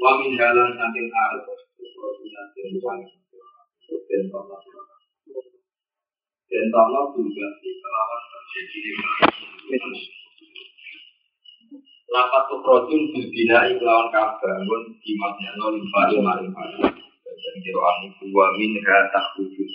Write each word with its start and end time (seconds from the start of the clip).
Wa 0.00 0.16
min 0.16 0.32
halan 0.40 0.72
saking 0.80 1.08
arep. 1.12 1.44
Dan 6.50 6.66
Allah 6.72 7.04
juga 7.14 7.46
kelawan 7.60 8.22
terjadi 8.32 8.90
Lapat 12.10 12.42
tukrotun 12.50 13.00
bilbina 13.14 13.70
iklawan 13.70 14.10
kabangun 14.10 14.82
Dimatnya 14.98 15.50
no 15.60 15.70
limpari 15.70 16.18
maring 16.18 16.50
Dan 16.50 17.54
kiroan 17.62 17.96
ibu 18.08 18.24
wa 18.34 18.50
min 18.58 18.72
ha 18.82 18.98
tak 19.14 19.26
wujud 19.36 19.70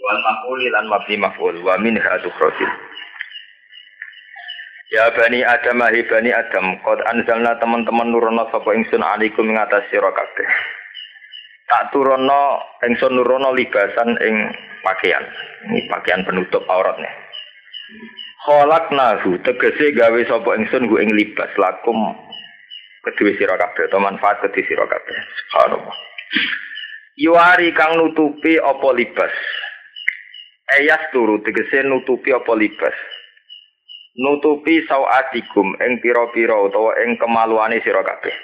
makuli 0.00 0.66
lan 0.74 0.90
mabni 0.90 1.16
maf'ul. 1.16 1.54
Wa 1.64 1.78
min 1.78 1.96
ha 1.96 2.18
tukrotun 2.18 2.89
Ya 4.90 5.06
bani 5.14 5.46
Adam 5.46 5.86
ahi 5.86 6.02
bani 6.10 6.34
Adam 6.34 6.82
Qad 6.82 6.98
anzalna 7.06 7.54
teman-teman 7.62 8.10
nurono 8.10 8.50
Sapa 8.50 8.74
ingsun 8.74 9.06
alaikum 9.06 9.46
mengatas 9.46 9.86
sira 9.88 10.10
kabeh 10.10 10.48
Tak 11.70 11.94
turono 11.94 12.58
ingsun 12.82 13.14
nurono 13.14 13.54
libasan 13.54 14.18
ing 14.18 14.34
pakaian 14.82 15.22
Ini 15.70 15.86
pakaian 15.86 16.26
penutup 16.26 16.66
auratnya 16.66 17.10
Kholak 18.40 18.88
nahu 18.88 19.36
tegese 19.44 19.92
gawe 19.92 20.20
sapa 20.24 20.56
ingsun 20.56 20.88
hu 20.88 20.96
ing 20.96 21.12
libas 21.12 21.52
lakum 21.60 22.16
kedue 23.04 23.36
sira 23.36 23.56
kabeh 23.56 23.84
atau 23.88 24.00
manfaat 24.00 24.40
kedue 24.40 24.64
sira 24.64 24.88
kabeh. 24.88 25.16
Subhanallah. 25.44 25.96
Yuari 27.20 27.68
kang 27.76 28.00
nutupi 28.00 28.56
apa 28.56 28.88
libas. 28.96 29.34
Ayas 30.72 31.04
turu 31.12 31.44
tegese 31.44 31.84
nutupi 31.84 32.32
apa 32.32 32.52
libas. 32.56 32.96
Nutupi 34.18 34.82
sawatikum 34.90 35.78
ing 35.78 36.02
pira-pira 36.02 36.58
utawa 36.58 36.98
ing 37.06 37.14
kemaluane 37.14 37.78
sira 37.86 38.02
kabeh. 38.02 38.34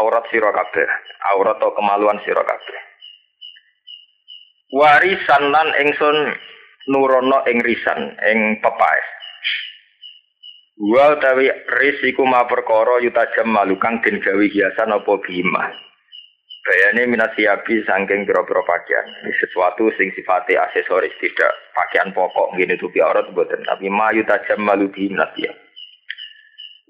Aurat 0.00 0.24
sira 0.32 0.48
kabeh, 0.48 0.88
aurat 1.34 1.60
atau 1.60 1.76
kemaluan 1.76 2.16
sira 2.24 2.40
kabeh. 2.40 2.78
Warisan 4.70 5.50
lan 5.50 5.68
ingsun 5.82 6.16
nurono 6.88 7.44
ing 7.50 7.60
risan 7.60 8.16
ing 8.22 8.38
pepaes. 8.64 9.06
Wa 10.80 11.12
utawi 11.12 11.52
risiku 11.68 12.24
ma 12.24 12.48
perkara 12.48 13.04
yutajam 13.04 13.52
malukang 13.52 14.00
den 14.00 14.24
gawe 14.24 14.44
hiasan 14.48 14.96
apa 14.96 15.12
bima. 15.20 15.89
Bayane 16.60 17.08
minasiabi 17.08 17.82
saking 17.88 18.28
pira-pira 18.28 18.60
pakaian. 18.62 19.06
Sesuatu 19.40 19.88
sing 19.96 20.12
sifatnya 20.12 20.68
aksesoris 20.68 21.16
tidak 21.18 21.52
pakaian 21.72 22.12
pokok 22.12 22.52
ngene 22.52 22.76
tupi 22.76 23.00
aurat 23.00 23.24
mboten 23.32 23.64
tapi 23.64 23.88
ma 23.88 24.12
yutajam 24.12 24.60
malu 24.60 24.92
bi 24.92 25.08
minasiab. 25.08 25.56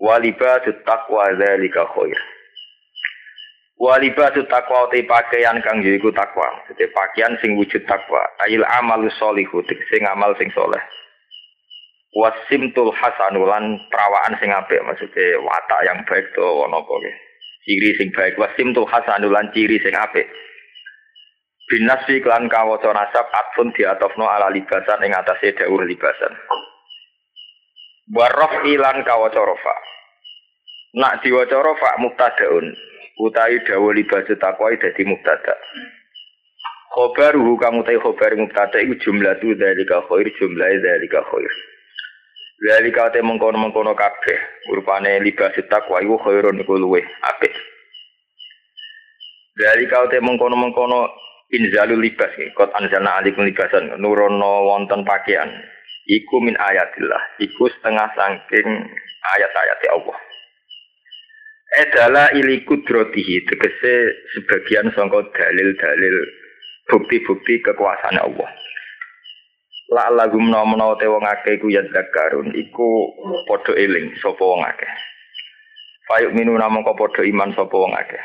Walibatu 0.00 0.74
taqwa 0.82 1.30
dzalika 1.38 1.86
khair. 1.94 2.18
Walibatu 3.78 4.42
taqwa 4.50 4.90
te 4.90 5.06
pakaian 5.06 5.62
kang 5.62 5.86
yaiku 5.86 6.10
takwa. 6.10 6.50
Jadi 6.66 6.90
pakaian 6.90 7.38
sing 7.38 7.54
wujud 7.54 7.86
takwa. 7.86 8.26
Ail 8.48 8.66
amalu 8.66 9.06
sholihu 9.16 9.62
sing 9.66 10.02
amal 10.08 10.34
sing 10.34 10.50
soleh 10.50 10.82
wasimtul 12.14 12.90
hasanulan 12.90 13.78
perawaan 13.86 14.34
sing 14.42 14.50
apik 14.50 14.82
maksudnya 14.82 15.38
watak 15.46 15.80
yang 15.86 15.98
baik 16.10 16.26
to 16.34 16.42
ono 16.42 16.82
apa 16.82 16.94
ciri 17.70 17.94
sing 17.94 18.10
baik. 18.10 18.34
Wasimtul 18.34 18.90
hasanulan 18.90 19.54
ciri 19.54 19.78
sing 19.78 19.94
apik. 19.94 20.26
Binasfi 21.70 22.18
klan 22.18 22.50
kawaca 22.50 22.90
nasab 22.90 23.30
atfun 23.30 23.70
diatofno 23.70 24.26
ala 24.26 24.50
libasan 24.50 25.06
ing 25.06 25.14
atase 25.14 25.54
dawuh 25.54 25.86
libasan. 25.86 26.34
Warof 28.10 28.66
ilan 28.66 29.06
kawaca 29.06 29.38
rofa. 29.38 29.76
Nak 30.98 31.22
diwaca 31.22 31.62
rofa 31.62 31.94
mubtadaun 32.02 32.74
utawi 33.22 33.62
dawuh 33.62 33.94
libasan 33.94 34.34
takwa 34.42 34.74
dadi 34.74 35.06
mubtada. 35.06 35.54
Khobaruhu 36.90 37.54
kamu 37.54 37.86
tahu 37.86 38.02
khobar 38.02 38.34
mubtada 38.34 38.82
iku 38.82 38.98
jumlah 38.98 39.38
tu 39.38 39.54
dari 39.54 39.86
khair 39.86 40.26
jumlah 40.42 40.70
dari 40.82 41.06
khair 41.06 41.52
Lali 42.60 42.92
kate 42.92 43.24
mengkono-mengkono 43.24 43.96
kabeh, 43.96 44.68
rupane 44.68 45.16
libas 45.24 45.56
takwa 45.72 45.96
iku 46.04 46.20
khairun 46.20 46.60
iku 46.60 46.76
luweh 46.76 47.00
apik. 47.24 47.56
Lali 49.56 49.88
kate 49.88 50.20
mengkono-mengkono 50.20 51.08
inzalul 51.56 52.04
libas 52.04 52.28
kot 52.52 52.68
anzalna 52.76 53.16
alikum 53.16 53.48
libasan 53.48 53.96
nurono 53.96 54.68
wonten 54.68 55.08
pakaian. 55.08 55.48
Iku 56.04 56.44
min 56.44 56.52
ayatillah 56.60 57.40
iku 57.40 57.64
setengah 57.72 58.12
saking 58.12 58.68
ayat-ayat 59.24 59.80
Allah. 59.96 60.18
Edala 61.80 62.24
ili 62.36 62.60
kudrotihi 62.68 63.48
tegese 63.48 63.94
sebagian 64.36 64.92
sangka 64.92 65.22
dalil-dalil 65.32 66.16
bukti-bukti 66.92 67.62
kekuasaan 67.64 68.20
Allah 68.20 68.50
La 69.90 70.06
lagum 70.06 70.46
nomno 70.46 70.94
te 71.02 71.10
wong 71.10 71.26
akeh 71.26 71.58
ku 71.58 71.66
ya 71.66 71.82
zakarun 71.90 72.54
iku 72.54 73.10
padha 73.50 73.74
eling 73.74 74.14
sapa 74.22 74.38
wong 74.38 74.62
akeh. 74.62 74.86
Fayuk 76.06 76.30
minu 76.30 76.54
namung 76.54 76.86
padha 76.86 77.26
iman 77.26 77.50
sapa 77.58 77.74
wong 77.74 77.90
akeh. 77.98 78.22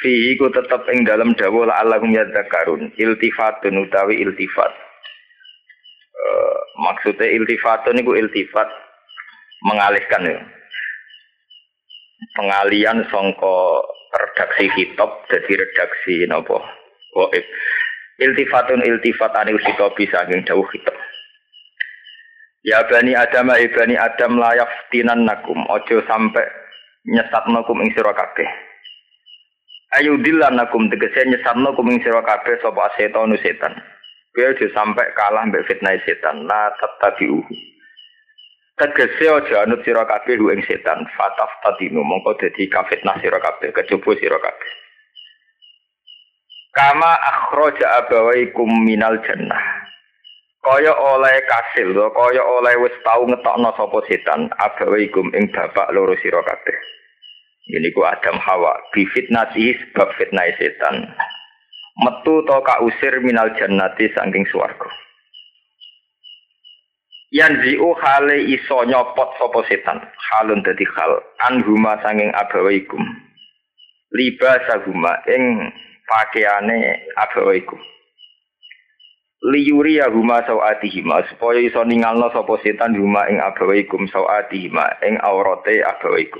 Fi 0.00 0.32
iku 0.32 0.48
tetep 0.48 0.88
ing 0.96 1.04
dalam 1.04 1.36
dawuh 1.36 1.68
la 1.68 1.84
lagum 1.84 2.08
ya 2.08 2.24
zakarun 2.32 2.88
iltifatun 2.96 3.84
utawi 3.84 4.24
iltifat. 4.24 4.72
Uh, 6.16 6.58
maksudnya 6.88 7.28
iltifatun 7.28 8.00
iku 8.00 8.16
iltifat 8.16 8.68
mengalihkan 9.68 10.24
ya. 10.24 10.40
Pengalian 12.32 13.04
songko 13.12 13.84
redaksi 14.08 14.72
kitab 14.72 15.28
jadi 15.28 15.52
redaksi 15.52 16.24
nopo. 16.32 16.64
Oh, 17.12 17.28
iltifatun 18.20 18.84
iltifat 18.84 19.32
anil 19.38 19.60
khitobi 19.62 20.04
saking 20.10 20.44
dawuh 20.44 20.66
khitab 20.68 20.96
Ya 22.62 22.78
bani 22.86 23.10
Adam 23.18 23.50
ya 23.50 23.66
bani 23.74 23.98
Adam 23.98 24.38
layak 24.38 24.70
tinan 24.94 25.26
nakum 25.26 25.66
ojo 25.66 25.98
sampai 26.06 26.46
nyesat 27.10 27.50
nakum 27.50 27.82
ing 27.82 27.90
sira 27.90 28.14
kabeh. 28.14 28.46
Ayu 29.98 30.14
dilan 30.22 30.54
nakum 30.54 30.86
tegese 30.86 31.26
nyesat 31.26 31.58
nakum 31.58 31.90
ing 31.90 31.98
sira 32.06 32.22
kabeh 32.22 32.62
sapa 32.62 32.94
setan 32.94 33.34
setan. 33.42 33.74
Kowe 34.30 34.46
aja 34.46 34.66
sampai 34.78 35.10
kalah 35.18 35.42
mbek 35.50 35.66
fitnah 35.66 35.98
setan. 36.06 36.46
La 36.46 36.70
tattabi'uhu. 36.78 37.50
Tegese 38.78 39.26
aja 39.26 39.66
anut 39.66 39.82
sira 39.82 40.06
kabeh 40.06 40.38
ing 40.38 40.62
setan. 40.62 41.02
Fataf 41.18 41.50
tadinu 41.66 42.06
mongko 42.06 42.38
dadi 42.38 42.70
kafitnah 42.70 43.18
sira 43.18 43.42
kabeh 43.42 43.74
kejaba 43.74 44.10
sira 44.22 44.38
kabeh 44.38 44.81
Kama 46.72 47.12
akhraja 47.20 48.00
abawaikum 48.00 48.64
minal 48.88 49.20
jannah. 49.28 49.60
Kaya 50.64 50.94
oleh 50.94 51.36
kasil, 51.44 51.92
kaya 51.92 52.40
oleh 52.40 52.74
wis 52.80 52.96
tau 53.04 53.28
ngetokno 53.28 53.76
sapa 53.76 53.98
setan 54.08 54.48
abawaikum 54.56 55.28
ing 55.36 55.52
bapak 55.52 55.92
loro 55.92 56.16
sira 56.24 56.40
kabeh. 56.40 56.78
Ini 57.76 57.92
ku 57.92 58.00
Adam 58.08 58.40
Hawa 58.40 58.72
bi 58.88 59.04
fitnati 59.04 59.76
sebab 59.76 60.16
fitnah 60.16 60.48
setan. 60.56 61.12
Metu 62.00 62.40
to 62.48 62.56
ka 62.64 62.80
usir 62.80 63.20
minal 63.20 63.52
jannati 63.52 64.08
saking 64.16 64.48
swarga. 64.48 64.88
Yanzi'u 67.36 67.92
hale 68.00 68.48
iso 68.48 68.80
nyopot 68.88 69.28
sapa 69.36 69.60
setan. 69.68 70.00
Halun 70.00 70.64
dadi 70.64 70.88
hal 70.96 71.20
anhuma 71.52 72.00
sanging 72.00 72.32
abawaikum. 72.32 73.02
Libasahuma 74.16 75.20
ing 75.28 75.68
pakaiane 76.12 77.08
abawa 77.16 77.56
iku. 77.56 77.80
Liyuri 79.42 79.96
ya 79.98 80.06
huma 80.12 80.44
sawatihima 80.46 81.24
supaya 81.32 81.58
iso 81.64 81.82
ningalno 81.82 82.30
sapa 82.30 82.60
setan 82.62 82.94
huma 82.94 83.26
ing 83.32 83.40
abawa 83.40 83.74
ikum 83.80 84.04
sawatihima 84.12 85.00
ing 85.08 85.16
aurate 85.24 85.80
abawa 85.80 86.20
iku. 86.20 86.38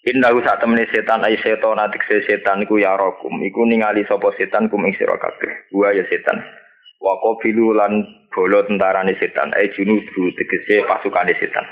Indahu 0.00 0.40
saat 0.40 0.64
temani 0.64 0.88
setan 0.88 1.20
ay 1.26 1.36
setan 1.44 1.76
atik 1.76 2.06
setan 2.08 2.64
iku 2.64 2.80
ya 2.80 2.96
rokum 2.96 3.36
iku 3.44 3.68
ningali 3.68 4.06
sapa 4.08 4.32
setan 4.38 4.72
kum 4.72 4.86
ing 4.88 4.96
sira 4.96 5.18
kabeh. 5.18 5.68
Gua 5.74 5.92
ya 5.92 6.06
setan. 6.08 6.40
Wa 7.02 7.20
qabilu 7.20 7.76
lan 7.76 8.00
bolo 8.32 8.64
tentarane 8.64 9.12
setan 9.20 9.52
ay 9.58 9.68
junudu 9.76 10.32
tegese 10.38 10.88
pasukane 10.88 11.36
setan 11.36 11.66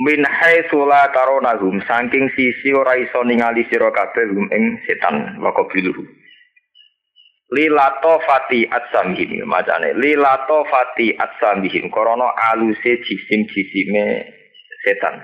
min 0.00 0.24
haitsu 0.24 0.88
la 0.88 1.12
taronahum 1.12 1.84
saking 1.84 2.32
sisi 2.32 2.72
ora 2.72 2.96
iso 2.96 3.20
ningali 3.20 3.68
sira 3.68 3.92
kabeh 3.92 4.32
ing 4.48 4.80
setan. 4.88 5.36
Wa 5.36 5.52
qabiluhu 5.52 6.22
lilato 7.52 8.16
fati 8.24 8.64
atsamihim 8.64 9.44
macane 9.44 9.92
lilato 9.92 10.64
fati 10.64 11.12
atsamihim 11.12 11.92
korona 11.92 12.32
aluse 12.52 13.04
jisim 13.04 13.44
jisime 13.52 14.24
setan. 14.80 15.20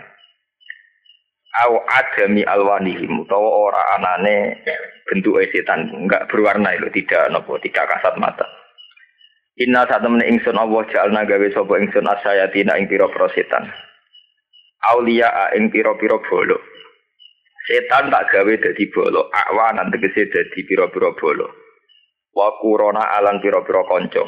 Au 1.65 1.81
adami 1.89 2.45
alwanihim. 2.45 3.25
Utawa 3.25 3.73
ora 3.73 3.83
anane 3.97 4.63
bentuke 5.09 5.49
setan. 5.49 5.89
Enggak 5.97 6.29
berwarna 6.29 6.77
itu 6.77 6.93
tidak 6.93 7.33
nopo 7.33 7.57
tidak 7.59 7.89
kasat 7.89 8.15
mata. 8.21 8.45
Inna 9.59 9.89
temen 9.91 10.23
ingsun 10.23 10.55
Allah 10.55 10.87
jalna 10.93 11.27
gawe 11.27 11.49
sapa 11.51 11.75
ingsun 11.83 12.07
asayatina 12.07 12.79
ing 12.79 12.87
pira-pira 12.87 13.27
setan 13.35 13.67
aulia 14.95 15.53
ing 15.55 15.71
pira-pira 15.71 16.19
bolo. 16.23 16.59
Setan 17.69 18.09
tak 18.09 18.33
gawe 18.33 18.53
dadi 18.57 18.85
bolo, 18.89 19.29
akwan 19.29 19.93
tegese 19.93 20.31
dadi 20.33 20.61
pira-pira 20.65 21.13
bolo. 21.13 21.47
Wa 22.33 22.57
kurona 22.63 23.19
alan 23.19 23.43
pira-pira 23.45 23.85
kanca. 23.85 24.25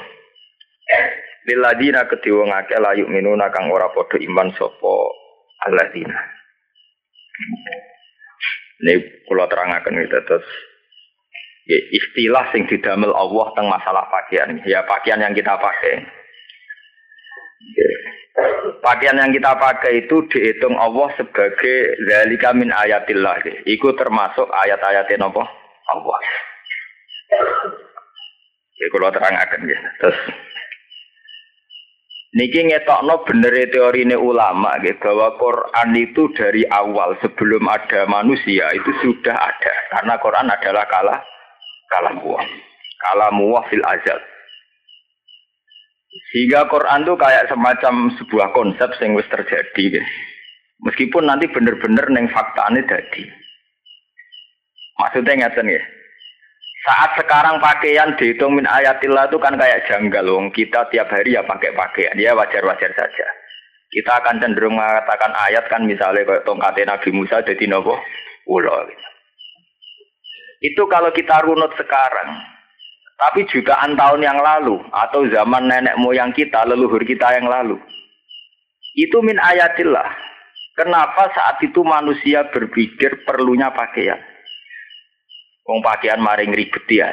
Liladina 1.48 2.04
kedhe 2.04 2.30
wong 2.36 2.52
akeh 2.52 2.76
layu 2.76 3.08
minuna 3.08 3.48
ora 3.48 3.88
padha 3.96 4.20
iman 4.20 4.52
sapa 4.58 4.94
alladzina. 5.64 6.20
Ini 8.80 9.24
kula 9.28 9.48
terangaken 9.48 10.04
itu 10.04 10.20
terus 10.24 10.46
ya, 11.68 11.78
istilah 11.92 12.44
sing 12.52 12.64
didamel 12.64 13.12
Allah 13.12 13.46
tentang 13.52 13.68
masalah 13.72 14.04
pakaian. 14.08 14.60
Ya 14.64 14.84
pakaian 14.84 15.20
yang 15.20 15.36
kita 15.36 15.56
pakai. 15.56 16.04
Ya. 17.76 17.88
Pakaian 18.80 19.18
yang 19.20 19.34
kita 19.34 19.52
pakai 19.58 20.06
itu 20.06 20.24
dihitung 20.30 20.78
Allah 20.78 21.10
sebagai 21.18 21.76
zalika 22.08 22.54
min 22.56 22.72
ayatillah. 22.72 23.36
Ya. 23.44 23.54
Iku 23.66 23.92
termasuk 23.98 24.48
ayat-ayatnya 24.48 25.26
apa? 25.26 25.44
Allah. 25.90 26.18
Ya 28.80 28.86
kalau 28.94 29.12
terangkan 29.12 29.60
ya. 29.68 29.78
Terus 30.00 30.18
Niki 32.30 32.62
ngetokno 32.62 33.26
bener 33.26 33.50
teori 33.74 34.06
ini 34.06 34.14
ulama 34.14 34.78
gitu, 34.86 35.02
bahwa 35.02 35.34
Quran 35.34 35.98
itu 35.98 36.30
dari 36.38 36.62
awal 36.70 37.18
sebelum 37.18 37.66
ada 37.66 38.06
manusia 38.06 38.70
itu 38.70 38.90
sudah 39.02 39.34
ada 39.34 39.74
karena 39.90 40.14
Quran 40.22 40.46
adalah 40.46 40.86
kalah 40.86 41.18
kalam 41.90 42.22
Allah 42.22 42.46
kalam 43.02 43.34
Allah 43.34 43.62
fil 43.66 43.82
azal 43.82 44.20
sehingga 46.28 46.68
Quran 46.68 47.08
itu 47.08 47.14
kayak 47.16 47.48
semacam 47.48 47.94
sebuah 48.20 48.48
konsep 48.52 48.90
yang 49.00 49.16
wis 49.16 49.28
terjadi 49.32 49.82
gitu. 49.96 50.00
meskipun 50.84 51.24
nanti 51.24 51.48
bener-bener 51.48 52.04
neng 52.12 52.28
fakta 52.28 52.68
ini 52.70 52.84
jadi 52.84 53.24
maksudnya 55.00 55.48
ngeten 55.48 55.72
ya 55.72 55.82
saat 56.80 57.12
sekarang 57.20 57.60
pakaian 57.60 58.16
dihitung 58.16 58.56
min 58.56 58.64
ayatillah 58.64 59.28
itu 59.28 59.36
kan 59.36 59.52
kayak 59.60 59.84
janggal 59.84 60.24
loh. 60.24 60.48
Kita 60.48 60.88
tiap 60.88 61.12
hari 61.12 61.36
ya 61.36 61.44
pakai 61.44 61.76
pakaian. 61.76 62.16
Ya 62.16 62.32
wajar-wajar 62.32 62.88
saja. 62.96 63.26
Kita 63.92 64.22
akan 64.22 64.40
cenderung 64.40 64.80
mengatakan 64.80 65.34
ayat 65.50 65.68
kan 65.68 65.84
misalnya 65.84 66.24
kayak 66.24 66.46
tongkatnya 66.48 66.96
Nabi 66.96 67.10
Musa 67.12 67.44
jadi 67.44 67.64
nopo 67.68 68.00
ulo. 68.48 68.72
Gitu. 68.88 69.06
Itu 70.72 70.82
kalau 70.88 71.12
kita 71.12 71.44
runut 71.44 71.74
sekarang. 71.76 72.30
Tapi 73.20 73.44
jutaan 73.52 74.00
tahun 74.00 74.24
yang 74.24 74.40
lalu 74.40 74.80
atau 74.96 75.28
zaman 75.28 75.68
nenek 75.68 76.00
moyang 76.00 76.32
kita, 76.32 76.64
leluhur 76.64 77.04
kita 77.04 77.36
yang 77.36 77.52
lalu. 77.52 77.76
Itu 78.96 79.20
min 79.20 79.36
ayatillah. 79.36 80.08
Kenapa 80.72 81.28
saat 81.36 81.60
itu 81.60 81.84
manusia 81.84 82.48
berpikir 82.48 83.28
perlunya 83.28 83.68
pakaian? 83.76 84.16
Wong 85.68 85.84
pakaian 85.84 86.24
maring 86.24 86.56
ribet 86.56 86.88
ya. 86.88 87.12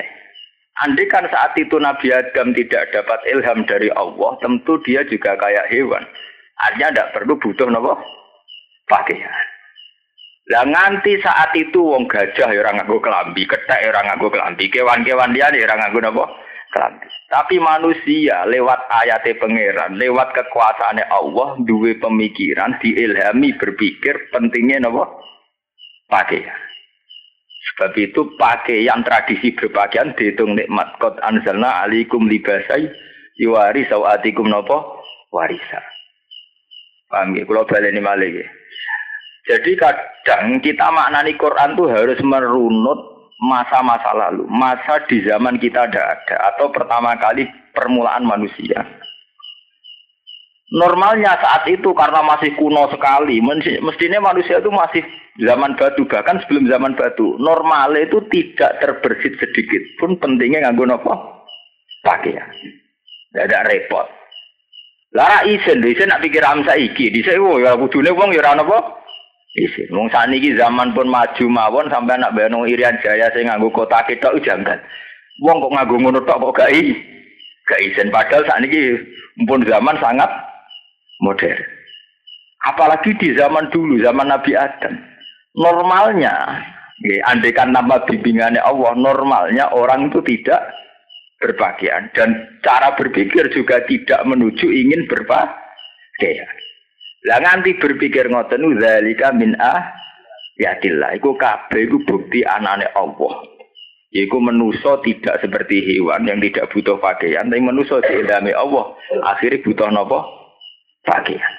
Andai 0.88 1.10
kan 1.12 1.28
saat 1.28 1.58
itu 1.60 1.76
Nabi 1.76 2.14
Adam 2.14 2.56
tidak 2.56 2.94
dapat 2.96 3.20
ilham 3.28 3.66
dari 3.68 3.92
Allah, 3.92 4.38
tentu 4.40 4.80
dia 4.88 5.04
juga 5.10 5.36
kayak 5.36 5.68
hewan. 5.74 6.06
Artinya 6.70 6.88
tidak 6.94 7.12
perlu 7.18 7.34
butuh 7.36 7.68
nopo 7.68 7.98
pakaian. 8.88 9.57
Lah 10.48 10.64
nganti 10.64 11.20
saat 11.20 11.52
itu 11.60 11.76
wong 11.84 12.08
gajah 12.08 12.56
ya 12.56 12.60
ora 12.64 12.72
nganggo 12.72 13.04
kelambi, 13.04 13.44
kethek 13.44 13.84
ya 13.84 13.92
ora 13.92 14.08
nganggo 14.08 14.32
kelambi, 14.32 14.72
kewan-kewan 14.72 15.36
dia 15.36 15.52
ya 15.52 15.68
ora 15.68 15.76
nganggo 15.76 16.00
napa? 16.00 16.24
Kelambi. 16.72 17.08
Tapi 17.28 17.56
manusia 17.60 18.48
lewat 18.48 18.88
ayat 18.88 19.28
pangeran, 19.44 20.00
lewat 20.00 20.32
kekuasaannya 20.32 21.12
Allah 21.12 21.60
duwe 21.68 22.00
pemikiran, 22.00 22.80
diilhami 22.80 23.60
berpikir 23.60 24.32
pentingnya 24.32 24.88
napa? 24.88 25.04
Pakaian. 26.08 26.60
Sebab 27.76 27.92
itu 28.00 28.32
pakaian 28.40 29.04
tradisi 29.04 29.52
berpakaian 29.52 30.16
dihitung 30.16 30.56
nikmat. 30.56 30.96
Qad 31.04 31.20
anzalna 31.28 31.84
alikum 31.84 32.32
libasai 32.32 32.88
yuwari 33.36 33.84
sawatikum 33.92 34.48
nopo 34.48 35.04
warisa. 35.36 35.84
Paham 37.12 37.36
ya? 37.36 37.44
Kalau 37.44 37.68
balik 37.68 37.92
ini. 37.92 38.57
Jadi 39.48 39.80
kadang 39.80 40.60
kita 40.60 40.92
maknani 40.92 41.40
Quran 41.40 41.80
tuh 41.80 41.88
harus 41.88 42.20
merunut 42.20 43.32
masa-masa 43.40 44.12
lalu. 44.12 44.44
Masa 44.52 45.00
di 45.08 45.24
zaman 45.24 45.56
kita 45.56 45.88
ada 45.88 46.20
ada. 46.20 46.36
Atau 46.54 46.68
pertama 46.76 47.16
kali 47.16 47.48
permulaan 47.72 48.28
manusia. 48.28 48.84
Normalnya 50.68 51.40
saat 51.40 51.64
itu 51.72 51.96
karena 51.96 52.20
masih 52.28 52.52
kuno 52.60 52.92
sekali, 52.92 53.40
mestinya 53.80 54.20
manusia 54.20 54.60
itu 54.60 54.68
masih 54.68 55.00
zaman 55.40 55.80
batu 55.80 56.04
bahkan 56.12 56.44
sebelum 56.44 56.68
zaman 56.68 56.92
batu. 57.00 57.40
Normal 57.40 57.96
itu 57.96 58.20
tidak 58.28 58.76
terbersit 58.84 59.40
sedikit 59.40 59.80
pun 59.96 60.20
pentingnya 60.20 60.68
nganggo 60.68 60.92
nopo 60.92 61.14
pakaian. 62.04 62.52
Tidak 63.32 63.48
ada 63.48 63.64
repot. 63.64 64.12
Lara 65.16 65.48
isen, 65.48 65.80
isen 65.88 66.12
nak 66.12 66.20
pikir 66.20 66.44
am 66.44 66.68
saiki, 66.68 67.16
dhisik 67.16 67.40
oh 67.40 67.64
ya 67.64 67.80
kudune 67.80 68.12
wong 68.12 68.36
ya 68.36 68.44
ora 68.44 68.60
napa 68.60 69.07
isen. 69.56 69.88
Wong 69.94 70.12
saniki 70.12 70.58
zaman 70.58 70.92
pun 70.92 71.08
maju 71.08 71.46
mawon 71.48 71.88
sampai 71.88 72.20
anak 72.20 72.36
bayang 72.36 72.68
Irian 72.68 73.00
Jaya 73.00 73.32
sing 73.32 73.48
nganggo 73.48 73.72
kota 73.72 74.04
ketok 74.04 74.44
jangan. 74.44 74.82
Wong 75.40 75.62
kok 75.64 75.74
nganggo 75.74 75.96
ngono 76.02 76.20
tok 76.26 76.40
kok 76.52 76.56
gak 76.60 76.74
i. 76.74 76.92
Gak 77.68 77.84
isen 77.84 78.12
padahal 78.12 78.44
saniki 78.48 79.00
pun 79.46 79.62
zaman 79.64 79.96
sangat 80.02 80.30
modern. 81.22 81.62
Apalagi 82.68 83.16
di 83.16 83.32
zaman 83.38 83.70
dulu, 83.72 84.02
zaman 84.02 84.28
Nabi 84.28 84.58
Adam. 84.58 84.98
Normalnya, 85.56 86.36
ya, 87.06 87.16
andekan 87.32 87.72
nama 87.72 88.02
bimbingannya 88.04 88.60
Allah, 88.60 88.92
normalnya 88.98 89.72
orang 89.72 90.12
itu 90.12 90.20
tidak 90.26 90.68
berpakaian. 91.40 92.12
Dan 92.12 92.60
cara 92.66 92.92
berpikir 92.98 93.48
juga 93.56 93.82
tidak 93.88 94.20
menuju 94.28 94.68
ingin 94.68 95.08
berpakaian. 95.08 96.57
Lah 97.28 97.44
nganti 97.44 97.76
berpikir 97.76 98.32
ngoten 98.32 98.80
zalika 98.80 99.36
min 99.36 99.54
ah 99.60 99.92
yatillah 100.56 101.12
iku 101.20 101.36
kabeh 101.36 101.92
iku 101.92 102.02
bukti 102.08 102.48
anane 102.48 102.88
Allah. 102.96 103.44
Iku 104.08 104.40
menuso 104.40 105.04
tidak 105.04 105.44
seperti 105.44 105.84
hewan 105.84 106.24
yang 106.24 106.40
tidak 106.40 106.72
butuh 106.72 106.96
pakaian, 106.96 107.52
tapi 107.52 107.60
menuso 107.60 108.00
diilhami 108.00 108.56
Allah. 108.56 108.96
Akhirnya 109.28 109.60
butuh 109.60 109.92
nopo? 109.92 110.38
pakaian. 111.08 111.54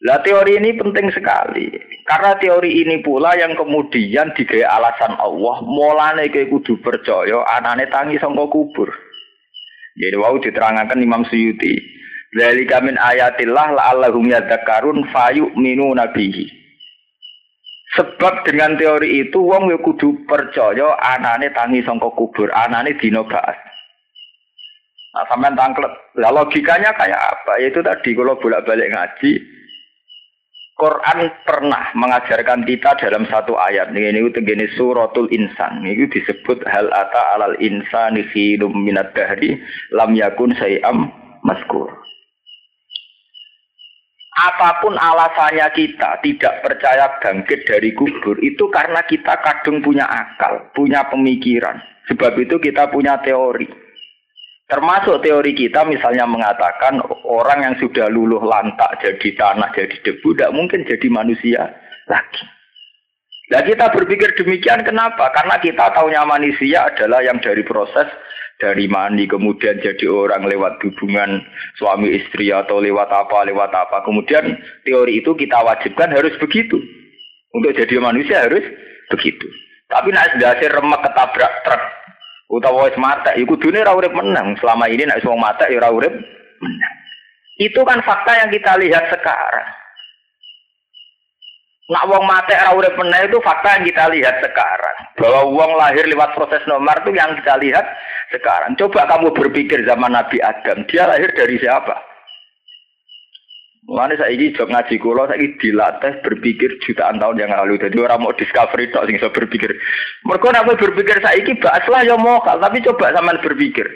Lah 0.00 0.24
teori 0.24 0.56
ini 0.56 0.72
penting 0.80 1.12
sekali. 1.12 1.68
Karena 2.08 2.32
teori 2.40 2.80
ini 2.80 3.04
pula 3.04 3.36
yang 3.36 3.52
kemudian 3.52 4.32
digaya 4.32 4.80
alasan 4.80 5.12
Allah, 5.20 5.60
mulane 5.60 6.32
ke 6.32 6.48
kudu 6.48 6.80
percaya 6.80 7.44
anane 7.60 7.84
tangi 7.92 8.16
sangka 8.16 8.48
kubur. 8.48 8.88
Jadi 10.00 10.16
wau 10.16 10.40
diterangkan 10.40 10.96
Imam 11.04 11.28
Suyuti. 11.28 11.99
Dzalika 12.30 12.78
min 12.82 12.94
ayatillah 12.94 13.74
la'allahum 13.74 14.30
fayu 15.10 15.50
minu 15.58 15.90
nabihi. 15.94 16.46
Sebab 17.98 18.46
dengan 18.46 18.78
teori 18.78 19.26
itu 19.26 19.42
wong 19.42 19.74
ya 19.74 19.78
kudu 19.82 20.22
percaya 20.30 20.94
anane 21.02 21.50
tangi 21.50 21.82
sangka 21.82 22.06
kubur, 22.14 22.46
anane 22.54 22.94
dina 23.02 23.26
ba'as. 23.26 23.58
Nah, 25.10 25.26
sampai 25.26 25.58
tangklet. 25.58 25.90
Lah 26.22 26.30
logikanya 26.30 26.94
kayak 26.94 27.18
apa? 27.18 27.58
Yaitu 27.58 27.82
tadi 27.82 28.14
kalau 28.14 28.38
bolak-balik 28.38 28.94
ngaji, 28.94 29.42
Quran 30.80 31.28
pernah 31.44 31.92
mengajarkan 31.92 32.64
kita 32.64 32.96
dalam 33.04 33.28
satu 33.28 33.52
ayat 33.52 33.92
ini 33.92 34.16
ini 34.16 34.32
begini 34.32 34.64
suratul 34.80 35.28
insan 35.28 35.84
ini 35.84 36.08
disebut 36.08 36.64
hal 36.64 36.88
ata 36.88 37.36
alal 37.36 37.52
insani 37.60 38.24
khilum 38.32 38.72
minat 38.72 39.12
dahri 39.12 39.60
lam 39.92 40.16
yakun 40.16 40.56
sayam 40.56 41.12
maskur 41.44 41.92
apa 44.40 44.80
pun 44.80 44.96
alasannya 44.96 45.68
kita 45.76 46.24
tidak 46.24 46.64
percaya 46.64 47.12
bangkit 47.20 47.68
dari 47.68 47.92
kubur 47.92 48.40
itu 48.40 48.64
karena 48.72 49.04
kita 49.04 49.36
kadung 49.44 49.84
punya 49.84 50.08
akal 50.08 50.64
punya 50.72 51.04
pemikiran 51.12 51.76
sebab 52.08 52.32
itu 52.40 52.56
kita 52.56 52.88
punya 52.88 53.20
teori 53.20 53.68
Termasuk 54.70 55.26
teori 55.26 55.50
kita 55.50 55.82
misalnya 55.82 56.30
mengatakan 56.30 57.02
orang 57.26 57.66
yang 57.66 57.74
sudah 57.82 58.06
luluh 58.06 58.38
lantak 58.38 59.02
jadi 59.02 59.34
tanah, 59.34 59.74
jadi 59.74 59.98
debu, 60.06 60.30
tidak 60.30 60.54
mungkin 60.54 60.86
jadi 60.86 61.10
manusia 61.10 61.74
lagi. 62.06 62.46
Nah 63.50 63.66
kita 63.66 63.90
berpikir 63.90 64.30
demikian 64.38 64.86
kenapa? 64.86 65.26
Karena 65.34 65.58
kita 65.58 65.90
tahunya 65.90 66.22
manusia 66.22 66.86
adalah 66.86 67.18
yang 67.18 67.42
dari 67.42 67.66
proses 67.66 68.06
dari 68.60 68.86
mani 68.86 69.24
kemudian 69.24 69.80
jadi 69.80 70.06
orang 70.06 70.44
lewat 70.44 70.84
hubungan 70.84 71.40
suami 71.80 72.12
istri 72.12 72.52
atau 72.52 72.78
lewat 72.78 73.08
apa 73.08 73.48
lewat 73.48 73.72
apa. 73.72 74.04
Kemudian 74.04 74.60
teori 74.84 75.24
itu 75.24 75.32
kita 75.32 75.64
wajibkan 75.64 76.12
harus 76.12 76.36
begitu. 76.36 76.76
Untuk 77.50 77.74
jadi 77.74 77.98
manusia 77.98 78.46
harus 78.46 78.62
begitu. 79.10 79.48
Tapi 79.90 80.14
nak 80.14 80.38
dasar 80.38 80.70
remek 80.70 81.02
ketabrak 81.02 81.54
truk 81.66 81.82
utawa 82.50 82.90
wis 82.90 82.98
mata 82.98 83.34
iku 83.38 83.54
dunia 83.58 83.86
ora 83.86 83.94
urip 83.94 84.14
menang 84.14 84.58
selama 84.58 84.90
ini 84.90 85.06
nek 85.06 85.22
wong 85.22 85.38
mata 85.38 85.70
ya 85.70 85.78
ora 85.78 85.90
urip 85.94 86.14
menang 86.62 86.94
itu 87.60 87.80
kan 87.84 88.00
fakta 88.00 88.40
yang 88.40 88.48
kita 88.48 88.72
lihat 88.80 89.04
sekarang. 89.12 89.68
Nak 91.92 92.06
wong 92.08 92.24
mati 92.24 92.56
ora 92.56 92.72
urip 92.72 92.96
itu 92.96 93.38
fakta 93.44 93.68
yang 93.76 93.84
kita 93.84 94.04
lihat 94.14 94.36
sekarang. 94.40 94.96
Bahwa 95.20 95.40
wong 95.52 95.70
lahir 95.76 96.08
lewat 96.08 96.32
proses 96.32 96.64
nomor 96.64 96.96
itu 97.04 97.12
yang 97.12 97.36
kita 97.36 97.60
lihat 97.60 97.84
sekarang. 98.30 98.78
Coba 98.78 99.06
kamu 99.10 99.34
berpikir 99.34 99.82
zaman 99.84 100.14
Nabi 100.14 100.38
Adam, 100.40 100.86
dia 100.86 101.06
lahir 101.10 101.30
dari 101.34 101.58
siapa? 101.58 102.10
Mulane 103.90 104.14
saiki 104.14 104.54
jog 104.54 104.70
ngaji 104.70 105.02
kula 105.02 105.26
saiki 105.26 105.58
dilatih 105.58 106.22
berpikir 106.22 106.78
jutaan 106.84 107.18
tahun 107.18 107.42
yang 107.42 107.50
lalu. 107.50 107.80
Jadi 107.80 107.96
orang 107.98 108.22
mau 108.22 108.36
discovery 108.36 108.92
tok 108.94 109.08
sing 109.10 109.18
iso 109.18 109.32
berpikir. 109.34 109.72
Mergo 110.22 110.52
nek 110.52 110.68
berpikir 110.78 111.18
saiki 111.18 111.58
bahaslah 111.58 112.06
ya 112.06 112.14
mokal, 112.14 112.60
tapi 112.62 112.84
coba 112.86 113.10
sampean 113.10 113.42
berpikir. 113.42 113.88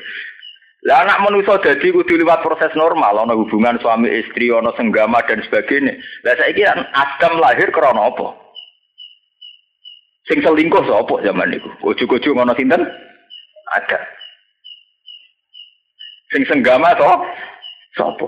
Lah 0.85 1.07
anak 1.07 1.23
manusia 1.25 1.57
jadi 1.65 1.95
kudu 1.95 2.21
lewat 2.21 2.45
proses 2.45 2.75
normal, 2.77 3.17
ana 3.25 3.33
hubungan 3.33 3.81
suami 3.81 4.11
istri, 4.21 4.53
ana 4.53 4.75
senggama 4.77 5.23
dan 5.25 5.41
sebagainya. 5.47 5.97
Lah 6.27 6.35
saiki 6.43 6.61
kan 6.67 6.85
Adam 6.93 7.41
lahir 7.41 7.71
krana 7.71 8.11
apa? 8.11 8.37
Sing 10.29 10.41
selingkuh 10.41 10.85
sapa 10.89 11.21
zaman 11.21 11.53
niku? 11.53 11.69
Ojo-ojo 11.85 12.33
ngono 12.33 12.57
sinten? 12.57 12.81
Ada. 13.77 14.14
Sing 16.35 16.43
senggama 16.51 16.91
to 16.99 17.07
sapa? 17.95 18.27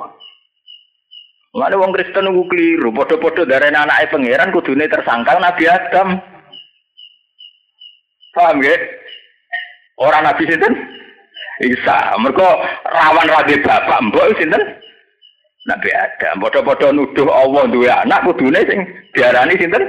Mana 1.59 1.75
wong 1.75 1.91
Kristen 1.91 2.23
nunggu 2.23 2.47
keliru, 2.53 2.95
podo-podo 2.95 3.43
dari 3.43 3.73
anak 3.73 4.13
pangeran 4.13 4.55
kudune 4.55 4.87
tersangka 4.87 5.35
Nabi 5.43 5.67
Adam. 5.67 6.21
Paham 8.37 8.63
ya? 8.63 8.77
Orang 9.99 10.23
Nabi 10.23 10.45
sinten? 10.45 10.77
Isa, 11.65 12.13
mereka 12.21 12.61
rawan 12.85 13.27
lagi 13.33 13.57
bapak 13.65 14.05
mbok 14.13 14.37
sinten? 14.37 14.61
Nabi 15.67 15.91
Adam. 15.97 16.45
Padha-padha 16.45 16.93
nuduh 16.93 17.27
Allah 17.33 17.65
duwe 17.73 17.89
anak 17.91 18.23
kudune 18.29 18.61
sing 18.69 18.87
diarani 19.17 19.57
sinten? 19.57 19.83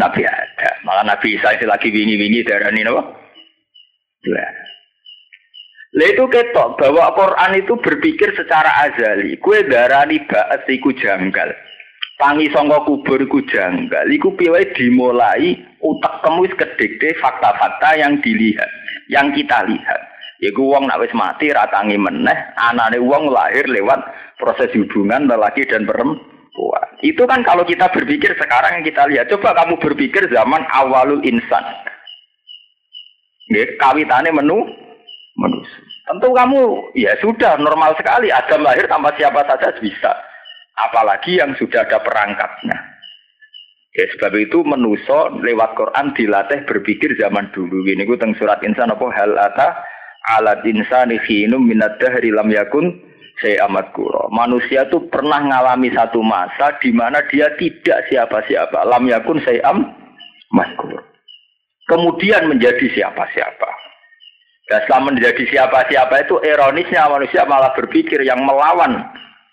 Nabi 0.00 0.24
Adam. 0.24 0.76
Malah 0.88 1.04
Nabi 1.04 1.36
Isa 1.36 1.52
lagi 1.54 1.92
wingi-wingi 1.92 2.48
diarani 2.48 2.82
napa? 2.82 3.04
Dua. 4.24 4.67
Lah 5.88 6.08
itu 6.12 6.24
ketok 6.28 6.76
bahwa 6.76 7.16
Quran 7.16 7.52
itu 7.64 7.72
berpikir 7.80 8.36
secara 8.36 8.68
azali. 8.84 9.40
Kue 9.40 9.64
darani 9.64 10.20
ba'at 10.28 10.68
iku 10.68 10.92
janggal. 10.92 11.48
Tangi 12.20 12.50
sangka 12.52 12.84
kubur 12.84 13.16
iku 13.24 13.40
janggal. 13.48 14.04
Iku 14.12 14.36
piye 14.36 14.68
dimulai 14.76 15.56
utak 15.80 16.20
kamu 16.20 16.44
wis 16.44 16.54
kedekte 16.60 17.16
fakta-fakta 17.22 17.96
yang 17.96 18.20
dilihat, 18.20 18.68
yang 19.08 19.32
kita 19.32 19.64
lihat. 19.64 20.00
Iku 20.44 20.70
wong 20.70 20.86
nak 20.86 21.00
wis 21.02 21.14
mati 21.16 21.50
ratangi 21.50 21.98
meneh, 21.98 22.36
anane 22.58 23.00
wong 23.00 23.32
lahir 23.32 23.66
lewat 23.66 23.98
proses 24.38 24.70
hubungan 24.76 25.26
lelaki 25.26 25.66
dan 25.66 25.82
perempuan. 25.82 26.88
Itu 27.02 27.26
kan 27.26 27.42
kalau 27.42 27.66
kita 27.66 27.90
berpikir 27.90 28.38
sekarang 28.38 28.82
yang 28.82 28.86
kita 28.86 29.02
lihat, 29.10 29.26
coba 29.34 29.56
kamu 29.56 29.78
berpikir 29.82 30.30
zaman 30.30 30.62
awalul 30.74 31.22
insan. 31.26 31.64
Nggih, 33.50 33.80
kawitane 33.80 34.30
menu 34.30 34.68
manusia. 35.38 35.80
Tentu 36.10 36.34
kamu 36.34 36.92
ya 36.98 37.14
sudah 37.22 37.56
normal 37.62 37.94
sekali 37.94 38.28
Adam 38.28 38.66
lahir 38.66 38.90
tanpa 38.90 39.14
siapa 39.14 39.46
saja 39.46 39.70
bisa. 39.78 40.12
Apalagi 40.78 41.38
yang 41.38 41.54
sudah 41.58 41.86
ada 41.86 42.02
perangkatnya. 42.02 42.76
Ya 43.98 44.04
sebab 44.14 44.36
itu 44.38 44.62
menuso 44.62 45.32
lewat 45.42 45.74
Quran 45.74 46.14
dilatih 46.14 46.62
berpikir 46.68 47.18
zaman 47.18 47.50
dulu. 47.50 47.82
Ini 47.82 48.06
gue 48.06 48.18
teng 48.20 48.36
surat 48.38 48.62
insan 48.62 48.94
apa 48.94 49.06
hal 49.10 49.34
ata 49.34 49.74
alat 50.38 50.62
insani 50.62 51.18
khinum 51.24 51.66
minad 51.66 51.98
dahri 51.98 52.30
lam 52.30 52.46
yakun 52.52 52.94
saya 53.38 53.66
amat 53.70 53.94
kuro. 53.94 54.26
Manusia 54.34 54.86
itu 54.86 55.02
pernah 55.10 55.38
mengalami 55.42 55.94
satu 55.94 56.22
masa 56.22 56.74
di 56.82 56.90
mana 56.90 57.22
dia 57.30 57.54
tidak 57.54 58.06
siapa-siapa. 58.10 58.82
Lam 58.86 59.06
yakun 59.06 59.38
saya 59.42 59.62
amat 59.70 60.70
kuro. 60.78 61.02
Kemudian 61.88 62.50
menjadi 62.50 62.86
siapa-siapa. 62.92 63.70
Dan 64.68 64.84
setelah 64.84 65.08
menjadi 65.08 65.42
siapa-siapa 65.48 66.28
itu 66.28 66.36
ironisnya 66.44 67.08
manusia 67.08 67.48
malah 67.48 67.72
berpikir 67.72 68.20
yang 68.20 68.44
melawan 68.44 69.00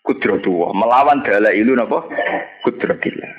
kudratullah, 0.03 0.75
melawan 0.75 1.23
dala 1.23 1.55
ilu 1.55 1.71
napa 1.71 2.03
kudratillah. 2.67 3.31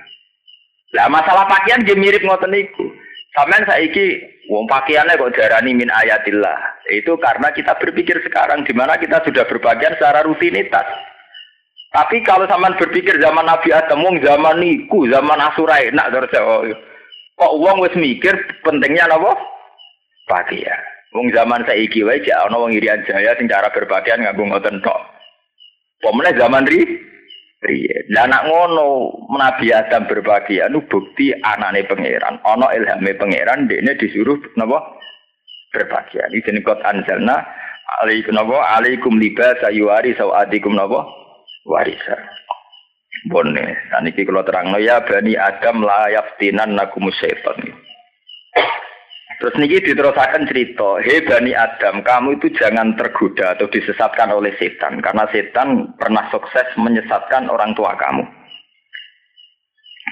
Lah 0.96 1.12
masalah 1.12 1.44
pakaian 1.44 1.84
dia 1.84 1.92
mirip 1.92 2.24
ngoten 2.24 2.48
niku. 2.48 2.88
Sampeyan 3.36 3.68
saiki 3.68 4.24
wong 4.48 4.64
pakaiannya 4.64 5.20
kok 5.20 5.36
darani 5.36 5.76
min 5.76 5.92
ayatillah. 5.92 6.56
Itu 6.88 7.20
karena 7.20 7.52
kita 7.52 7.76
berpikir 7.76 8.24
sekarang 8.24 8.64
di 8.64 8.72
mana 8.72 8.96
kita 8.96 9.20
sudah 9.28 9.44
berpakaian 9.44 10.00
secara 10.00 10.24
rutinitas. 10.24 10.88
Tapi 11.92 12.24
kalau 12.24 12.48
zaman 12.48 12.72
berpikir 12.80 13.20
zaman 13.20 13.44
Nabi 13.44 13.76
Adam, 13.76 14.00
wong 14.00 14.24
zaman 14.24 14.64
niku, 14.64 15.04
zaman 15.12 15.44
Asura 15.44 15.80
enak 15.84 16.08
terus 16.08 16.32
oh, 16.40 16.64
kok 17.36 17.56
wong 17.60 17.84
wis 17.84 17.92
mikir 18.00 18.32
pentingnya 18.64 19.12
napa? 19.12 19.36
Pakaian. 20.24 20.95
Wong 21.16 21.32
zaman 21.32 21.64
saiki 21.64 22.04
wae 22.04 22.20
jek 22.20 22.36
ana 22.36 22.60
wong 22.60 22.76
Irian 22.76 23.00
Jaya 23.08 23.32
sing 23.40 23.48
cara 23.48 23.72
berpakaian 23.72 24.20
nganggo 24.20 24.44
ngoten 24.52 24.84
tok. 24.84 25.00
Pemene 26.04 26.36
zaman 26.36 26.68
ri 26.68 26.84
Iya, 27.66 28.12
Lah 28.12 28.28
anak 28.28 28.46
ngono 28.52 29.16
Nabi 29.32 29.72
Adam 29.72 30.04
berbagi 30.06 30.60
anu 30.60 30.84
bukti 30.86 31.32
anane 31.34 31.88
pangeran, 31.88 32.36
ana 32.44 32.68
ilhame 32.76 33.16
pangeran 33.16 33.64
dekne 33.64 33.96
disuruh 33.96 34.38
napa 34.60 34.84
berbagi. 35.72 36.20
Iki 36.20 36.46
jeneng 36.46 36.62
kot 36.62 36.84
anzalna 36.84 37.42
alaikum 38.04 38.36
napa 38.36 38.60
alaikum 38.76 39.16
libas 39.16 39.56
ayuari 39.64 40.12
sawadikum 40.14 40.76
napa 40.76 41.08
warisa. 41.64 42.14
Bonne, 43.32 43.74
saniki 43.90 44.22
kula 44.28 44.44
terangno 44.44 44.76
ya 44.76 45.00
bani 45.02 45.34
Adam 45.34 45.80
la 45.82 46.12
yaftinan 46.12 46.76
nakum 46.76 47.08
syaitan. 47.08 47.56
Terus 49.36 49.52
niki 49.60 49.84
diterusakan 49.92 50.48
cerita, 50.48 50.96
hei 51.04 51.20
Bani 51.20 51.52
Adam, 51.52 52.00
kamu 52.00 52.40
itu 52.40 52.48
jangan 52.56 52.96
tergoda 52.96 53.52
atau 53.52 53.68
disesatkan 53.68 54.32
oleh 54.32 54.56
setan, 54.56 55.04
karena 55.04 55.28
setan 55.28 55.92
pernah 56.00 56.24
sukses 56.32 56.64
menyesatkan 56.80 57.52
orang 57.52 57.76
tua 57.76 57.92
kamu. 58.00 58.24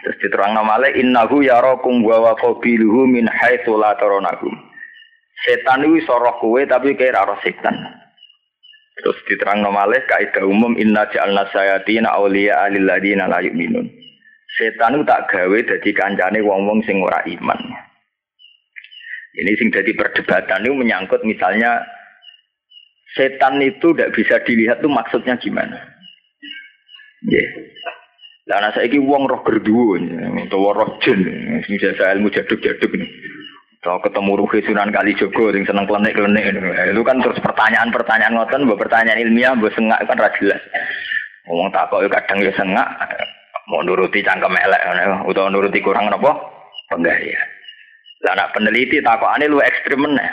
Terus 0.04 0.20
diterang 0.20 0.52
namanya, 0.52 0.92
innahu 0.92 1.40
yarakum 1.40 2.04
wa 2.04 2.36
qabiluhu 2.36 3.08
min 3.08 3.24
haitsu 3.24 3.72
la. 3.80 3.96
Setan 5.48 5.88
itu 5.88 6.04
soroh 6.04 6.36
kue 6.44 6.68
tapi 6.68 6.92
kira 6.92 7.24
roh 7.24 7.40
setan. 7.40 7.72
Terus 9.00 9.16
diterang 9.24 9.64
namanya, 9.64 10.04
kaidah 10.04 10.44
umum 10.44 10.76
inna 10.76 11.08
ja'alna 11.08 11.48
sayatina 11.48 12.12
awliya 12.12 12.68
alil 12.68 12.84
ladina 12.84 13.24
la 13.24 13.40
yu'minun. 13.40 13.88
Setan 14.60 15.00
itu 15.00 15.08
tak 15.08 15.32
gawe 15.32 15.58
jadi 15.64 15.90
kancane 15.96 16.44
wong-wong 16.44 16.84
sing 16.84 17.00
ora 17.00 17.24
iman. 17.24 17.58
Ini 19.34 19.50
sing 19.58 19.68
jadi 19.74 19.90
perdebatan 19.98 20.62
itu 20.62 20.74
menyangkut 20.78 21.26
misalnya 21.26 21.82
setan 23.18 23.58
itu 23.58 23.90
tidak 23.94 24.14
bisa 24.14 24.38
dilihat 24.46 24.78
tuh 24.78 24.90
maksudnya 24.90 25.34
gimana. 25.38 25.74
Ya. 27.26 27.42
Yeah. 27.42 27.48
Lah 28.44 28.60
ana 28.60 28.76
saiki 28.76 29.00
wong 29.00 29.24
roh 29.24 29.40
gerduwo 29.40 29.96
utawa 29.96 30.76
roh 30.76 30.90
jin 31.00 31.24
sing 31.64 31.80
jasa 31.80 32.12
ilmu 32.12 32.28
jaduk-jaduk 32.28 32.92
nih. 32.92 33.08
Kalau 33.80 34.00
ketemu 34.00 34.40
Ruhi 34.40 34.64
Sunan 34.64 34.92
Kalijogo 34.92 35.52
yang 35.52 35.64
seneng 35.68 35.84
klenik-klenik 35.84 36.56
itu 36.56 37.02
kan 37.04 37.20
terus 37.20 37.36
pertanyaan-pertanyaan 37.44 38.32
ngoten, 38.32 38.64
mbok 38.64 38.80
pertanyaan 38.80 39.20
ilmiah, 39.20 39.52
mbok 39.52 39.76
sengak 39.76 40.00
kan 40.08 40.16
ra 40.16 40.32
jelas. 40.40 40.60
Ngomong 41.44 41.68
takok 41.68 42.08
kadang 42.08 42.40
ya 42.40 42.52
sengak, 42.56 42.88
mau 43.68 43.84
nuruti 43.84 44.24
cangkem 44.24 44.56
elek 44.56 44.82
utawa 45.28 45.52
nuruti 45.52 45.84
kurang 45.84 46.08
napa? 46.08 46.32
Penggaya. 46.88 47.53
Lah 48.24 48.32
anak 48.32 48.56
peneliti 48.56 49.04
takokane 49.04 49.44
lu 49.52 49.60
ekstrim 49.60 50.00
meneh. 50.00 50.30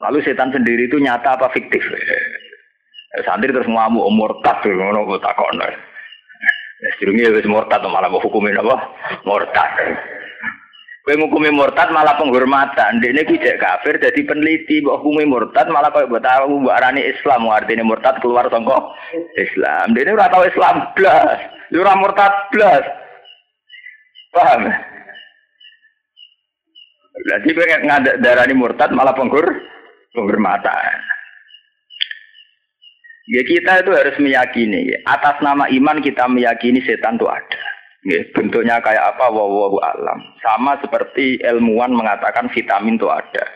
Lalu 0.00 0.24
setan 0.24 0.50
sendiri 0.50 0.88
itu 0.88 0.96
nyata 0.96 1.36
apa 1.36 1.52
fiktif? 1.52 1.84
Santri 3.22 3.52
terus 3.52 3.68
ngamu 3.68 4.08
umur 4.08 4.40
tak 4.40 4.64
ngono 4.64 5.06
kok 5.06 5.22
takokno. 5.22 5.68
Ya 6.82 6.88
sedurunge 6.98 7.30
wis 7.38 7.46
murtad 7.46 7.84
malah 7.86 8.10
mau 8.10 8.18
hukumin 8.18 8.58
apa? 8.58 8.76
Murtad. 9.22 9.72
Kowe 11.04 11.14
ngukumi 11.20 11.52
murtad 11.52 11.92
malah 11.92 12.16
penghormatan. 12.16 12.98
Dekne 12.98 13.28
ki 13.28 13.36
cek 13.36 13.60
kafir 13.60 14.00
jadi 14.00 14.20
peneliti 14.24 14.80
mbok 14.80 15.04
hukumi 15.04 15.28
murtad 15.28 15.68
malah 15.68 15.92
koyo 15.92 16.08
mbok 16.08 16.24
tahu 16.24 16.64
mbok 16.64 16.74
arani 16.74 17.04
Islam 17.04 17.46
artine 17.52 17.84
murtad 17.84 18.18
keluar 18.24 18.48
saka 18.48 18.96
Islam. 19.36 19.92
Dekne 19.92 20.16
ora 20.16 20.32
tau 20.32 20.48
Islam 20.48 20.88
blas. 20.96 21.38
Ora 21.70 21.92
murtad 22.00 22.32
blas. 22.50 22.84
Paham? 24.34 24.93
Jadi 27.14 27.48
pengen 27.54 27.80
ngadak 27.86 28.18
darani 28.18 28.54
murtad 28.58 28.90
malah 28.90 29.14
penggur 29.14 29.46
mata. 30.42 30.74
Ya 33.24 33.40
kita 33.46 33.80
itu 33.80 33.90
harus 33.94 34.16
meyakini 34.20 34.92
atas 35.08 35.40
nama 35.40 35.64
iman 35.70 36.02
kita 36.04 36.28
meyakini 36.28 36.84
setan 36.84 37.16
itu 37.16 37.24
ada. 37.30 37.62
Ya, 38.04 38.20
bentuknya 38.36 38.84
kayak 38.84 39.16
apa 39.16 39.32
wawahu 39.32 39.80
alam. 39.80 40.20
Sama 40.44 40.76
seperti 40.84 41.40
ilmuwan 41.40 41.96
mengatakan 41.96 42.52
vitamin 42.52 43.00
itu 43.00 43.08
ada. 43.08 43.48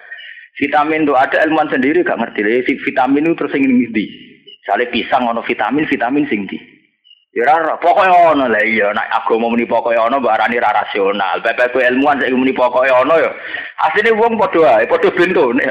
Vitamin 0.57 1.05
itu 1.05 1.13
ada 1.13 1.45
ilmuwan 1.45 1.69
sendiri 1.69 2.01
gak 2.01 2.17
ngerti. 2.17 2.41
Ya, 2.49 2.65
vitamin 2.65 3.29
itu 3.29 3.37
terus 3.37 3.53
ingin 3.53 3.93
di. 3.93 4.09
Misalnya 4.65 4.89
pisang 4.89 5.29
ono 5.29 5.45
vitamin, 5.45 5.85
vitamin 5.85 6.25
sing 6.33 6.49
di. 6.49 6.57
Ya 7.39 7.55
pokoke 7.79 8.03
ono 8.03 8.51
lah 8.51 8.65
iya 8.67 8.91
nek 8.91 9.15
agama 9.15 9.47
muni 9.47 9.63
pokoke 9.63 9.95
ono 9.95 10.19
mbok 10.19 10.35
arani 10.35 10.59
ra 10.59 10.75
rasional. 10.75 11.39
Bapak 11.39 11.71
ilmuwan 11.71 12.19
saiki 12.19 12.35
muni 12.35 12.51
pokoke 12.51 12.91
ono 12.91 13.15
ya. 13.15 13.31
Asline 13.87 14.11
wong 14.19 14.35
padha 14.35 14.83
ae, 14.83 14.91
padha 14.91 15.07
bentone. 15.15 15.63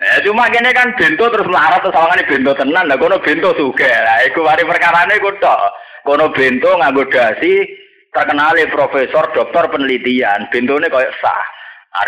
Eh 0.00 0.18
cuma 0.24 0.48
kene 0.48 0.72
kan 0.72 0.96
bento 0.96 1.28
terus 1.28 1.44
melarat 1.44 1.84
terus 1.84 1.92
sawangane 1.92 2.24
bento 2.24 2.56
tenan. 2.56 2.88
Lah 2.88 2.96
kono 2.96 3.20
bento 3.20 3.52
sugih. 3.60 3.92
Lah 3.92 4.24
iku 4.24 4.40
mari 4.40 4.64
perkarane 4.64 5.20
iku 5.20 5.36
tok. 5.36 5.60
Kono 6.00 6.32
bento 6.32 6.72
nganggo 6.72 7.04
dasi 7.12 7.68
terkenal 8.08 8.56
profesor 8.72 9.28
dokter 9.36 9.68
penelitian. 9.68 10.48
Bentone 10.48 10.88
koyo 10.88 11.12
sah. 11.20 11.44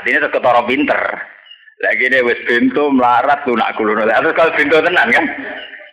Artinya 0.01 0.33
ketara 0.33 0.65
pinter. 0.65 1.01
Lagi 1.85 2.09
ini 2.09 2.25
wis 2.25 2.41
bento 2.49 2.89
melarat 2.89 3.45
lunak 3.45 3.77
kulono. 3.77 4.09
Terus 4.09 4.33
kalau 4.33 4.57
bento 4.57 4.81
tenan 4.81 5.13
kan. 5.13 5.29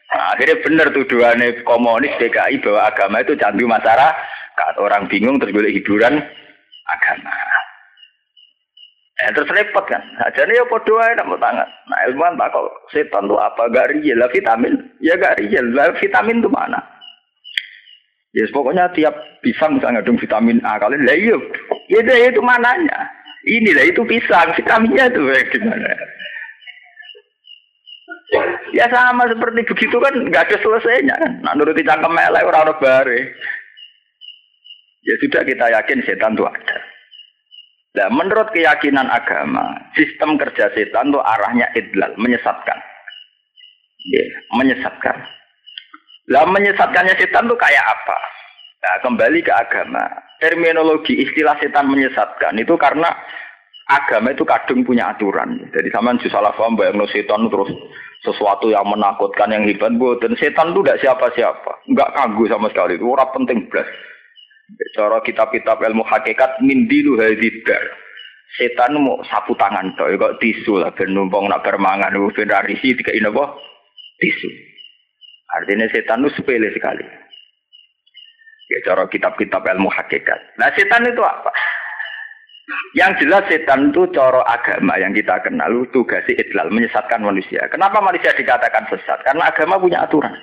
Nah, 0.07 0.25
akhirnya 0.31 0.63
benar 0.63 0.87
tuduhannya 0.95 1.67
komunis 1.67 2.15
DKI 2.15 2.63
bahwa 2.63 2.81
agama 2.87 3.17
itu 3.19 3.35
candu 3.35 3.67
masyarakat. 3.67 4.73
Orang 4.79 5.11
bingung 5.11 5.37
terus 5.37 5.51
boleh 5.51 5.69
hiburan 5.75 6.23
agama. 6.87 7.35
Eh, 9.17 9.33
terus 9.33 9.49
repot 9.49 9.81
kan. 9.89 9.99
Nah, 10.21 10.29
jadi 10.31 10.61
ya 10.61 10.63
podo 10.69 11.01
aja 11.01 11.17
nak 11.17 11.41
tangan. 11.41 11.69
Nah 11.89 11.99
ilmuwan 12.05 12.37
tak 12.37 12.53
kok 12.53 12.69
setan 12.93 13.25
tuh 13.25 13.41
apa 13.41 13.65
gak 13.73 13.89
real 13.89 14.21
lah 14.21 14.29
vitamin. 14.29 14.77
Ya 15.01 15.17
gak 15.17 15.41
real 15.41 15.65
lah 15.73 15.89
vitamin 15.97 16.45
tuh 16.45 16.53
mana? 16.53 16.77
Ya 18.37 18.45
yes, 18.45 18.53
pokoknya 18.53 18.93
tiap 18.93 19.17
pisang 19.41 19.81
misalnya 19.81 20.05
ngandung 20.05 20.21
vitamin 20.21 20.61
A 20.61 20.77
kalian 20.77 21.09
lah 21.09 21.17
iya. 21.17 21.37
Ya 21.89 22.29
itu 22.29 22.41
mananya. 22.45 23.09
Ini 23.41 23.73
lah 23.73 23.85
itu 23.89 24.05
pisang 24.05 24.53
vitaminnya 24.53 25.09
tuh 25.09 25.33
gimana? 25.49 25.89
Ya 28.75 28.85
sama 28.91 29.29
seperti 29.31 29.63
begitu 29.63 29.95
kan 30.01 30.13
nggak 30.27 30.51
ada 30.51 30.57
selesainya 30.59 31.15
kan. 31.15 31.31
Nah, 31.43 31.53
nuruti 31.55 31.85
cangkem 31.87 32.11
melek 32.11 32.43
orang 32.43 32.67
orang 32.67 32.79
bare. 32.83 33.21
Ya 35.07 35.15
sudah 35.23 35.41
kita 35.47 35.65
yakin 35.71 36.03
setan 36.03 36.35
itu 36.35 36.43
ada. 36.43 36.77
Nah, 37.97 38.07
menurut 38.11 38.51
keyakinan 38.51 39.07
agama, 39.07 39.73
sistem 39.95 40.35
kerja 40.35 40.69
setan 40.75 41.09
itu 41.09 41.19
arahnya 41.23 41.65
idlal, 41.73 42.11
menyesatkan. 42.19 42.77
Ya, 44.11 44.25
menyesatkan. 44.53 45.17
Lah 46.27 46.43
menyesatkannya 46.45 47.15
setan 47.17 47.47
itu 47.47 47.55
kayak 47.55 47.85
apa? 47.87 48.17
Nah, 48.83 48.95
kembali 49.01 49.39
ke 49.41 49.53
agama. 49.55 50.03
Terminologi 50.37 51.23
istilah 51.23 51.57
setan 51.57 51.89
menyesatkan 51.89 52.53
itu 52.59 52.75
karena 52.77 53.09
agama 53.87 54.35
itu 54.35 54.43
kadung 54.43 54.83
punya 54.83 55.15
aturan. 55.15 55.57
Jadi 55.71 55.89
sama 55.89 56.13
salah 56.27 56.53
paham 56.53 56.75
bayang 56.75 56.99
setan 57.09 57.47
terus 57.47 57.71
sesuatu 58.25 58.73
yang 58.73 58.85
menakutkan 58.89 59.53
yang 59.53 59.65
hebat 59.69 59.93
dan 60.21 60.33
setan 60.37 60.73
itu 60.73 60.81
tidak 60.81 61.01
siapa-siapa. 61.05 61.71
Nggak 61.89 62.13
kagum 62.17 62.49
sama 62.49 62.67
sekali. 62.73 62.97
Itu 62.97 63.13
orang 63.13 63.33
penting 63.33 63.69
belas 63.69 63.87
cara 64.97 65.23
kitab-kitab 65.23 65.79
ilmu 65.79 66.03
hakikat 66.03 66.59
mindilu 66.59 67.15
hadidar 67.15 67.83
setan 68.55 68.97
mau 68.99 69.21
sapu 69.27 69.53
tangan 69.55 69.93
toh. 69.95 70.09
Kok 70.09 70.39
tisu 70.39 70.81
lah 70.81 70.91
ben 70.95 71.13
numpang 71.13 71.47
nak 71.47 71.63
bermangan 71.63 72.15
itu 72.15 72.33
ben 72.35 72.51
rarisi 72.51 72.97
tiga 72.97 73.13
ini 73.13 73.29
apa 73.29 73.45
tisu. 74.19 74.49
Artinya 75.61 75.87
setan 75.91 76.25
itu 76.25 76.33
sepele 76.35 76.71
sekali. 76.73 77.05
Ya 78.67 78.77
cara 78.83 79.07
kitab-kitab 79.07 79.63
ilmu 79.63 79.87
hakikat. 79.87 80.59
Nah 80.59 80.67
setan 80.75 81.07
itu 81.07 81.23
apa 81.23 81.51
yang 82.91 83.15
jelas 83.15 83.47
setan 83.47 83.95
itu 83.95 84.11
coro 84.11 84.43
agama 84.43 84.99
yang 84.99 85.15
kita 85.15 85.39
kenal 85.39 85.71
tugasnya 85.95 86.35
idlal 86.35 86.67
menyesatkan 86.67 87.23
manusia. 87.23 87.63
Kenapa 87.71 88.03
manusia 88.03 88.35
dikatakan 88.35 88.91
sesat? 88.91 89.23
Karena 89.23 89.47
agama 89.47 89.79
punya 89.79 90.03
aturan. 90.03 90.35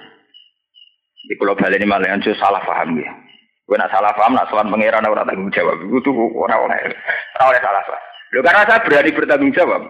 Di 1.25 1.37
Pulau 1.37 1.57
Bali 1.57 1.76
ini 1.76 1.88
malah 1.88 2.09
yang 2.09 2.21
salah 2.37 2.64
paham 2.64 2.97
ya. 3.00 3.12
Gue 3.64 3.81
nak 3.81 3.93
salah 3.93 4.12
paham, 4.12 4.37
nak 4.37 4.49
soal 4.52 4.69
pangeran 4.69 5.09
orang 5.09 5.25
tanggung 5.25 5.52
jawab. 5.52 5.76
Itu 5.81 6.00
tuh 6.04 6.12
orang 6.37 6.61
orang 6.64 6.81
orang 6.85 7.49
orang 7.49 7.64
salah 7.64 7.83
paham. 7.85 8.02
Lo 8.33 8.40
karena 8.45 8.62
saya 8.69 8.84
berani 8.84 9.10
bertanggung 9.13 9.52
jawab. 9.56 9.82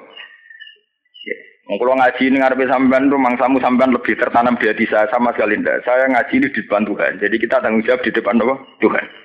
Ya. 1.26 1.36
Kalau 1.74 1.94
ngaji 1.98 2.22
ini 2.28 2.36
ngarepe 2.38 2.64
sampean 2.70 3.10
tuh 3.10 3.18
mangsamu 3.18 3.58
sampean 3.62 3.94
lebih 3.94 4.14
tertanam 4.14 4.58
di 4.58 4.70
hati 4.70 4.86
saya 4.90 5.06
sama 5.10 5.34
sekali 5.34 5.58
ndak. 5.58 5.82
Saya 5.86 6.06
ngaji 6.10 6.34
ini 6.38 6.48
di 6.50 6.60
depan 6.66 6.86
Tuhan. 6.86 7.12
Jadi 7.18 7.36
kita 7.38 7.62
tanggung 7.62 7.82
jawab 7.82 8.02
di 8.02 8.10
depan 8.14 8.38
Allah 8.42 8.58
Tuhan. 8.78 9.23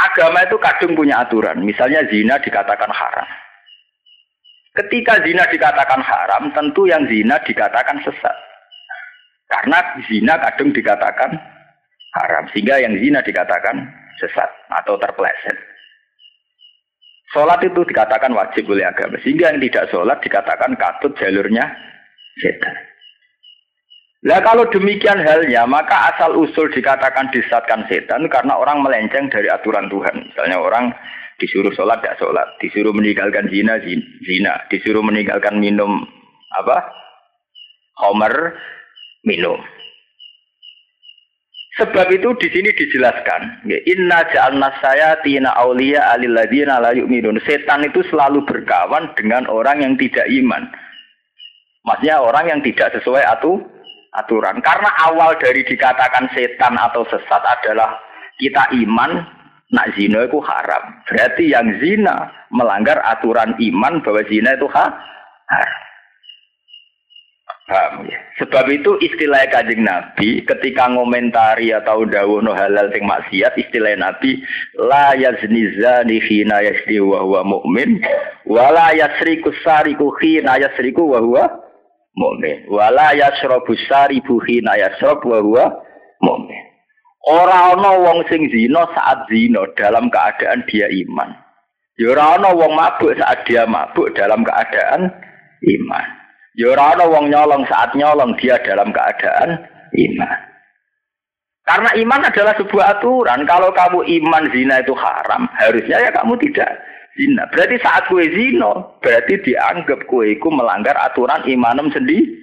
Agama 0.00 0.40
itu 0.48 0.56
kadung 0.56 0.96
punya 0.96 1.20
aturan. 1.20 1.60
Misalnya 1.60 2.00
zina 2.08 2.40
dikatakan 2.40 2.88
haram. 2.88 3.28
Ketika 4.72 5.20
zina 5.20 5.44
dikatakan 5.50 6.00
haram, 6.00 6.48
tentu 6.56 6.88
yang 6.88 7.04
zina 7.04 7.36
dikatakan 7.44 8.00
sesat. 8.00 8.36
Karena 9.50 9.82
zina 10.08 10.40
kadung 10.40 10.72
dikatakan 10.72 11.36
haram. 12.16 12.44
Sehingga 12.54 12.80
yang 12.80 12.96
zina 12.96 13.20
dikatakan 13.20 13.76
sesat 14.16 14.48
atau 14.72 14.96
terpeleset. 14.96 15.58
Sholat 17.30 17.62
itu 17.62 17.84
dikatakan 17.86 18.32
wajib 18.34 18.66
oleh 18.72 18.88
agama. 18.88 19.20
Sehingga 19.22 19.52
yang 19.52 19.60
tidak 19.62 19.86
sholat 19.92 20.18
dikatakan 20.24 20.74
katut 20.80 21.12
jalurnya 21.20 21.62
setan. 22.40 22.89
Nah 24.20 24.36
kalau 24.44 24.68
demikian 24.68 25.16
halnya, 25.16 25.64
maka 25.64 26.12
asal 26.12 26.36
usul 26.36 26.68
dikatakan 26.68 27.32
disatkan 27.32 27.88
setan 27.88 28.28
karena 28.28 28.52
orang 28.52 28.84
melenceng 28.84 29.32
dari 29.32 29.48
aturan 29.48 29.88
Tuhan. 29.88 30.28
Misalnya 30.28 30.60
orang 30.60 30.92
disuruh 31.40 31.72
sholat, 31.72 32.04
tidak 32.04 32.20
sholat. 32.20 32.48
Disuruh 32.60 32.92
meninggalkan 32.92 33.48
zina, 33.48 33.80
zina. 33.80 34.60
Disuruh 34.68 35.00
meninggalkan 35.00 35.56
minum 35.56 36.04
apa? 36.52 36.84
Homer, 37.96 38.60
minum. 39.24 39.56
Sebab 41.80 42.12
itu 42.12 42.28
di 42.36 42.48
sini 42.52 42.76
dijelaskan, 42.76 43.64
Inna 43.88 44.20
ja'alna 44.28 44.68
saya 44.84 45.16
tina 45.24 45.56
aulia 45.56 46.12
aliladina 46.12 46.76
la 46.76 46.92
yu'minun. 46.92 47.40
Setan 47.48 47.88
itu 47.88 48.04
selalu 48.12 48.44
berkawan 48.44 49.16
dengan 49.16 49.48
orang 49.48 49.80
yang 49.80 49.94
tidak 49.96 50.28
iman. 50.28 50.68
Maksudnya 51.88 52.20
orang 52.20 52.52
yang 52.52 52.60
tidak 52.60 52.92
sesuai 53.00 53.24
aturan 53.24 53.79
aturan. 54.14 54.58
Karena 54.62 54.90
awal 55.10 55.38
dari 55.38 55.62
dikatakan 55.62 56.30
setan 56.34 56.74
atau 56.78 57.06
sesat 57.06 57.42
adalah 57.42 57.98
kita 58.40 58.72
iman 58.86 59.22
nak 59.70 59.94
zina 59.94 60.26
itu 60.26 60.38
haram. 60.42 60.82
Berarti 61.06 61.54
yang 61.54 61.78
zina 61.78 62.30
melanggar 62.50 62.98
aturan 63.06 63.54
iman 63.54 64.02
bahwa 64.02 64.22
zina 64.26 64.58
itu 64.58 64.66
ha 64.74 64.86
haram. 67.70 68.02
Ya? 68.02 68.18
Sebab 68.42 68.66
itu 68.66 68.98
istilah 68.98 69.46
kajing 69.46 69.86
Nabi 69.86 70.42
ketika 70.42 70.90
ngomentari 70.90 71.70
atau 71.70 72.02
no 72.42 72.50
halal 72.50 72.90
sing 72.90 73.06
maksiat 73.06 73.54
istilah 73.54 73.94
Nabi 73.94 74.42
la 74.74 75.14
yazni 75.14 75.70
zani 75.78 76.18
khina 76.18 76.66
yasdi 76.66 76.98
wa 76.98 77.22
huwa 77.22 77.46
mu'min 77.46 78.02
wa 78.50 78.74
la 78.74 78.90
yasriku 78.90 79.54
sariku 79.62 80.10
khina 80.18 80.58
yasriku 80.58 81.14
wa 81.14 81.22
huwa 81.22 81.69
mukmin. 82.16 82.66
Wala 82.70 83.14
yasrabu 83.14 83.74
saribu 83.86 84.40
hina 84.46 84.76
yasrab 84.78 85.22
wa 85.22 85.38
huwa 85.38 85.64
mukmin. 86.22 86.64
Ora 87.28 87.76
ana 87.76 88.00
wong 88.00 88.24
sing 88.32 88.48
zina 88.48 88.88
saat 88.96 89.28
zina 89.28 89.68
dalam 89.76 90.08
keadaan 90.08 90.64
dia 90.64 90.88
iman. 90.88 91.36
Ya 92.00 92.16
ora 92.16 92.40
ana 92.40 92.56
wong 92.56 92.72
mabuk 92.72 93.12
saat 93.20 93.44
dia 93.44 93.68
mabuk 93.68 94.16
dalam 94.16 94.40
keadaan 94.40 95.12
iman. 95.60 96.06
Ya 96.56 96.72
ora 96.72 96.96
ana 96.96 97.04
wong 97.06 97.28
nyolong 97.28 97.68
saat 97.68 97.92
nyolong 97.92 98.34
dia 98.40 98.56
dalam 98.64 98.88
keadaan 98.88 99.60
iman. 99.92 100.38
Karena 101.60 101.90
iman 102.02 102.26
adalah 102.26 102.54
sebuah 102.56 102.98
aturan. 102.98 103.46
Kalau 103.46 103.70
kamu 103.70 104.02
iman 104.02 104.44
zina 104.50 104.82
itu 104.82 104.96
haram, 104.96 105.46
harusnya 105.54 106.02
ya 106.02 106.10
kamu 106.10 106.34
tidak 106.40 106.72
zina. 107.16 107.46
Berarti 107.50 107.76
saat 107.82 108.06
kue 108.06 108.26
zino, 108.30 109.00
berarti 109.02 109.40
dianggap 109.42 110.06
kue 110.06 110.36
itu 110.36 110.48
melanggar 110.50 110.94
aturan 111.00 111.42
imanem 111.46 111.90
sendiri. 111.90 112.38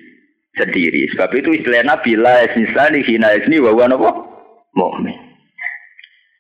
Sendiri. 0.58 1.06
Sebab 1.14 1.38
itu 1.38 1.54
istilah 1.54 1.86
Nabi 1.86 2.18
la 2.18 2.50
di 2.50 3.02
hina 3.06 3.30
isni 3.38 3.62
wa 3.62 3.78
apa? 3.78 4.10
Mu'min. 4.74 5.18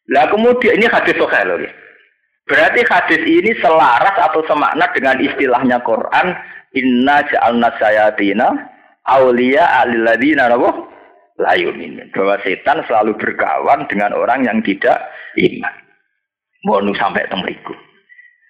Lah 0.10 0.26
kemudian 0.34 0.82
ini 0.82 0.90
hadis 0.90 1.14
sahih 1.14 1.44
loh. 1.46 1.62
Berarti 2.48 2.82
hadis 2.88 3.22
ini 3.28 3.54
selaras 3.62 4.16
atau 4.18 4.42
semakna 4.48 4.88
dengan 4.96 5.20
istilahnya 5.20 5.84
Quran 5.86 6.34
inna 6.74 7.22
ja'alna 7.28 7.70
sayatina 7.78 8.48
aulia 9.06 9.86
alilladina 9.86 10.50
apa? 10.50 10.70
La 11.38 11.54
yumin. 11.54 12.02
Bahwa 12.10 12.42
setan 12.42 12.82
selalu 12.90 13.20
berkawan 13.22 13.86
dengan 13.86 14.18
orang 14.18 14.50
yang 14.50 14.66
tidak 14.66 14.98
iman. 15.38 15.76
Mau 16.66 16.82
sampai 16.98 17.30
temeriku. 17.30 17.78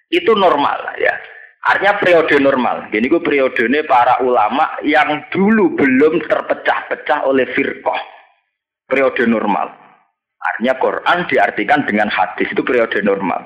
Itu 0.08 0.32
normal 0.32 0.96
ya. 0.96 1.14
Artinya 1.68 2.00
periode 2.00 2.36
normal. 2.40 2.88
Jadi 2.88 3.04
itu 3.12 3.20
periodenya 3.20 3.84
para 3.84 4.16
ulama 4.24 4.80
yang 4.80 5.20
dulu 5.28 5.76
belum 5.76 6.24
terpecah-pecah 6.24 7.28
oleh 7.28 7.44
firqah. 7.52 8.00
Periode 8.88 9.28
normal. 9.28 9.68
Artinya 10.38 10.74
Quran 10.80 11.18
diartikan 11.28 11.84
dengan 11.84 12.08
hadis 12.08 12.48
itu 12.48 12.64
periode 12.64 12.96
normal. 13.04 13.44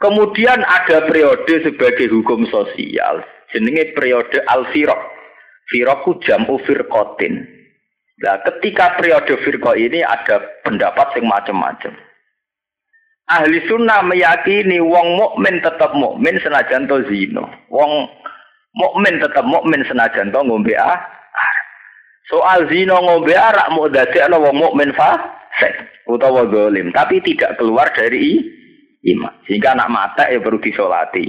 Kemudian 0.00 0.62
ada 0.62 1.04
periode 1.04 1.52
sebagai 1.60 2.08
hukum 2.08 2.48
sosial. 2.48 3.20
Jenenge 3.52 3.92
periode 3.92 4.40
al-firq. 4.48 4.96
Firqu 5.68 6.10
jam'u 6.24 6.56
firqatin. 6.64 7.44
Nah, 8.24 8.40
ketika 8.46 8.96
periode 8.96 9.36
firqa 9.44 9.76
ini 9.76 10.00
ada 10.00 10.40
pendapat 10.64 11.12
yang 11.20 11.28
macam-macam. 11.28 11.92
Ahli 13.28 13.60
sunnah 13.68 14.00
meyakini 14.08 14.80
wong 14.80 15.20
mukmin 15.20 15.60
tetap 15.60 15.92
mukmin 15.92 16.40
senajan 16.40 16.88
to 16.88 17.04
zino. 17.12 17.44
Wong 17.68 18.08
mukmin 18.72 19.20
tetap 19.20 19.44
mukmin 19.44 19.84
senajan 19.84 20.32
to 20.32 20.40
ngombe 20.40 20.72
ah. 20.80 20.96
Soal 22.32 22.64
zino 22.72 22.96
ngombe 22.96 23.36
arak 23.36 23.68
mau 23.72 23.88
ana 23.88 24.36
wong 24.36 24.56
mukmin 24.56 24.96
fasik 24.96 25.76
utawa 26.08 26.48
zalim, 26.48 26.88
tapi 26.92 27.20
tidak 27.20 27.60
keluar 27.60 27.92
dari 27.92 28.40
iman. 29.12 29.32
Sehingga 29.44 29.76
anak 29.76 29.92
mata 29.92 30.24
ya 30.32 30.40
perlu 30.40 30.60
disolati. 30.60 31.28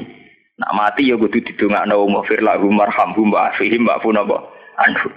Nak 0.60 0.76
mati 0.76 1.08
ya 1.08 1.16
kudu 1.16 1.40
didongakno 1.40 2.04
wa 2.04 2.24
firlahu 2.28 2.68
marhamhum 2.68 3.32
wa 3.32 3.52
afihim 3.52 3.88
wa 3.88 4.00
funaba 4.04 4.44
anhu. 4.88 5.08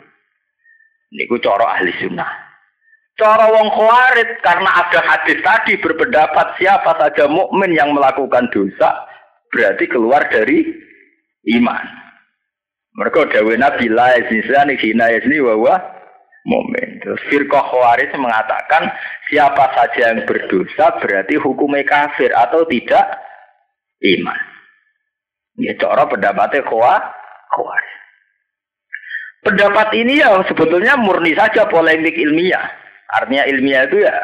Niku 1.15 1.39
cara 1.43 1.79
ahli 1.79 1.91
sunnah. 1.99 2.52
Cara 3.21 3.45
wong 3.53 3.69
khawarid 3.77 4.41
karena 4.41 4.71
ada 4.73 5.01
hadis 5.05 5.39
tadi 5.45 5.77
berpendapat 5.77 6.57
siapa 6.57 6.97
saja 6.97 7.29
mukmin 7.29 7.77
yang 7.77 7.93
melakukan 7.93 8.49
dosa 8.49 9.05
berarti 9.53 9.85
keluar 9.85 10.25
dari 10.33 10.65
iman. 11.61 11.87
Mereka 12.97 13.29
dawe 13.37 13.55
Nabi 13.57 13.93
la 13.93 14.17
yazni 14.17 14.41
hina 14.81 15.13
yazni 15.13 15.45
wa 15.45 15.55
huwa 15.57 15.77
mukmin. 16.49 17.05
Terus 17.05 17.21
firqah 17.29 17.65
khawarij 17.69 18.17
mengatakan 18.17 18.89
siapa 19.29 19.65
saja 19.77 20.17
yang 20.17 20.25
berdosa 20.25 20.97
berarti 21.01 21.37
hukumnya 21.37 21.85
kafir 21.85 22.33
atau 22.33 22.65
tidak 22.65 23.13
iman. 24.01 24.41
Ya 25.61 25.77
cara 25.77 26.09
pendapatnya 26.09 26.65
khawarij. 26.65 27.93
Pendapat 29.43 29.89
ini 29.99 30.23
ya 30.23 30.39
sebetulnya 30.49 30.97
murni 30.97 31.37
saja 31.37 31.69
polemik 31.69 32.17
ilmiah. 32.17 32.82
Artinya 33.21 33.45
ilmiah 33.49 33.85
itu 33.89 34.01
ya 34.05 34.15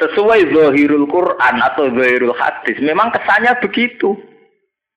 sesuai 0.00 0.50
zahirul 0.50 1.06
Quran 1.06 1.54
atau 1.60 1.92
zahirul 1.92 2.34
hadis. 2.34 2.76
Memang 2.80 3.12
kesannya 3.14 3.54
begitu. 3.60 4.16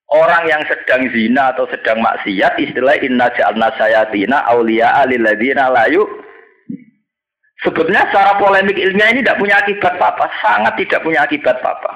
Orang 0.08 0.48
yang 0.48 0.64
sedang 0.72 1.12
zina 1.12 1.52
atau 1.52 1.68
sedang 1.68 2.00
maksiat 2.00 2.56
istilah 2.64 2.96
inna 3.04 3.28
ja'alna 3.36 3.76
sayatina 3.76 4.40
awliya 4.48 5.04
lilladzina 5.04 5.68
layu 5.68 6.08
Sebetulnya 7.66 8.06
secara 8.08 8.38
polemik 8.38 8.78
ilmiah 8.78 9.10
ini 9.10 9.26
tidak 9.26 9.42
punya 9.42 9.58
akibat 9.58 9.98
apa, 9.98 10.30
sangat 10.46 10.78
tidak 10.78 11.02
punya 11.02 11.26
akibat 11.26 11.58
apa. 11.58 11.92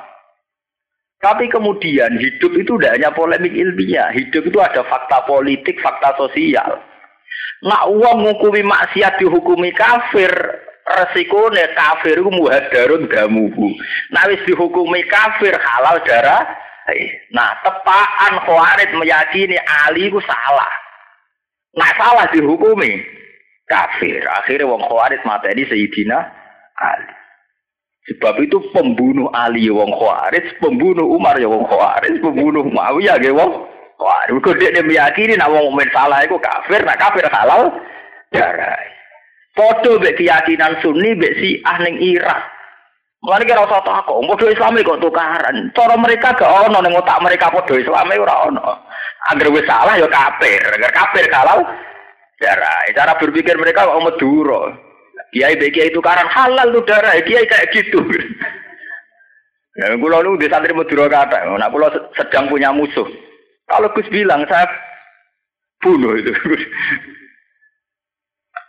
Tapi 1.21 1.45
kemudian 1.53 2.17
hidup 2.17 2.49
itu 2.57 2.81
tidak 2.81 2.97
hanya 2.97 3.13
polemik 3.13 3.53
ilmiah, 3.53 4.09
hidup 4.09 4.41
itu 4.41 4.57
ada 4.57 4.81
fakta 4.89 5.21
politik, 5.29 5.77
fakta 5.77 6.17
sosial. 6.17 6.81
Nak 7.61 7.83
uang 7.93 8.25
menghukumi 8.25 8.65
maksiat 8.65 9.21
dihukumi 9.21 9.69
kafir, 9.77 10.33
resikone 10.85 11.63
kafir 11.77 12.17
itu 12.17 12.31
muhadarun 12.31 13.07
damuhu. 13.07 13.69
Nah 14.13 14.25
wis 14.29 14.41
dihukumi 14.47 15.05
kafir 15.07 15.53
halal 15.55 16.01
darah. 16.05 16.43
Nah 17.31 17.55
tepaan 17.63 18.41
khawarid 18.43 18.91
meyakini 18.97 19.55
Ali 19.87 20.09
itu 20.09 20.19
salah. 20.25 20.73
Nah 21.77 21.91
salah 21.95 22.25
dihukumi 22.33 23.01
kafir. 23.69 24.21
Akhirnya 24.43 24.67
wong 24.67 24.81
khawarid 24.83 25.21
materi 25.23 25.63
Sayyidina 25.69 26.19
Ali. 26.81 27.09
Sebab 28.01 28.41
itu 28.41 28.57
pembunuh 28.73 29.29
Ali 29.29 29.69
ya 29.69 29.77
wong 29.77 29.93
khawarid, 29.93 30.57
pembunuh 30.57 31.05
Umar 31.05 31.37
ya 31.37 31.45
wong 31.45 31.69
khawarid, 31.69 32.17
pembunuh 32.17 32.65
Muawiyah 32.65 33.21
ya 33.21 33.29
wong 33.29 33.69
Wah, 34.01 34.25
mergo 34.25 34.57
dia 34.57 34.73
meyakini 34.81 35.37
nak 35.37 35.53
wong 35.53 35.77
salah 35.93 36.25
iku 36.25 36.41
kafir, 36.41 36.81
nak 36.81 36.97
kafir 36.97 37.21
halal 37.29 37.69
darah. 38.33 38.81
Foto 39.51 39.99
mbek 39.99 40.15
keyakinan 40.15 40.79
Sunni 40.79 41.15
mbek 41.15 41.35
si 41.39 41.59
ning 41.83 41.95
Irak. 41.99 42.39
Mulane 43.21 43.45
kira 43.45 43.61
usah 43.61 43.85
takok, 43.85 44.17
padha 44.33 44.49
Islam 44.49 44.81
kok 44.81 45.01
tukaran. 45.03 45.57
Cara 45.77 45.93
mereka 45.93 46.33
gak 46.33 46.49
ono 46.65 46.81
ning 46.81 46.97
otak 46.97 47.21
mereka 47.21 47.53
padha 47.53 47.77
Islam 47.77 48.09
ora 48.17 48.35
ono. 48.49 48.65
Angger 49.29 49.53
wis 49.53 49.67
salah 49.69 49.93
ya 49.93 50.09
kafir, 50.09 50.57
angger 50.57 50.89
kafir 50.89 51.29
halal 51.29 51.61
darah. 52.41 52.81
Cara 52.97 53.13
berpikir 53.21 53.53
mereka 53.61 53.85
kok 53.85 54.01
meduro. 54.01 54.73
Kiai 55.31 55.53
kiai 55.53 55.93
tukaran 55.93 56.25
halal 56.25 56.73
tuh 56.73 56.83
darah, 56.89 57.13
kiai 57.21 57.45
kayak 57.45 57.69
gitu. 57.75 58.01
Ya, 59.71 59.95
kulo 59.95 60.19
lu 60.19 60.35
di 60.35 60.51
santri 60.51 60.75
Madura 60.75 61.07
kata, 61.07 61.47
nak 61.47 61.71
kulo 61.71 61.87
sedang 62.19 62.51
punya 62.51 62.75
musuh. 62.75 63.07
Kalau 63.71 63.87
Gus 63.95 64.03
bilang 64.11 64.43
saya 64.51 64.67
bunuh 65.79 66.19
itu. 66.19 66.35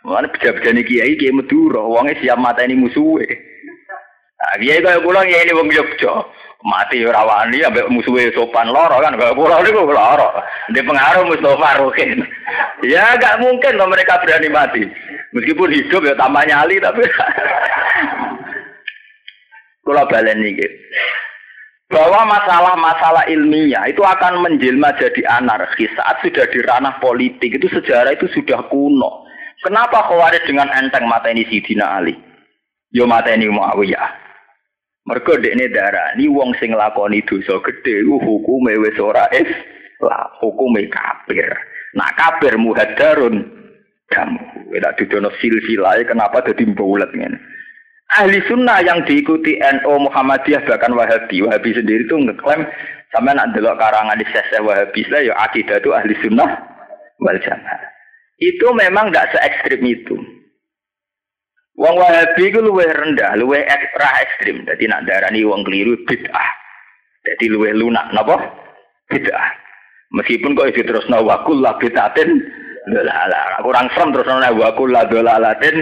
Mana 0.03 0.27
pejabat 0.27 0.67
ini 0.67 0.83
kiai 0.83 1.15
kiai 1.15 1.31
Madura, 1.31 1.79
uangnya 1.79 2.19
siap 2.19 2.35
mata 2.35 2.63
ini. 2.67 2.75
Nah, 2.75 4.55
kiai 4.59 4.83
kaya 4.83 4.99
pulang 4.99 5.23
ya 5.31 5.39
ini 5.47 5.55
wong 5.55 5.71
Jogja. 5.71 6.27
Mati 6.63 7.03
rawani 7.03 7.59
ambek 7.59 7.91
musuhnya 7.91 8.31
sopan 8.31 8.71
loro 8.71 8.95
kan 9.03 9.15
kaya 9.15 9.35
pulang 9.35 9.63
niku 9.63 9.83
loro. 9.87 10.29
Di 10.71 10.79
pengaruh 10.83 11.27
Mustafa 11.27 11.79
Rukin. 11.79 12.19
Ya 12.83 13.15
gak 13.15 13.39
mungkin 13.39 13.79
loh 13.79 13.87
mereka 13.87 14.19
berani 14.19 14.51
mati. 14.51 14.83
Meskipun 15.31 15.71
hidup 15.71 16.03
ya 16.03 16.19
tambah 16.19 16.43
nyali 16.43 16.83
tapi 16.83 16.99
Kula 19.87 20.03
balen 20.03 20.43
iki 20.43 20.67
bahwa 21.93 22.25
masalah-masalah 22.25 23.29
ilmiah 23.29 23.85
itu 23.85 24.01
akan 24.01 24.41
menjelma 24.41 24.97
jadi 24.97 25.21
anarkis 25.37 25.93
saat 25.93 26.25
sudah 26.25 26.49
di 26.49 26.59
ranah 26.65 26.97
politik 26.97 27.53
itu 27.53 27.69
sejarah 27.69 28.17
itu 28.17 28.25
sudah 28.33 28.65
kuno. 28.73 29.29
Kenapa 29.63 30.11
Khawarij 30.11 30.43
dengan 30.43 30.67
enteng 30.75 31.07
mata 31.07 31.31
ini 31.31 31.47
Sidina 31.47 31.97
Ali? 31.97 32.13
Yo 32.91 33.07
mata 33.07 33.31
ini 33.31 33.47
Muawiyah. 33.47 34.21
Ini 35.03 35.65
darah 35.71 36.15
ini 36.15 36.31
wong 36.31 36.55
sing 36.59 36.71
lakoni 36.71 37.23
dosa 37.27 37.59
gede 37.59 38.07
hukum 38.07 38.63
wis 38.71 38.95
ora 38.99 39.27
lah 39.99 40.23
hukum 40.39 40.79
kafir. 40.87 41.51
Nah 41.95 42.07
kafir 42.15 42.55
muhadarun 42.55 43.43
kamu. 44.07 44.43
Tidak 44.71 44.95
didono 44.95 45.29
silsilah 45.43 45.99
kenapa 46.07 46.39
jadi 46.47 46.63
bulat 46.71 47.11
ngene 47.11 47.35
ahli 48.19 48.39
sunnah 48.45 48.79
yang 48.85 49.01
diikuti 49.07 49.57
NU 49.57 49.93
Muhammadiyah 50.09 50.61
bahkan 50.69 50.93
Wahabi 50.93 51.41
Wahabi 51.41 51.73
sendiri 51.73 52.05
itu 52.05 52.15
ngeklaim 52.17 52.67
sama 53.09 53.33
nak 53.33 53.53
delok 53.57 53.77
karangan 53.81 54.17
di 54.17 54.25
sese 54.29 54.61
Wahabi 54.61 55.01
lah 55.09 55.21
ya 55.21 55.33
akidah 55.49 55.77
itu 55.81 55.89
ahli 55.93 56.13
sunnah 56.21 56.49
wal 57.21 57.39
jamaah 57.41 57.92
itu 58.41 58.67
memang 58.73 59.11
tidak 59.11 59.29
se 59.35 59.39
ekstrim 59.41 59.81
itu 59.85 60.15
Wong 61.73 61.97
Wahabi 61.97 62.53
itu 62.53 62.61
luwih 62.61 62.85
rendah, 62.85 63.33
luwih 63.33 63.65
ekstra 63.65 64.05
ekstrim. 64.21 64.61
Jadi 64.61 64.85
nak 64.85 65.09
darani 65.09 65.41
wong 65.41 65.65
keliru 65.65 65.97
bid'ah. 66.05 66.49
Jadi 67.25 67.49
luwih 67.49 67.73
lunak, 67.73 68.13
napa? 68.13 68.37
Bid'ah. 69.09 69.49
Meskipun 70.13 70.53
kok 70.53 70.69
itu 70.69 70.85
terus 70.85 71.09
nawakul 71.09 71.57
lah 71.57 71.73
bid'atin, 71.81 72.29
lah 72.93 73.57
kurang 73.65 73.89
serem 73.97 74.13
terus 74.13 74.29
nawakul 74.29 74.93
lah 74.93 75.09
dolalatin, 75.09 75.81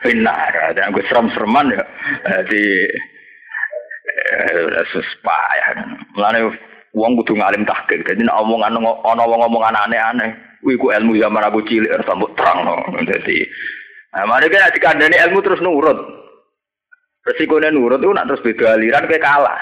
Benar, 0.00 0.72
dan 0.72 0.96
gue 0.96 1.04
serem-sereman 1.08 1.76
ya. 1.76 1.84
Jadi 2.24 2.64
eh, 4.08 4.84
sus 4.92 5.08
payah. 5.20 5.76
Mulane 6.16 6.56
wong 6.96 7.20
kudu 7.20 7.36
ngalim 7.36 7.68
tahqiq. 7.68 8.08
Jadi 8.08 8.24
nek 8.24 8.36
omongan 8.40 8.80
wong 8.80 9.40
omongan 9.44 9.76
aneh-aneh, 9.76 10.32
kuwi 10.60 10.76
ku 10.76 10.92
ilmu 10.92 11.16
zaman 11.16 11.42
aku 11.48 11.64
cilik 11.64 11.92
sambut 12.04 12.32
terang. 12.36 12.68
Jadi 13.08 13.48
Nah, 14.10 14.26
mari 14.26 14.50
kita 14.50 14.74
dikandani 14.74 15.14
ilmu 15.14 15.38
terus 15.38 15.62
nurut. 15.62 15.98
Resikonya 17.22 17.70
nurut 17.70 18.02
itu 18.02 18.10
nak 18.10 18.26
terus 18.26 18.42
beda 18.42 18.74
aliran 18.74 19.06
kayak 19.06 19.22
kalah. 19.22 19.60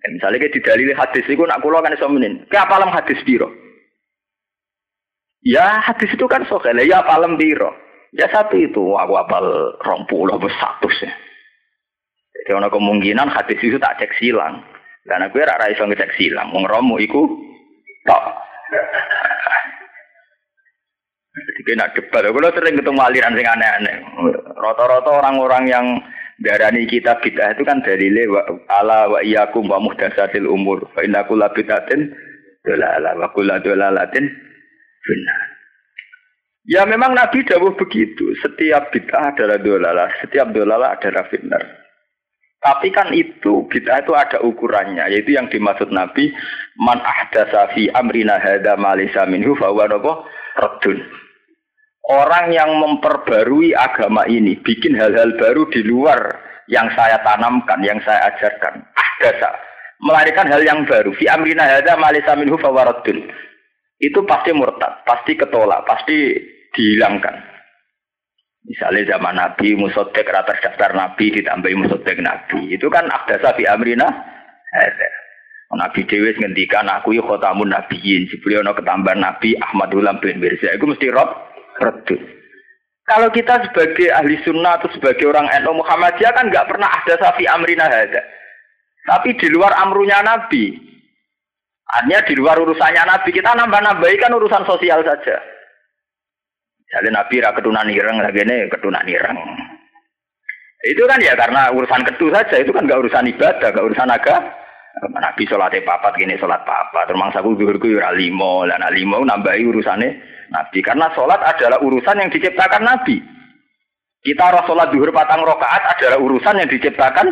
Ya, 0.00 0.06
misalnya 0.16 0.42
kayak 0.42 0.54
didalili 0.58 0.92
hadis 0.96 1.26
itu 1.28 1.44
nak 1.46 1.62
kulo 1.62 1.78
kan 1.84 1.94
iso 1.94 2.10
menin. 2.10 2.42
Kayak 2.50 2.66
apalam 2.66 2.90
hadis 2.90 3.20
biro. 3.22 3.46
Ya 5.46 5.78
hadis 5.86 6.10
itu 6.10 6.26
kan 6.26 6.42
sokel 6.50 6.82
ya 6.82 7.04
apalam 7.04 7.38
biro. 7.38 7.70
Ya 8.10 8.26
satu 8.26 8.58
itu, 8.58 8.98
aku 8.98 9.14
apal 9.14 9.78
rompulah 9.86 10.34
satu 10.58 10.90
sih. 10.90 11.12
Jadi 12.34 12.50
ada 12.58 12.66
kemungkinan 12.66 13.30
hadis 13.30 13.62
itu 13.62 13.78
tak 13.78 14.02
cek 14.02 14.18
silang. 14.18 14.66
Karena 15.06 15.30
gue 15.30 15.46
rara 15.46 15.70
iso 15.70 15.86
ngecek 15.86 16.18
silang. 16.18 16.50
Wong 16.50 16.66
romo 16.66 16.98
iku 16.98 17.22
tok. 18.02 18.24
Jadi 21.30 21.60
kena 21.62 21.86
debat. 21.94 22.26
Kalau 22.26 22.50
sering 22.52 22.74
ketemu 22.78 23.00
aliran 23.00 23.36
sing 23.38 23.46
aneh-aneh. 23.46 23.96
Rata-rata 24.58 25.10
orang-orang 25.22 25.64
yang 25.70 25.86
darani 26.42 26.88
kita 26.90 27.20
bid'ah 27.22 27.54
itu 27.54 27.62
kan 27.62 27.84
dari 27.84 28.10
wa 28.26 28.42
ala 28.68 29.08
wa 29.08 29.20
iyyakum 29.22 29.70
wa 29.70 29.78
muhdatsatil 29.78 30.48
umur. 30.48 30.84
Fa 30.92 31.06
inna 31.06 31.24
kulla 31.24 31.52
bid'atin 31.54 32.10
dolalah 32.66 33.14
wa 33.16 33.28
kulla 33.32 33.62
dolalatin 33.62 34.26
benar. 35.06 35.40
Ya 36.68 36.82
memang 36.84 37.16
Nabi 37.16 37.40
dawuh 37.46 37.72
begitu. 37.78 38.36
Setiap 38.44 38.92
bid'ah 38.92 39.32
adalah 39.32 39.58
dolala, 39.58 40.06
setiap 40.20 40.52
dolala 40.52 40.98
adalah 40.98 41.24
fitnah. 41.30 41.62
Tapi 42.60 42.92
kan 42.92 43.08
itu 43.16 43.64
bid'ah 43.72 44.04
itu 44.04 44.12
ada 44.12 44.38
ukurannya, 44.44 45.08
yaitu 45.08 45.32
yang 45.32 45.48
dimaksud 45.48 45.88
Nabi 45.88 46.28
man 46.76 47.00
ahdasa 47.00 47.72
fi 47.72 47.88
amrina 47.96 48.36
hadza 48.36 48.76
ma 48.76 48.92
laysa 48.92 49.24
minhu 49.24 49.56
fa 49.56 49.72
huwa 49.72 49.88
radun. 50.60 51.00
orang 52.10 52.52
yang 52.52 52.68
memperbarui 52.76 53.72
agama 53.72 54.28
ini, 54.28 54.60
bikin 54.60 54.92
hal-hal 54.92 55.32
baru 55.40 55.72
di 55.72 55.80
luar 55.86 56.20
yang 56.68 56.90
saya 56.92 57.22
tanamkan, 57.24 57.80
yang 57.80 57.96
saya 58.04 58.28
ajarkan. 58.34 58.82
Ahdasa. 58.92 59.50
Melarikan 60.00 60.48
hal 60.48 60.60
yang 60.60 60.84
baru. 60.84 61.12
Fi 61.16 61.28
amrina 61.32 61.64
hadza 61.64 61.96
malisa 61.96 62.36
minhu 62.36 62.60
fawaradun. 62.60 63.24
Itu 64.00 64.24
pasti 64.24 64.52
murtad, 64.52 65.04
pasti 65.04 65.36
ketolak, 65.36 65.84
pasti 65.84 66.40
dihilangkan. 66.72 67.49
Misalnya 68.68 69.16
zaman 69.16 69.40
Nabi, 69.40 69.72
musodek 69.72 70.28
rata 70.28 70.52
daftar 70.60 70.92
Nabi, 70.92 71.32
ditambahi 71.32 71.80
musodek 71.80 72.20
Nabi. 72.20 72.76
Itu 72.76 72.92
kan 72.92 73.08
ahdasa 73.08 73.56
fi 73.56 73.64
amrina. 73.64 74.06
Nabi 75.70 76.02
Dewi 76.02 76.34
ngendikan 76.34 76.90
aku 76.90 77.14
yuk 77.14 77.30
khotamun 77.30 77.70
nabiyin. 77.70 78.26
Sebelum 78.28 78.66
ono 78.66 78.74
ketambah 78.74 79.14
Nabi 79.16 79.54
Ahmadul 79.62 80.06
bin 80.18 80.42
Mirza. 80.42 80.74
Itu 80.74 80.90
mesti 80.90 81.06
rob 81.14 81.30
redut. 81.78 82.20
Kalau 83.06 83.26
kita 83.34 83.58
sebagai 83.66 84.06
ahli 84.14 84.38
sunnah 84.46 84.78
atau 84.78 84.90
sebagai 84.94 85.26
orang 85.26 85.50
NU 85.62 85.82
Muhammadiyah 85.82 86.30
kan 86.30 86.46
nggak 86.46 86.68
pernah 86.70 86.86
ada 86.86 87.14
safi 87.18 87.42
amrina 87.46 87.90
hada. 87.90 88.22
Tapi 89.06 89.34
di 89.34 89.50
luar 89.50 89.74
amrunya 89.82 90.22
Nabi. 90.22 90.74
Artinya 91.90 92.22
di 92.22 92.34
luar 92.38 92.56
urusannya 92.62 93.02
Nabi. 93.02 93.30
Kita 93.34 93.50
nambah-nambahi 93.56 94.16
kan 94.20 94.30
urusan 94.30 94.62
sosial 94.62 95.02
saja. 95.02 95.42
Jadi 96.90 97.08
Nabi 97.14 97.38
ra 97.38 97.54
ketunan 97.54 97.86
ireng, 97.86 98.18
lagi 98.18 98.42
ini 98.42 98.66
ketunan 98.66 99.06
ireng. 99.06 99.38
Itu 100.80 101.06
kan 101.06 101.22
ya 101.22 101.38
karena 101.38 101.70
urusan 101.70 102.02
ketu 102.02 102.32
saja. 102.34 102.56
Itu 102.58 102.74
kan 102.74 102.88
nggak 102.88 103.00
urusan 103.06 103.30
ibadah, 103.30 103.68
nggak 103.70 103.86
urusan 103.86 104.10
agama. 104.10 104.50
Nabi 105.00 105.46
sholat 105.46 105.72
papat 105.86 106.18
gini 106.18 106.34
sholat 106.34 106.66
papat. 106.66 107.06
Terus 107.06 107.20
mangsa 107.20 107.40
zuhurku 107.46 107.94
ya 107.94 108.10
limo, 108.10 108.66
dan 108.66 108.82
limo 108.90 109.22
nambahi 109.22 109.62
urusannya 109.70 110.08
Nabi. 110.50 110.78
Karena 110.82 111.06
sholat 111.14 111.40
adalah 111.46 111.78
urusan 111.78 112.20
yang 112.20 112.30
diciptakan 112.32 112.82
Nabi. 112.82 113.22
Kita 114.20 114.52
harus 114.52 114.66
sholat 114.68 114.92
duhur 114.92 115.14
patang 115.14 115.46
rokaat 115.46 115.96
adalah 115.96 116.20
urusan 116.20 116.60
yang 116.60 116.68
diciptakan 116.68 117.26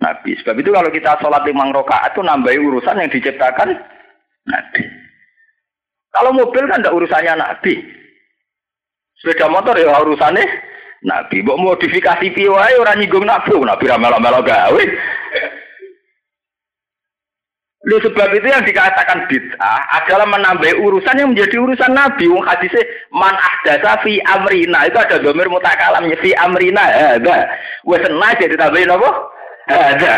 Nabi. 0.00 0.38
Sebab 0.40 0.56
itu 0.56 0.70
kalau 0.72 0.88
kita 0.88 1.18
sholat 1.20 1.42
limang 1.44 1.74
rokaat 1.74 2.16
itu 2.16 2.22
nambahi 2.24 2.58
urusan 2.62 3.02
yang 3.04 3.10
diciptakan 3.10 3.68
Nabi. 4.48 4.84
Kalau 6.14 6.30
mobil 6.30 6.64
kan 6.70 6.80
tidak 6.80 6.96
urusannya 6.96 7.34
Nabi. 7.36 8.03
Sepeda 9.24 9.48
motor 9.48 9.72
ya 9.80 9.88
urusannya 10.04 10.44
Nabi. 11.08 11.40
Mau 11.40 11.56
modifikasi 11.56 12.28
piwai 12.36 12.76
orang 12.76 13.00
nyinggung 13.00 13.24
Nabi. 13.24 13.56
Nabi 13.56 13.84
ramel-ramel 13.88 14.44
gawe. 14.44 14.84
Lu 17.84 18.00
sebab 18.00 18.32
itu 18.32 18.48
yang 18.48 18.64
dikatakan 18.64 19.28
bid'ah 19.28 19.80
adalah 20.00 20.24
menambah 20.24 20.76
urusan 20.76 21.20
yang 21.20 21.32
menjadi 21.32 21.56
urusan 21.56 21.92
Nabi. 21.92 22.28
Wong 22.28 22.44
hadisnya 22.44 22.84
man 23.12 23.32
ahdasa 23.32 24.00
fi 24.04 24.20
amrina 24.28 24.88
itu 24.88 24.96
ada 25.00 25.20
domir 25.20 25.48
mutakalamnya 25.48 26.16
fi 26.20 26.36
amrina 26.36 26.80
ada. 27.16 27.48
Wes 27.88 28.00
senai 28.04 28.40
jadi 28.40 28.56
tambahin 28.60 28.92
apa? 28.92 29.10
Ada. 29.68 30.14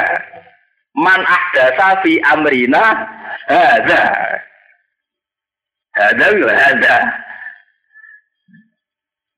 Man 0.94 1.22
ahdasa 1.26 2.02
fi 2.06 2.22
amrina 2.26 3.06
ada. 3.50 4.02
Ada 5.94 6.26
ya 6.38 6.50
ada. 6.74 6.96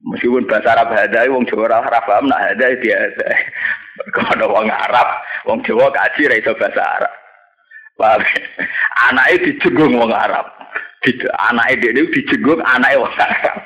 Meskipun 0.09 0.49
bahasa 0.49 0.73
Arab 0.73 0.89
ada, 0.97 1.29
wong 1.29 1.45
Jawa 1.45 1.85
ora 1.85 2.01
paham 2.01 2.33
nak 2.33 2.41
ada 2.57 2.73
dia 2.81 2.97
ada. 2.97 3.29
Kalau 4.17 4.57
wong 4.57 4.73
Arab, 4.73 5.09
wong 5.45 5.61
Jawa 5.69 5.93
kaji 5.93 6.33
ra 6.33 6.37
iso 6.41 6.57
bahasa 6.57 6.81
Arab. 6.81 7.13
Paham? 8.01 8.21
Anaknya 9.13 9.45
dijenggung 9.45 10.01
wong 10.01 10.09
Arab. 10.09 10.49
Anaknya 11.53 11.93
dia 11.93 12.09
dijenggung 12.09 12.63
anaknya 12.65 13.05
wong 13.05 13.15
Arab. 13.21 13.57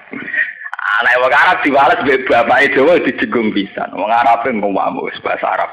Anaknya 0.98 1.22
wong 1.22 1.34
Arab 1.36 1.56
diwales 1.62 2.26
bapaknya 2.26 2.74
Jawa 2.74 2.92
dijenggung 3.06 3.54
bisa. 3.54 3.86
Wong 3.94 4.10
Arab 4.10 4.42
ngomong 4.42 4.98
bahasa 5.22 5.46
Arab. 5.46 5.70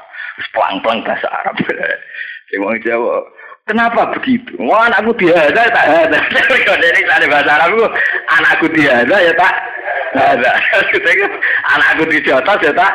Pelang-pelang 0.53 1.01
bahasa 1.01 1.27
Arab. 1.33 1.57
Sing 2.53 2.61
wong 2.61 2.77
Jawa 2.85 3.25
Kenapa 3.69 4.09
begitu? 4.17 4.57
Wah 4.57 4.89
anakku 4.89 5.13
diada 5.13 5.61
tak 5.69 5.85
ada. 5.85 6.17
Jadi 6.81 7.05
ada 7.05 7.25
bahasa 7.29 7.51
Arab 7.53 7.93
anakku 8.33 8.65
diada 8.73 9.13
ya 9.13 9.29
tak 9.37 9.53
ada. 10.17 10.51
anakku 11.77 12.09
di 12.09 12.17
atas 12.25 12.57
ya 12.65 12.73
tak 12.73 12.93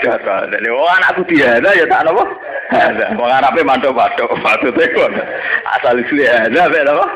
jatuh. 0.00 0.48
Jadi 0.48 0.68
wah 0.72 0.96
anakku 0.96 1.28
diada 1.28 1.76
ya 1.76 1.84
tak 1.84 2.08
apa? 2.08 2.24
Ada. 2.72 3.06
Wong 3.20 3.28
Arabe 3.28 3.60
mantuk-mantuk 3.68 4.32
maksudnya 4.40 4.88
kok. 4.96 5.12
Asal 5.76 6.00
itu 6.00 6.16
ya 6.16 6.48
apa 6.48 6.78
apa? 6.88 7.06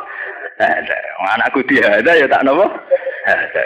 Ada. 0.60 0.96
Wong 1.24 1.30
anakku 1.40 1.60
diada 1.64 2.12
ya 2.12 2.28
tak 2.28 2.44
napa? 2.44 2.68
Ada. 3.24 3.64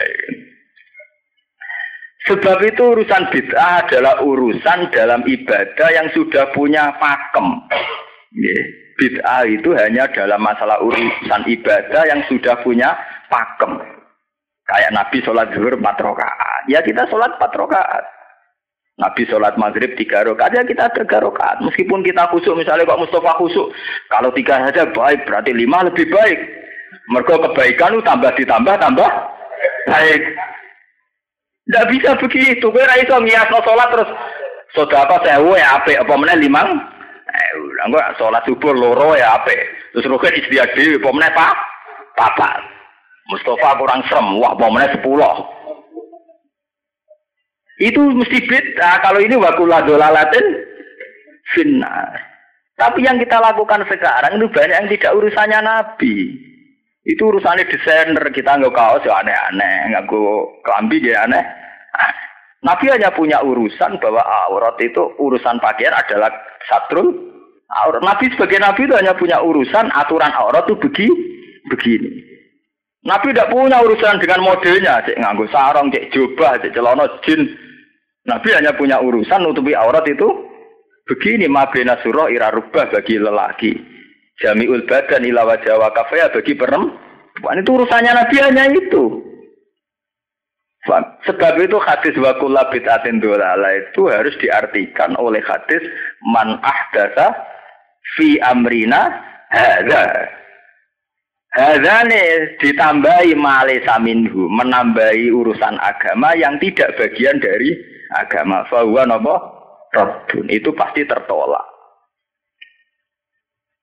Sebab 2.31 2.63
itu 2.63 2.83
urusan 2.95 3.35
bid'ah 3.35 3.83
adalah 3.83 4.23
urusan 4.23 4.95
dalam 4.95 5.27
ibadah 5.27 5.89
yang 5.91 6.07
sudah 6.15 6.55
punya 6.55 6.95
pakem. 7.03 7.67
Bid'ah 9.03 9.43
itu 9.51 9.75
hanya 9.75 10.07
dalam 10.15 10.39
masalah 10.39 10.79
urusan 10.79 11.43
ibadah 11.51 12.07
yang 12.07 12.23
sudah 12.31 12.55
punya 12.63 12.95
pakem. 13.27 13.83
Kayak 14.63 14.95
Nabi 14.95 15.19
sholat 15.27 15.51
zuhur 15.51 15.75
4 15.75 15.83
rakaat. 15.83 16.63
Ya 16.71 16.79
kita 16.87 17.11
sholat 17.11 17.35
4 17.35 17.51
rakaat. 17.51 18.05
Nabi 19.03 19.27
sholat 19.27 19.59
maghrib 19.59 19.99
tiga 19.99 20.23
rakaat 20.23 20.55
ya 20.55 20.63
kita 20.63 20.87
tiga 20.95 21.19
rakaat. 21.19 21.67
Meskipun 21.67 22.07
kita 22.07 22.31
khusuk 22.31 22.55
misalnya 22.55 22.87
kok 22.87 23.03
Mustafa 23.03 23.35
khusuk, 23.43 23.75
kalau 24.07 24.31
tiga 24.39 24.71
saja 24.71 24.87
baik 24.95 25.27
berarti 25.27 25.51
lima 25.51 25.83
lebih 25.83 26.07
baik. 26.07 26.39
Mereka 27.11 27.43
kebaikan 27.43 27.99
lu 27.99 28.07
tambah 28.07 28.31
ditambah 28.39 28.79
tambah 28.79 29.11
baik. 29.91 30.23
Tidak 31.67 31.89
bisa 31.91 32.11
begitu. 32.23 32.71
Gue 32.71 32.87
iso 33.03 33.19
no 33.19 33.59
sholat 33.67 33.89
terus 33.91 34.11
sudah 34.79 35.11
apa 35.11 35.27
ya 35.27 35.83
apa 35.83 36.15
mana 36.15 36.39
limang? 36.39 36.92
Eh, 37.33 37.51
udah 37.89 38.13
sholat 38.21 38.45
subuh 38.45 38.77
loro 38.77 39.17
ya 39.17 39.41
ape. 39.41 39.57
Terus 39.97 40.09
rukun 40.09 40.37
istiadat 40.37 40.77
dewi 40.77 41.01
apa 41.01 41.09
mana 41.13 41.33
pak? 41.33 41.53
Mustafa 43.33 43.81
kurang 43.81 44.05
serem. 44.09 44.37
Wah, 44.37 44.53
apa 44.53 44.93
sepuluh. 44.93 45.35
Itu 47.81 48.01
mesti 48.13 48.39
beda. 48.45 49.01
Kalau 49.01 49.21
ini 49.25 49.35
wakula 49.41 49.81
dolalatin 49.89 50.45
finnar. 51.57 52.21
Tapi 52.77 53.05
yang 53.05 53.17
kita 53.17 53.41
lakukan 53.41 53.87
sekarang 53.89 54.37
itu 54.37 54.47
banyak 54.53 54.77
yang 54.77 54.91
tidak 54.93 55.13
urusannya 55.17 55.59
Nabi. 55.65 56.15
Itu 57.09 57.33
urusannya 57.33 57.65
desainer. 57.69 58.23
Kita 58.29 58.61
nggak 58.61 58.75
kaos 58.77 59.03
ya 59.09 59.25
aneh-aneh. 59.25 59.93
Nggak 59.93 60.05
kelambi 60.63 60.99
ya 61.01 61.25
aneh. 61.25 61.45
Nabi 62.63 62.95
hanya 62.95 63.11
punya 63.11 63.43
urusan 63.43 63.99
bahwa 63.99 64.23
aurat 64.47 64.79
itu 64.79 65.03
urusan 65.19 65.59
pakaian 65.59 65.99
adalah 65.99 66.31
satrul 66.69 67.09
aurat. 67.83 68.03
Nabi 68.05 68.31
sebagai 68.35 68.61
Nabi 68.61 68.87
itu 68.87 68.95
hanya 68.95 69.15
punya 69.17 69.39
urusan 69.41 69.89
aturan 69.95 70.33
aurat 70.35 70.67
itu 70.69 70.77
begini. 70.79 71.15
begini. 71.71 72.11
Nabi 73.03 73.35
tidak 73.35 73.51
punya 73.51 73.83
urusan 73.83 74.23
dengan 74.23 74.47
modelnya, 74.47 75.03
cek 75.03 75.19
nganggo 75.19 75.51
sarong, 75.51 75.91
cek 75.91 76.15
jubah, 76.15 76.63
cek 76.63 76.71
celana 76.71 77.11
jin, 77.27 77.51
Nabi 78.23 78.55
hanya 78.55 78.71
punya 78.79 79.03
urusan 79.03 79.43
nutupi 79.43 79.75
aurat 79.75 80.07
itu 80.07 80.27
begini 81.11 81.51
mabena 81.51 81.99
surah 81.99 82.31
ira 82.31 82.55
rubah 82.55 82.95
bagi 82.95 83.19
lelaki. 83.19 83.73
Jamiul 84.39 84.87
badan 84.87 85.27
ila 85.27 85.43
wajah 85.51 85.75
wa 85.79 85.91
kafaya 85.91 86.31
bagi 86.31 86.55
perempuan. 86.55 87.59
Itu 87.59 87.75
urusannya 87.75 88.13
Nabi 88.15 88.37
hanya 88.39 88.65
itu. 88.71 89.05
Sebab 90.83 91.63
itu 91.63 91.79
hadis 91.79 92.15
wakulah 92.19 92.67
bid'atin 92.75 93.23
dolala 93.23 93.71
itu 93.71 94.11
harus 94.11 94.35
diartikan 94.43 95.15
oleh 95.15 95.39
hadis 95.47 95.79
man 96.27 96.59
ahdasa 96.63 97.35
fi 98.19 98.39
amrina 98.43 99.11
hadza. 99.51 100.29
Nih 102.09 102.57
ditambahi 102.65 103.37
male 103.37 103.85
saminhu, 103.85 104.49
menambahi 104.49 105.29
urusan 105.29 105.77
agama 105.85 106.33
yang 106.33 106.57
tidak 106.57 106.97
bagian 106.97 107.37
dari 107.45 107.77
agama 108.17 108.65
fahuwa 108.73 109.05
nopo 109.05 109.35
rabbun 109.93 110.49
itu 110.49 110.73
pasti 110.73 111.05
tertolak. 111.05 111.69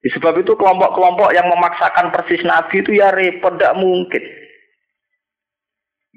Sebab 0.00 0.40
itu 0.40 0.56
kelompok-kelompok 0.56 1.30
yang 1.36 1.44
memaksakan 1.52 2.08
persis 2.08 2.40
Nabi 2.40 2.80
itu 2.80 2.96
ya 2.96 3.12
repot, 3.12 3.52
tidak 3.60 3.76
mungkin. 3.76 4.24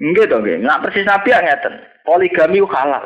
Enggak 0.00 0.32
dong, 0.32 0.48
enggak. 0.48 0.88
Persis 0.88 1.04
Nabi 1.04 1.28
yang 1.30 1.44
ngeten. 1.44 1.74
Poligami 2.00 2.64
halal. 2.64 3.04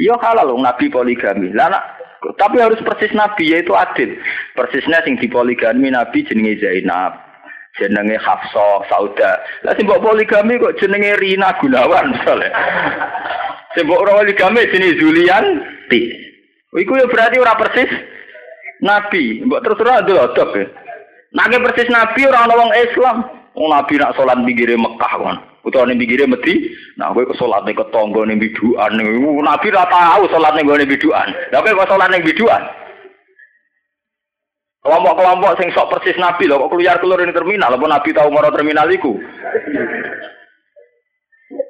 Iya 0.00 0.16
halal 0.16 0.48
loh 0.48 0.56
Nabi 0.56 0.88
poligami. 0.88 1.52
Lah 1.52 1.99
tapi 2.36 2.60
harus 2.60 2.80
persis 2.84 3.12
Nabi 3.16 3.48
yaitu 3.48 3.72
adil. 3.72 4.12
Persisnya 4.52 5.00
sing 5.04 5.16
poligami 5.16 5.88
Nabi 5.88 6.20
jenenge 6.28 6.60
Zainab, 6.60 7.16
jenenge 7.80 8.20
Hafsah, 8.20 8.84
Sauda. 8.92 9.40
Lah 9.64 9.72
sing 9.76 9.88
poligami 9.88 10.60
kok 10.60 10.76
jenenge 10.76 11.16
Rina 11.16 11.56
Gunawan 11.56 12.12
misalnya. 12.12 12.52
Sebab 13.72 13.96
orang 13.96 14.28
poligami 14.28 14.68
sini 14.68 15.00
Zulian 15.00 15.44
ti. 15.88 16.12
Iku 16.76 16.92
ya 17.00 17.08
berarti 17.08 17.40
ora 17.40 17.56
persis 17.56 17.90
Nabi. 18.84 19.40
Mbok 19.40 19.62
terus 19.64 19.80
ora 19.80 20.04
adab 20.04 20.50
ya. 20.52 20.66
Nake 21.32 21.56
persis 21.62 21.88
Nabi 21.88 22.20
orang 22.28 22.52
wong 22.52 22.70
Islam. 22.76 23.39
Wong 23.60 23.76
Nabi 23.76 24.00
nak 24.00 24.16
salat 24.16 24.40
pinggire 24.40 24.72
Mekah 24.72 25.12
kan. 25.20 25.36
Utawa 25.68 25.84
ning 25.84 26.00
pinggire 26.00 26.24
Medi, 26.24 26.72
nah 26.96 27.12
kowe 27.12 27.28
salat 27.36 27.68
ning 27.68 27.76
ketangga 27.76 28.24
ning 28.24 28.40
biduan. 28.40 28.96
Nabi 28.96 29.68
ora 29.68 29.84
tahu 29.84 30.24
salat 30.32 30.56
ning 30.56 30.64
gone 30.64 30.88
biduan. 30.88 31.28
Lah 31.52 31.60
kowe 31.60 31.76
kok 31.84 31.90
salat 31.92 32.08
ning 32.08 32.24
biduan? 32.24 32.64
Kelompok-kelompok 34.80 35.60
sing 35.60 35.68
sok 35.76 35.92
persis 35.92 36.16
Nabi 36.16 36.48
lho 36.48 36.56
kok 36.56 36.72
keluar 36.72 36.96
keluar 37.04 37.20
ning 37.20 37.36
terminal 37.36 37.76
apa 37.76 37.84
Nabi 37.84 38.16
tahu 38.16 38.32
moro 38.32 38.48
terminal 38.48 38.88
iku? 38.88 39.12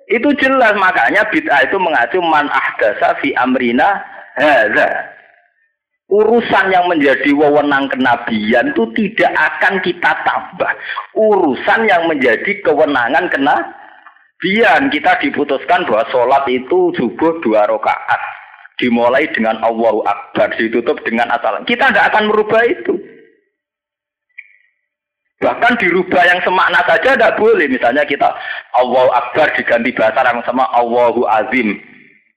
Itu 0.07 0.31
jelas 0.39 0.79
makanya 0.79 1.27
bid'ah 1.27 1.67
itu 1.67 1.75
mengacu 1.75 2.23
man 2.23 2.47
ahdasa 2.47 3.19
fi 3.19 3.35
amrina 3.35 3.99
hadza 4.39 5.10
urusan 6.11 6.75
yang 6.75 6.91
menjadi 6.91 7.31
wewenang 7.33 7.87
kenabian 7.87 8.75
itu 8.75 8.85
tidak 8.99 9.33
akan 9.33 9.79
kita 9.81 10.11
tambah. 10.27 10.73
Urusan 11.15 11.87
yang 11.87 12.11
menjadi 12.11 12.51
kewenangan 12.67 13.31
kenabian 13.31 14.91
kita 14.91 15.13
diputuskan 15.23 15.87
bahwa 15.87 16.05
sholat 16.11 16.45
itu 16.51 16.91
subuh 16.99 17.39
dua 17.41 17.65
rakaat 17.71 18.21
dimulai 18.83 19.31
dengan 19.31 19.63
Allahu 19.63 20.03
Akbar 20.03 20.51
ditutup 20.59 20.99
dengan 21.07 21.31
asal. 21.31 21.63
Kita 21.63 21.95
tidak 21.95 22.11
akan 22.11 22.27
merubah 22.27 22.67
itu. 22.67 22.99
Bahkan 25.41 25.81
dirubah 25.81 26.21
yang 26.29 26.41
semakna 26.45 26.85
saja 26.85 27.17
tidak 27.17 27.41
boleh. 27.41 27.65
Misalnya 27.65 28.05
kita 28.05 28.29
Allahu 28.77 29.09
Akbar 29.09 29.49
diganti 29.57 29.89
bahasa 29.97 30.21
yang 30.27 30.45
sama 30.45 30.69
Allahu 30.75 31.25
Azim 31.25 31.81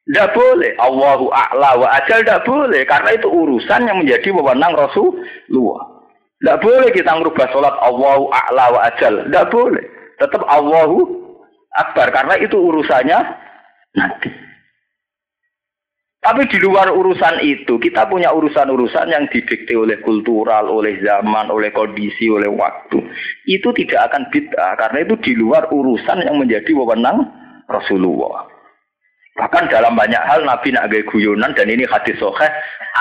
tidak 0.03 0.35
boleh. 0.35 0.71
Allahu 0.83 1.31
a'la 1.31 1.79
wa 1.79 1.87
ajal 1.95 2.27
tidak 2.27 2.43
boleh. 2.43 2.83
Karena 2.83 3.09
itu 3.15 3.27
urusan 3.31 3.87
yang 3.87 3.97
menjadi 4.03 4.35
wewenang 4.35 4.75
Rasulullah. 4.75 5.83
Tidak 6.43 6.59
boleh 6.59 6.89
kita 6.91 7.11
merubah 7.15 7.47
sholat 7.55 7.75
Allahu 7.79 8.27
a'la 8.27 8.65
wa 8.75 8.81
ajal. 8.91 9.31
Tidak 9.31 9.47
boleh. 9.47 9.83
Tetap 10.19 10.43
Allahu 10.43 10.97
akbar. 11.71 12.11
Karena 12.11 12.35
itu 12.35 12.59
urusannya 12.59 13.19
nanti. 13.95 14.29
Tapi 16.23 16.47
di 16.47 16.55
luar 16.63 16.87
urusan 16.87 17.43
itu, 17.43 17.75
kita 17.83 18.07
punya 18.07 18.31
urusan-urusan 18.31 19.11
yang 19.11 19.27
didikte 19.27 19.75
oleh 19.75 19.99
kultural, 19.99 20.71
oleh 20.71 20.95
zaman, 21.03 21.51
oleh 21.51 21.67
kondisi, 21.75 22.31
oleh 22.31 22.47
waktu. 22.47 23.03
Itu 23.43 23.75
tidak 23.75 24.07
akan 24.07 24.31
bid'ah, 24.31 24.79
karena 24.79 25.03
itu 25.03 25.19
di 25.19 25.35
luar 25.35 25.67
urusan 25.67 26.23
yang 26.23 26.39
menjadi 26.39 26.71
wewenang 26.71 27.27
Rasulullah. 27.67 28.52
Bahkan 29.33 29.65
dalam 29.73 29.97
banyak 29.97 30.21
hal 30.21 30.45
Nabi 30.45 30.69
nak 30.73 30.93
gaya 30.93 31.01
guyonan 31.09 31.57
dan 31.57 31.65
ini 31.65 31.89
hadis 31.89 32.21
soheh 32.21 32.49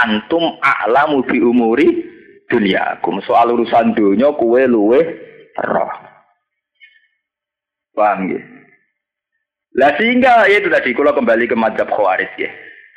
antum 0.01 0.57
a'lamu 0.65 1.21
bi 1.29 1.45
umuri 1.45 1.89
duniakum. 2.49 3.21
Soal 3.29 3.53
urusan 3.53 3.93
dunia 3.93 4.33
kue 4.41 4.65
luwe 4.65 5.01
roh. 5.61 5.93
Paham 7.93 8.33
ya? 8.33 8.41
Lah 9.77 9.93
sehingga 10.01 10.49
ya 10.49 10.61
itu 10.61 10.69
tadi 10.73 10.97
kalau 10.97 11.13
kembali 11.13 11.49
ke 11.49 11.57
madhab 11.57 11.89
khawarij 11.93 12.33
ya. 12.41 12.49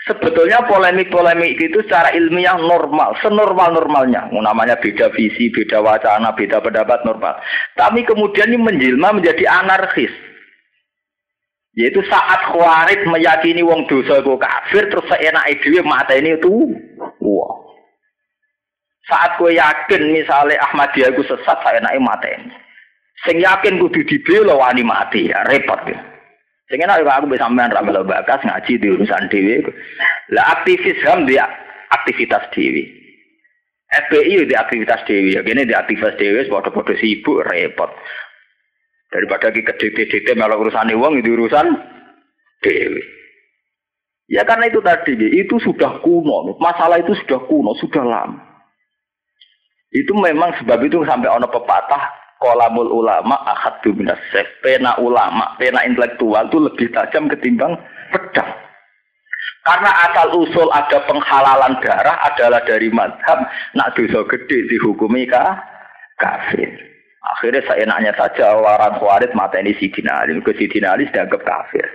Sebetulnya 0.06 0.62
polemik-polemik 0.70 1.58
itu 1.58 1.82
secara 1.82 2.14
ilmiah 2.14 2.62
normal, 2.62 3.18
senormal-normalnya. 3.26 4.30
Namanya 4.30 4.78
beda 4.78 5.10
visi, 5.18 5.50
beda 5.50 5.82
wacana, 5.82 6.30
beda 6.38 6.62
pendapat 6.62 7.02
normal. 7.10 7.42
Tapi 7.74 8.06
kemudian 8.06 8.54
ini 8.54 8.60
menjelma 8.62 9.18
menjadi 9.18 9.50
anarkis. 9.50 10.14
Yaitu 11.76 12.00
saat 12.08 12.56
khawarij 12.56 13.04
meyakini 13.04 13.60
wong 13.60 13.84
dosa 13.92 14.24
itu 14.24 14.32
kafir 14.40 14.88
terus 14.88 15.08
seenak 15.12 15.60
dhewe 15.60 15.84
mata 15.84 16.16
ini 16.16 16.40
itu 16.40 16.72
wah. 17.20 17.52
Saat 19.06 19.38
gue 19.38 19.60
yakin 19.60 20.16
misalnya 20.16 20.58
Ahmadiyah 20.66 21.12
gue 21.14 21.28
sesat 21.28 21.60
mata 22.00 22.28
ini. 22.32 22.50
Sing 23.28 23.44
yakin 23.44 23.78
kudu 23.78 24.08
dibela 24.08 24.56
wani 24.56 24.88
mati 24.88 25.30
ya 25.30 25.44
repot 25.46 25.84
ya. 25.86 26.00
Sing 26.72 26.82
enak 26.82 27.06
aku 27.06 27.30
bisa 27.30 27.46
ra 27.46 27.82
melo 27.84 28.02
bakas 28.08 28.42
ngaji 28.42 28.82
di 28.82 28.88
urusan 28.90 29.30
dhewe. 29.30 29.62
Lah 30.34 30.58
aktivis 30.58 30.98
HAM 31.06 31.30
di 31.30 31.38
aktivitas 31.92 32.50
dhewe. 32.56 33.06
FPI 33.86 34.50
di 34.50 34.56
aktivitas 34.58 35.06
dewi, 35.06 35.38
ya 35.38 35.46
gini 35.46 35.64
di 35.64 35.76
aktivitas 35.78 36.18
dewi, 36.18 36.50
padha-padha 36.50 36.98
sibuk 36.98 37.46
repot. 37.46 37.94
Daripada 39.16 39.48
kita 39.48 39.72
dikte-dikte 39.80 40.36
malah 40.36 40.60
urusan 40.60 40.92
uang 40.92 41.24
itu 41.24 41.40
urusan 41.40 41.72
dewi. 42.60 43.00
Ya 44.28 44.44
karena 44.44 44.68
itu 44.68 44.84
tadi, 44.84 45.16
itu 45.16 45.56
sudah 45.64 46.04
kuno. 46.04 46.60
Masalah 46.60 47.00
itu 47.00 47.16
sudah 47.24 47.40
kuno, 47.48 47.72
sudah 47.80 48.04
lama. 48.04 48.44
Itu 49.96 50.12
memang 50.20 50.52
sebab 50.60 50.84
itu 50.84 51.08
sampai 51.08 51.32
ono 51.32 51.48
pepatah 51.48 52.12
kolamul 52.44 52.92
ulama 52.92 53.40
akad 53.48 53.88
minas 53.96 54.20
Pena 54.60 55.00
ulama, 55.00 55.56
pena 55.56 55.88
intelektual 55.88 56.52
itu 56.52 56.60
lebih 56.60 56.92
tajam 56.92 57.32
ketimbang 57.32 57.80
pedang. 58.12 58.52
Karena 59.64 59.92
asal 60.12 60.36
usul 60.36 60.68
ada 60.76 61.00
penghalalan 61.08 61.80
darah 61.80 62.20
adalah 62.28 62.60
dari 62.68 62.92
madhab, 62.92 63.48
nak 63.80 63.96
dosa 63.96 64.28
gede 64.28 64.68
dihukumi 64.68 65.24
kah? 65.32 65.58
kafir. 66.20 66.95
Akhirnya 67.26 67.66
seenaknya 67.66 68.14
saja 68.14 68.54
orang 68.54 69.02
Khawarij 69.02 69.34
mata 69.34 69.58
ini 69.58 69.74
Sidina 69.82 70.22
Ali. 70.22 70.38
Ke 70.46 70.54
Sidina 70.54 70.94
Ali 70.94 71.10
dianggap 71.10 71.42
kafir. 71.42 71.86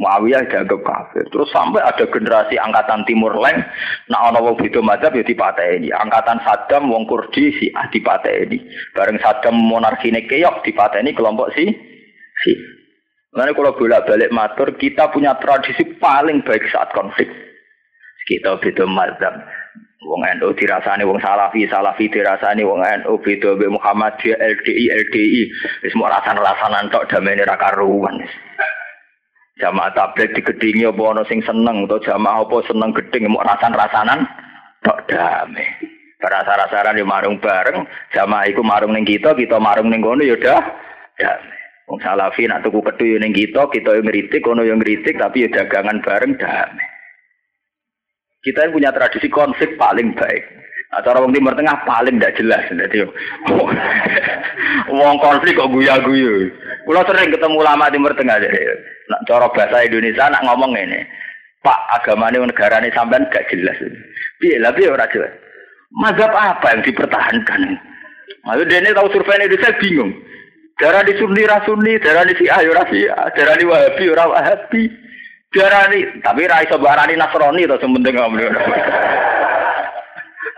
Muawiyah 0.00 0.48
dianggap 0.50 0.80
kafir. 0.82 1.22
Terus 1.30 1.50
sampai 1.54 1.84
ada 1.84 2.08
generasi 2.08 2.58
angkatan 2.58 3.06
Timur 3.06 3.36
Leng, 3.36 3.60
nah 4.08 4.32
ono 4.32 4.40
wong 4.40 4.56
beda 4.58 4.80
mazhab 4.80 5.12
ya 5.14 5.22
ini. 5.76 5.92
Angkatan 5.92 6.40
Saddam 6.42 6.88
wong 6.90 7.04
Kurdi 7.06 7.54
si 7.58 7.70
ah 7.76 7.86
ini. 7.90 8.58
Bareng 8.96 9.20
Saddam 9.20 9.54
monarkine 9.60 10.26
keok 10.26 10.64
ini 10.66 11.10
kelompok 11.12 11.52
si 11.54 11.70
si. 12.46 12.52
Karena 13.30 13.54
kalau 13.54 13.78
bolak-balik 13.78 14.34
matur, 14.34 14.74
kita 14.74 15.06
punya 15.14 15.38
tradisi 15.38 15.86
paling 16.02 16.42
baik 16.42 16.66
saat 16.66 16.90
konflik. 16.90 17.30
Kita 18.26 18.58
beda 18.58 18.90
mazhab. 18.90 19.38
Wong 20.00 20.24
NU 20.24 20.56
dirasani 20.56 21.04
wong 21.04 21.20
Salafi, 21.20 21.68
Salafi 21.68 22.08
dirasani 22.08 22.64
wong 22.64 22.80
NU 22.80 23.20
beda 23.20 23.52
mbek 23.52 23.68
Muhammadiyah 23.68 24.40
LDI 24.40 24.84
LDI 24.96 25.42
wis 25.84 25.92
mau 25.92 26.08
rasan-rasanan 26.08 26.88
tok 26.88 27.04
damene 27.12 27.44
ra 27.44 27.60
karuan. 27.60 28.16
Jamaah 29.60 29.92
tablet 29.92 30.32
digedingi 30.32 30.88
apa 30.88 31.02
ana 31.04 31.22
sing 31.28 31.44
seneng 31.44 31.84
atau 31.84 32.00
jamaah 32.00 32.48
apa 32.48 32.56
seneng 32.64 32.96
geding 32.96 33.28
mau 33.28 33.44
rasan-rasanan 33.44 34.24
tok 34.80 35.04
damai. 35.04 35.68
Rasa-rasaran 36.20 36.96
yo 36.96 37.04
marung 37.04 37.36
bareng, 37.36 37.84
jamaah 38.16 38.48
iku 38.48 38.64
marung 38.64 38.96
ning 38.96 39.04
kita, 39.04 39.36
kita 39.36 39.60
marung 39.60 39.92
ning 39.92 40.00
kono 40.00 40.24
ya 40.24 40.32
udah 40.32 40.60
damai. 41.20 41.60
Wong 41.92 42.00
Salafi 42.00 42.48
nak 42.48 42.64
tuku 42.64 42.80
kedhu 42.80 43.20
ning 43.20 43.36
kita, 43.36 43.68
kita 43.68 44.00
yo 44.00 44.00
ngritik, 44.00 44.40
kono 44.40 44.64
yo 44.64 44.80
ngritik 44.80 45.20
tapi 45.20 45.44
ya 45.44 45.60
dagangan 45.60 46.00
bareng 46.00 46.40
damai. 46.40 46.89
Kita 48.40 48.64
yang 48.64 48.72
punya 48.72 48.90
tradisi 48.92 49.28
konflik 49.28 49.76
paling 49.76 50.16
baik. 50.16 50.44
Acara 50.90 51.22
wong 51.22 51.30
timur 51.30 51.54
tengah 51.54 51.86
paling 51.86 52.18
tidak 52.18 52.34
jelas. 52.40 52.66
Jadi, 52.66 53.06
wong 54.90 55.16
konflik 55.22 55.54
kok 55.54 55.70
guya-guyu. 55.70 56.50
Kulo 56.82 57.00
sering 57.06 57.30
ketemu 57.30 57.60
ulama 57.60 57.92
timur 57.92 58.10
tengah. 58.16 58.42
Jadi, 58.42 58.58
nak 59.06 59.22
cara 59.28 59.46
bahasa 59.54 59.86
Indonesia 59.86 60.26
nak 60.26 60.42
ngomong 60.48 60.72
ini. 60.74 61.04
Pak 61.60 61.78
agamanya 62.00 62.40
negara 62.40 62.80
ini 62.80 62.88
sampean 62.96 63.28
gak 63.28 63.44
jelas. 63.52 63.76
Piye 64.40 64.56
lah 64.56 64.72
piye 64.72 64.88
ora 64.88 65.04
jelas. 65.12 65.30
Mazhab 65.92 66.32
apa 66.32 66.72
yang 66.72 66.82
dipertahankan? 66.88 67.76
Maksudnya 68.48 68.80
ini 68.80 68.96
tahu 68.96 69.12
survei 69.12 69.36
Indonesia 69.36 69.76
bingung. 69.76 70.16
Darah 70.80 71.04
di 71.04 71.12
Sunni, 71.20 71.44
Rasuni, 71.44 72.00
darah 72.00 72.24
di 72.24 72.32
Syiah, 72.40 72.64
ya 72.64 72.82
Syiah, 72.88 73.28
darah 73.36 73.56
di 73.60 73.68
Wahabi, 73.68 74.04
ya 74.08 74.24
Wahabi. 74.24 74.82
Diarani, 75.50 76.22
tapi 76.22 76.46
ra 76.46 76.62
iso 76.62 76.78
barani 76.78 77.18
Nasrani 77.18 77.66
to 77.66 77.74
sementing 77.82 78.14
ngomong. 78.14 78.38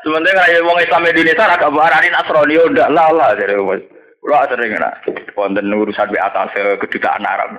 Sementing 0.04 0.36
ra 0.36 0.44
wong 0.68 0.78
Islam 0.84 1.08
Indonesia 1.08 1.48
ra 1.48 1.56
gak 1.56 1.72
barani 1.72 2.12
Nasrani 2.12 2.60
yo 2.60 2.68
ndak 2.68 2.92
lah 2.92 3.08
lah 3.08 3.32
jare 3.40 3.56
wis. 3.56 3.80
Kula 4.20 4.44
sering 4.52 4.76
nak 4.76 5.00
wonten 5.32 5.72
urusan 5.72 6.12
di 6.12 6.20
atas 6.20 6.52
kedutaan 6.76 7.24
Arab. 7.24 7.56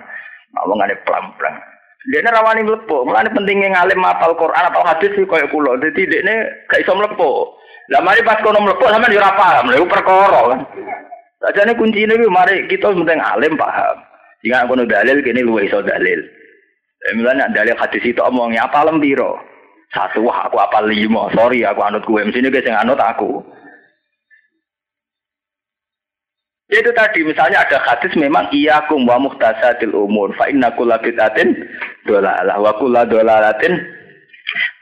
Ngomongane 0.54 0.94
pelan-pelan. 1.10 1.58
Dia 2.14 2.22
ini 2.22 2.30
rawani 2.30 2.68
melepuh, 2.68 3.02
mulanya 3.08 3.32
pentingnya 3.34 3.80
ngalim 3.80 3.98
mapal 3.98 4.38
Quran 4.38 4.70
atau 4.70 4.86
hadis 4.86 5.18
kulo. 5.50 5.74
Jadi 5.82 6.06
dia 6.06 6.22
ini 6.22 6.36
gak 6.70 6.86
iso 6.86 6.94
melepuh. 6.94 7.50
Lah 7.90 8.06
mari 8.06 8.22
pas 8.22 8.38
kono 8.46 8.62
melepuh 8.62 8.94
sama 8.94 9.10
di 9.10 9.18
paham, 9.18 9.74
lha 9.74 9.82
perkara 9.90 10.42
kan. 10.54 10.60
Ini 11.50 11.74
kunci 11.82 12.06
ini 12.06 12.30
mari 12.30 12.70
kita 12.70 12.94
penting 12.94 13.18
alim 13.18 13.58
paham. 13.58 13.98
Jika 14.46 14.70
aku 14.70 14.86
dalil 14.86 15.18
kini 15.26 15.42
lu 15.42 15.58
iso 15.58 15.82
dalil. 15.82 16.43
Misalnya 17.12 17.52
dalil 17.52 17.76
hadis 17.76 18.00
itu 18.08 18.24
omongnya 18.24 18.64
apa 18.64 18.88
lembiro? 18.88 19.36
Satu, 19.92 20.24
wah 20.24 20.48
aku 20.48 20.58
apa 20.58 20.80
lima. 20.88 21.28
Sorry, 21.36 21.68
aku 21.68 21.84
anut 21.84 22.08
gue. 22.08 22.24
Sini 22.32 22.48
guys 22.50 22.66
yang 22.66 22.80
anut 22.80 22.98
aku. 22.98 23.44
Itu 26.74 26.90
tadi 26.98 27.22
misalnya 27.22 27.62
ada 27.62 27.78
hadis 27.86 28.18
memang 28.18 28.50
iya 28.50 28.82
kum 28.90 29.06
wa 29.06 29.22
muhtasadil 29.22 29.94
umur 29.94 30.34
fa 30.34 30.50
inna 30.50 30.74
kulla 30.74 30.98
bid'atin 30.98 31.54
dolalah 32.10 32.58
wa 32.58 32.74
kulla 32.82 33.06
dolalatin 33.06 33.78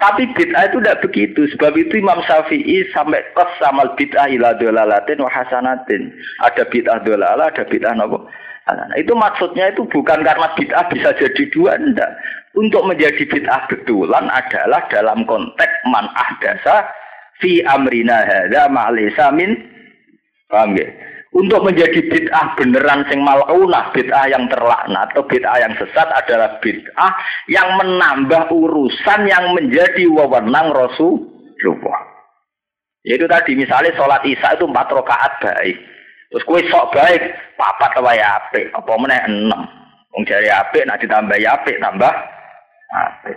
Tapi 0.02 0.26
bid'ah 0.34 0.68
itu 0.68 0.82
tidak 0.82 1.00
begitu. 1.06 1.42
Sebab 1.56 1.78
itu 1.78 2.02
Imam 2.02 2.20
Syafi'i 2.26 2.82
sampai 2.92 3.22
kos 3.38 3.48
sama 3.62 3.94
bid'ah 3.94 4.28
ila 4.34 4.58
dolalatin 4.58 5.22
wa 5.22 5.30
hasanatin. 5.30 6.12
Ada 6.42 6.66
bid'ah 6.68 7.06
dolala, 7.06 7.54
ada 7.54 7.64
bid'ah 7.64 7.94
nopo. 7.94 8.26
Nah, 8.70 8.94
itu 8.94 9.18
maksudnya 9.18 9.74
itu 9.74 9.82
bukan 9.90 10.22
karena 10.22 10.48
bid'ah 10.54 10.86
bisa 10.94 11.10
jadi 11.18 11.44
dua, 11.50 11.82
enggak. 11.82 12.14
Untuk 12.54 12.86
menjadi 12.86 13.26
bid'ah 13.26 13.66
betulan 13.68 14.30
adalah 14.30 14.86
dalam 14.94 15.26
konteks 15.26 15.76
man 15.90 16.06
ahdasa 16.14 16.86
fi 17.42 17.66
amrina 17.66 18.22
hadza 18.22 18.70
ma'lisa 18.70 19.34
min 19.34 19.58
paham 20.46 20.78
ya? 20.78 20.88
Untuk 21.32 21.64
menjadi 21.64 22.12
bid'ah 22.12 22.60
beneran 22.60 23.08
sing 23.08 23.24
malunah, 23.24 23.90
bid'ah 23.96 24.28
yang 24.30 24.52
terlaknat 24.52 25.16
atau 25.16 25.24
bid'ah 25.26 25.58
yang 25.64 25.74
sesat 25.80 26.12
adalah 26.12 26.60
bid'ah 26.60 27.12
yang 27.48 27.80
menambah 27.80 28.52
urusan 28.52 29.32
yang 29.32 29.56
menjadi 29.56 30.12
wewenang 30.12 30.76
Rasulullah. 30.76 32.02
Yaitu 33.08 33.26
tadi 33.26 33.58
misalnya 33.58 33.96
sholat 33.98 34.22
isya 34.28 34.60
itu 34.60 34.68
empat 34.68 34.92
rakaat 34.92 35.34
baik. 35.40 35.91
Terus 36.32 36.48
kue 36.48 36.64
sok 36.72 36.96
baik, 36.96 37.22
papat 37.60 37.92
apa 38.00 38.12
ya 38.16 38.40
apik, 38.40 38.72
apa 38.72 38.92
meneh 38.96 39.20
enam. 39.28 39.68
Wong 40.16 40.24
jari 40.24 40.48
apik, 40.48 40.88
nak 40.88 41.04
ditambah 41.04 41.36
apik, 41.36 41.76
tambah 41.84 42.14
apik. 42.96 43.36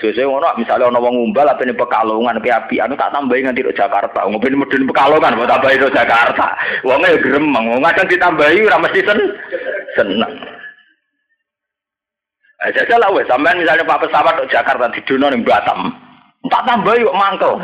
Sesuai 0.00 0.22
ngono, 0.22 0.54
misalnya 0.54 0.86
ono 0.86 1.02
wong 1.02 1.16
umbal 1.28 1.50
apa 1.50 1.66
ini 1.66 1.74
pekalongan, 1.74 2.40
api 2.40 2.78
anu 2.78 2.94
tak 2.96 3.10
tambahin 3.10 3.52
ke 3.52 3.74
Jakarta. 3.74 4.22
Ngomongin 4.22 4.56
medun 4.56 4.88
pekalongan, 4.88 5.34
mau 5.34 5.50
tambahin 5.50 5.82
ke 5.82 5.92
Jakarta. 5.92 6.46
Wongnya 6.86 7.12
ya 7.12 7.18
gremeng, 7.20 7.64
wong 7.74 7.82
kadang 7.84 8.08
ditambahi, 8.08 8.64
ora 8.64 8.78
mesti 8.80 9.00
sen. 9.02 9.18
Eh, 12.60 12.70
saya 12.76 12.96
lah 13.00 13.08
wes, 13.12 13.24
sampean 13.24 13.56
misalnya 13.56 13.88
pak 13.88 14.04
pesawat 14.04 14.36
ke 14.36 14.52
Jakarta 14.52 14.92
di 14.92 15.00
Dono 15.08 15.32
nih 15.32 15.40
Batam, 15.40 15.96
tak 16.52 16.64
tambah 16.68 16.92
yuk 17.00 17.16
mangkel. 17.16 17.56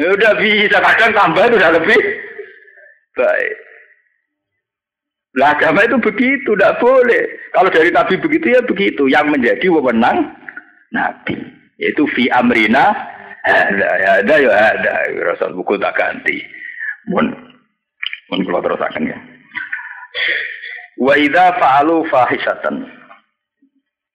ya 0.00 0.08
udah 0.08 0.32
bisa 0.40 0.80
kadang 0.80 1.12
tambah 1.12 1.44
itu 1.46 1.60
udah 1.60 1.72
lebih 1.76 2.00
baik. 3.18 3.54
Lah 5.36 5.58
agama 5.58 5.84
itu 5.84 5.98
begitu, 5.98 6.54
tidak 6.54 6.78
boleh. 6.78 7.52
Kalau 7.52 7.68
dari 7.68 7.90
Nabi 7.90 8.14
begitu 8.18 8.46
ya 8.54 8.60
begitu. 8.62 9.10
Yang 9.10 9.26
menjadi 9.34 9.66
wewenang 9.68 10.30
Nabi. 10.94 11.36
Yaitu 11.78 12.06
fi 12.10 12.26
amrina 12.32 12.90
ada 13.46 13.88
ada 14.18 14.34
ya 14.34 14.50
ada 14.50 14.92
Rasul 15.30 15.54
buku 15.54 15.78
tak 15.78 15.94
ganti. 15.94 16.42
Mun 17.06 17.30
mun 18.32 18.40
kalau 18.42 18.60
terus 18.64 18.82
akan 18.82 19.14
ya. 19.14 19.18
Wa 20.98 21.14
idza 21.14 21.54
fa'alu 21.54 22.02
fahisatan. 22.10 22.76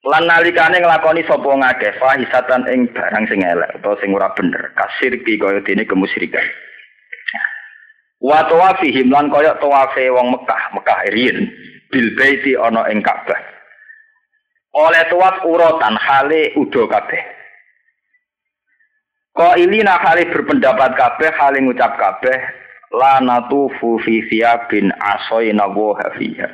Lan 0.04 0.28
nalikane 0.28 0.84
nglakoni 0.84 1.24
sapa 1.24 1.48
ngakeh 1.48 1.96
fahisatan 1.96 2.68
ing 2.68 2.92
barang 2.92 3.24
sing 3.24 3.40
elek 3.40 3.80
utawa 3.80 3.96
sing 4.04 4.12
ora 4.12 4.28
bener, 4.36 4.76
kasir 4.76 5.16
ki 5.16 5.40
kaya 5.40 5.64
dene 5.64 5.88
kemusyrikan. 5.88 6.44
Wa 8.24 8.48
tawafihim 8.48 9.12
lan 9.12 9.28
kaya 9.28 9.52
tawafe 9.60 10.08
wong 10.08 10.32
Mekah, 10.32 10.72
Mekah 10.72 10.98
riyin 11.12 11.44
bil 11.92 12.08
baiti 12.16 12.56
ana 12.56 12.88
ing 12.88 13.04
Ka'bah 13.04 13.54
oleh 14.74 15.02
tuas 15.06 15.38
urutan 15.46 15.94
hale 15.94 16.50
udo 16.58 16.90
kabeh. 16.90 17.22
Ko 19.34 19.54
ilina 19.58 19.98
hale 20.02 20.30
berpendapat 20.30 20.98
kabeh 20.98 21.30
hale 21.30 21.58
ngucap 21.62 21.94
kabeh 21.94 22.38
la 22.94 23.22
natufu 23.22 23.98
fi 24.02 24.22
bin 24.70 24.90
asoina 24.98 25.70
wa 25.70 25.94
hafiha. 25.98 26.48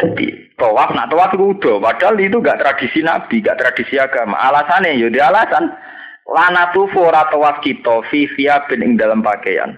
Jadi 0.00 0.56
tawaf 0.56 0.96
nak 0.96 1.12
tawaf 1.12 1.36
itu 1.36 1.60
udah, 1.60 1.76
padahal 1.76 2.16
itu 2.16 2.40
gak 2.40 2.56
tradisi 2.56 3.04
nabi, 3.04 3.44
gak 3.44 3.60
tradisi 3.60 4.00
agama. 4.00 4.32
Alasannya 4.48 4.96
ya 4.96 5.12
di 5.12 5.20
alasan 5.20 5.68
lana 6.24 6.72
tufu 6.72 7.04
ora 7.04 7.28
tawaf 7.28 7.60
kita 7.60 8.00
fi 8.08 8.24
bin 8.68 8.80
ing 8.80 8.92
dalam 8.96 9.20
pakaian. 9.20 9.76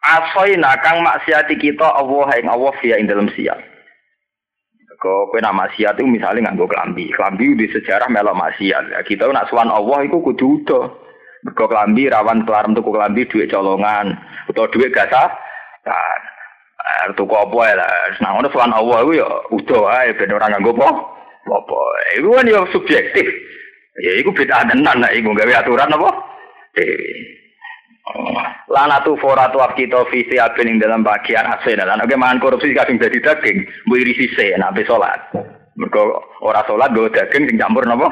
Asoina 0.00 0.80
kang 0.80 1.04
maksiati 1.04 1.60
kita 1.60 1.84
Allah 1.84 2.28
ing 2.40 2.48
Allah 2.48 2.72
via 2.80 2.96
ing 2.96 3.04
dalam 3.04 3.28
siap. 3.36 3.60
Kau 5.00 5.32
kue 5.32 5.40
nak 5.40 5.56
maksiat 5.56 5.96
itu 5.96 6.04
misalnya 6.04 6.52
nganggo 6.52 6.68
kelambi. 6.68 7.08
Kelambi 7.16 7.56
di 7.56 7.72
sejarah 7.72 8.04
melok 8.12 8.36
maksiat. 8.36 8.92
Ya, 8.92 9.00
kita 9.00 9.32
nak 9.32 9.48
suan 9.48 9.72
Allah 9.72 10.04
itu 10.04 10.20
kudu 10.20 10.60
udah. 10.60 10.92
Mergo 11.40 11.64
kelambi 11.72 12.12
rawan 12.12 12.44
kelarem 12.44 12.76
tuku 12.76 12.92
kelambi 12.92 13.24
duit 13.24 13.48
colongan 13.48 14.12
atau 14.52 14.68
duit 14.68 14.92
gasa. 14.92 15.32
Kan. 15.88 16.20
Tuku 17.16 17.32
apa 17.32 17.60
ya 17.64 17.74
lah. 17.80 17.92
Nah 18.20 18.30
ngono 18.36 18.52
suan 18.52 18.76
Allah 18.76 18.98
itu 19.08 19.12
ya 19.24 19.28
udah 19.48 19.82
ae 20.04 20.12
ben 20.20 20.36
ora 20.36 20.52
nganggo 20.52 20.76
apa. 20.76 20.88
Apa. 21.48 21.80
Iku 22.20 22.28
kan 22.36 22.52
ya 22.52 22.60
subjektif. 22.68 23.26
Ya 24.04 24.12
iku 24.20 24.36
beda 24.36 24.68
tenan 24.68 25.00
nek 25.00 25.16
iku 25.16 25.32
gawe 25.32 25.64
aturan 25.64 25.96
apa? 25.96 26.10
Dewi. 28.00 28.34
Lanatu 28.70 29.18
foratu 29.18 29.58
kita 29.76 30.06
visi 30.10 30.38
abin 30.38 30.70
ing 30.70 30.78
dalam 30.78 31.02
bagian 31.02 31.46
asin 31.46 31.82
dan 31.82 32.00
oke 32.00 32.14
mangan 32.14 32.38
korupsi 32.38 32.74
kadang 32.74 33.02
jadi 33.02 33.18
daging 33.18 33.66
bu 33.86 33.98
iri 33.98 34.14
sise 34.14 34.54
nak 34.58 34.74
be 34.78 34.86
sholat. 34.86 35.18
Mereka 35.78 36.00
orang 36.42 36.66
sholat 36.66 36.88
gue 36.94 37.10
daging 37.10 37.50
sing 37.50 37.56
campur 37.58 37.82
nopo? 37.86 38.08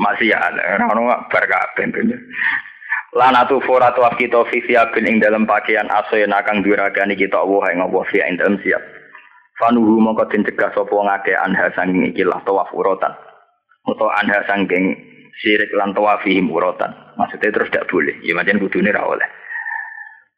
Masih 0.00 0.32
ada 0.32 0.80
orang 0.80 1.28
bar 1.28 1.44
kabeh 1.44 1.86
Lanatu 3.10 3.58
foratu 3.66 4.06
kita 4.14 4.46
visi 4.54 4.78
abin 4.78 5.06
ing 5.06 5.16
dalam 5.18 5.46
bagian 5.46 5.90
asin 5.90 6.30
akan 6.30 6.62
duragani 6.62 7.18
kita 7.18 7.42
Allah 7.42 7.74
yang 7.74 7.90
Allah 7.90 8.02
via 8.14 8.24
ing 8.30 8.38
dalam 8.38 8.56
siap. 8.62 8.82
Fanuhu 9.60 10.00
mongko 10.00 10.24
den 10.32 10.46
cegah 10.46 10.72
sapa 10.72 10.94
ngake 10.94 11.36
anha 11.36 11.68
sanging 11.76 12.08
iki 12.08 12.24
lah 12.24 12.40
tawaf 12.48 12.72
urotan 12.72 13.12
utawa 13.84 14.16
anha 14.16 14.40
sanging 14.48 14.96
sirik 15.38 15.70
lan 15.78 15.94
tawafihim 15.94 16.50
urotan 16.50 16.90
Maksudnya 17.14 17.52
terus 17.52 17.70
tidak 17.70 17.86
boleh. 17.92 18.16
Ya 18.24 18.32
macam 18.32 18.58
kudune 18.58 18.90
ra 18.90 19.04
oleh. 19.04 19.28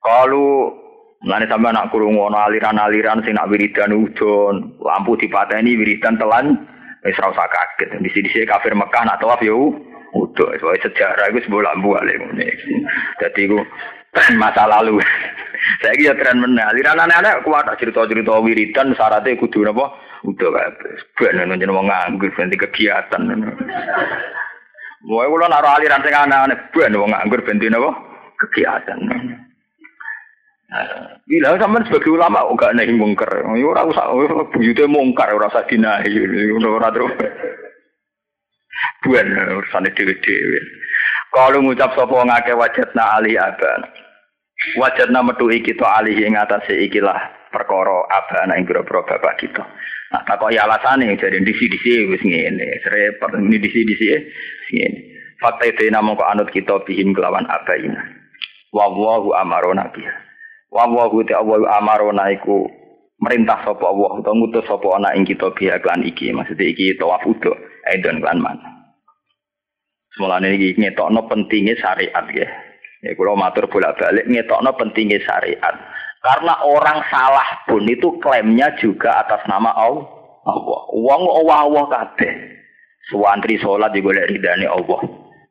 Kalau 0.03 0.82
Mulane 1.22 1.47
sampe 1.47 1.70
anak 1.70 1.95
kurung 1.95 2.18
ono 2.18 2.34
aliran-aliran 2.34 3.22
sing 3.22 3.38
nak 3.38 3.47
wiridan 3.47 3.95
udon, 3.95 4.74
lampu 4.82 5.14
dipateni 5.14 5.78
wiridan 5.78 6.18
telan 6.18 6.66
wis 7.07 7.14
ora 7.22 7.30
usah 7.30 7.47
kaget. 7.47 7.95
Di 8.03 8.11
sini 8.11 8.43
kafir 8.43 8.74
Mekah 8.74 9.07
nak 9.07 9.22
tawaf 9.22 9.38
yo 9.38 9.70
udo. 10.18 10.45
Soalnya 10.59 10.82
sejarah 10.82 11.30
itu 11.30 11.47
sebuah 11.47 11.62
lampu 11.70 11.95
ale. 11.95 12.18
Dadi 13.22 13.40
iku 13.47 13.59
masa 14.43 14.66
lalu. 14.66 14.99
Saya 15.86 15.95
kira 15.95 16.18
tren 16.18 16.43
meneh. 16.43 16.66
Aliran 16.66 17.07
anak-anak 17.07 17.47
kuat 17.47 17.70
cerita-cerita 17.78 18.43
wiridan 18.43 18.90
syaratnya 18.99 19.38
kudu 19.38 19.62
napa? 19.62 19.95
Udo 20.26 20.51
kabeh. 20.51 21.07
Ben 21.22 21.38
nang 21.38 21.55
jeneng 21.55 21.78
wong 21.78 21.86
nganggur 21.86 22.34
ganti 22.34 22.59
kegiatan. 22.59 23.30
Mulai 25.03 25.30
kula 25.30 25.46
naruh 25.50 25.72
aliran 25.74 26.03
sing 26.07 26.14
aneh-aneh 26.14 26.59
ben 26.70 26.94
wong 26.94 27.11
nganggur 27.11 27.42
ben 27.42 27.59
napa? 27.59 27.90
Kegiatan. 28.38 28.98
Bila 31.28 31.61
sampean 31.61 31.84
sebagai 31.84 32.16
ulama 32.16 32.48
kok 32.48 32.57
gak 32.57 32.74
nahi 32.78 32.96
mungkar. 32.96 33.28
Ya 33.28 33.66
ora 33.66 33.84
usah 33.84 34.09
buyute 34.55 34.88
mungkar 34.88 35.34
ora 35.34 35.53
usah 35.53 35.68
dinahi 35.68 36.16
ora 36.64 36.88
terus. 36.94 37.12
Buan 39.05 39.26
urusane 39.59 39.90
dhewe-dhewe. 39.92 40.59
Kalau 41.32 41.61
ngucap 41.61 41.92
sapa 41.92 42.16
ngake 42.24 42.53
wajatna 42.57 43.05
ali 43.18 43.36
aban. 43.36 43.84
Wajatna 44.78 45.26
metuhi 45.26 45.61
kita 45.61 45.82
alih 45.82 46.14
ing 46.14 46.38
atase 46.38 46.78
ikilah 46.86 47.18
perkara 47.50 48.07
abana 48.09 48.55
ing 48.57 48.64
boro 48.64 48.86
bapak 48.86 49.42
kita. 49.42 49.64
Nah, 50.12 50.22
takoki 50.28 50.61
alasane 50.61 51.09
jadi 51.18 51.40
disi-disi 51.40 52.09
wis 52.09 52.22
ngene. 52.22 52.80
Repot 52.84 53.32
ini 53.36 53.57
disi-disi 53.61 54.07
ngene. 54.72 55.00
Fakta 55.42 55.64
itu 55.68 55.90
namung 55.90 56.14
kok 56.14 56.30
anut 56.30 56.48
kita 56.54 56.78
bihim 56.86 57.10
kelawan 57.12 57.42
abaina. 57.50 57.98
Wa 58.70 58.86
wallahu 58.86 59.34
amarona 59.34 59.90
biha. 59.90 60.14
Wa 60.70 60.86
wallahu 60.86 61.26
ta'ala 61.26 61.82
amarona 61.82 62.30
iku 62.30 62.70
merintah 63.18 63.58
sapa 63.66 63.82
Allah 63.90 64.22
utawa 64.22 64.38
ngutus 64.38 64.64
sapa 64.70 64.86
ana 64.94 65.12
ing 65.18 65.26
kita 65.26 65.50
biha 65.50 65.82
klan 65.82 66.06
iki. 66.06 66.30
Maksudnya 66.30 66.70
iki 66.70 66.94
tawaf 66.94 67.26
udo, 67.26 67.52
edon 67.90 68.22
klan 68.22 68.38
man. 68.38 68.56
Semulane 70.14 70.54
iki 70.54 70.78
ngetokno 70.78 71.26
pentingnya 71.26 71.74
syariat 71.82 72.26
ya. 72.30 72.46
Ya 73.02 73.10
kula 73.18 73.34
matur 73.34 73.66
bolak-balik 73.66 74.30
ngetokno 74.30 74.70
pentingnya 74.78 75.18
syariat. 75.26 75.74
Karena 76.22 76.54
orang 76.62 77.02
salah 77.10 77.66
pun 77.66 77.82
itu 77.82 78.14
klaimnya 78.22 78.78
juga 78.78 79.26
atas 79.26 79.42
nama 79.50 79.74
Allah. 79.74 80.06
Allah. 80.46 80.80
Wong 80.94 81.22
Allah 81.50 81.82
kabeh. 81.90 82.61
Suwantri 83.11 83.59
salat 83.59 83.90
juga 83.96 84.22
ridane 84.28 84.66
Allah. 84.68 85.00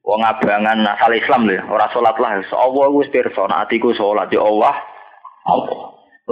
Wong 0.01 0.21
abangan 0.25 0.81
asal 0.97 1.13
Islam 1.13 1.45
lho, 1.45 1.61
ora 1.67 1.91
salat 1.91 2.15
lah. 2.17 2.39
Allah 2.39 2.87
wis 2.95 3.11
pirsa 3.11 3.45
atiku 3.47 3.91
salat 3.93 4.31
ya 4.31 4.41
Allah. 4.41 4.75
Allah. 5.45 5.79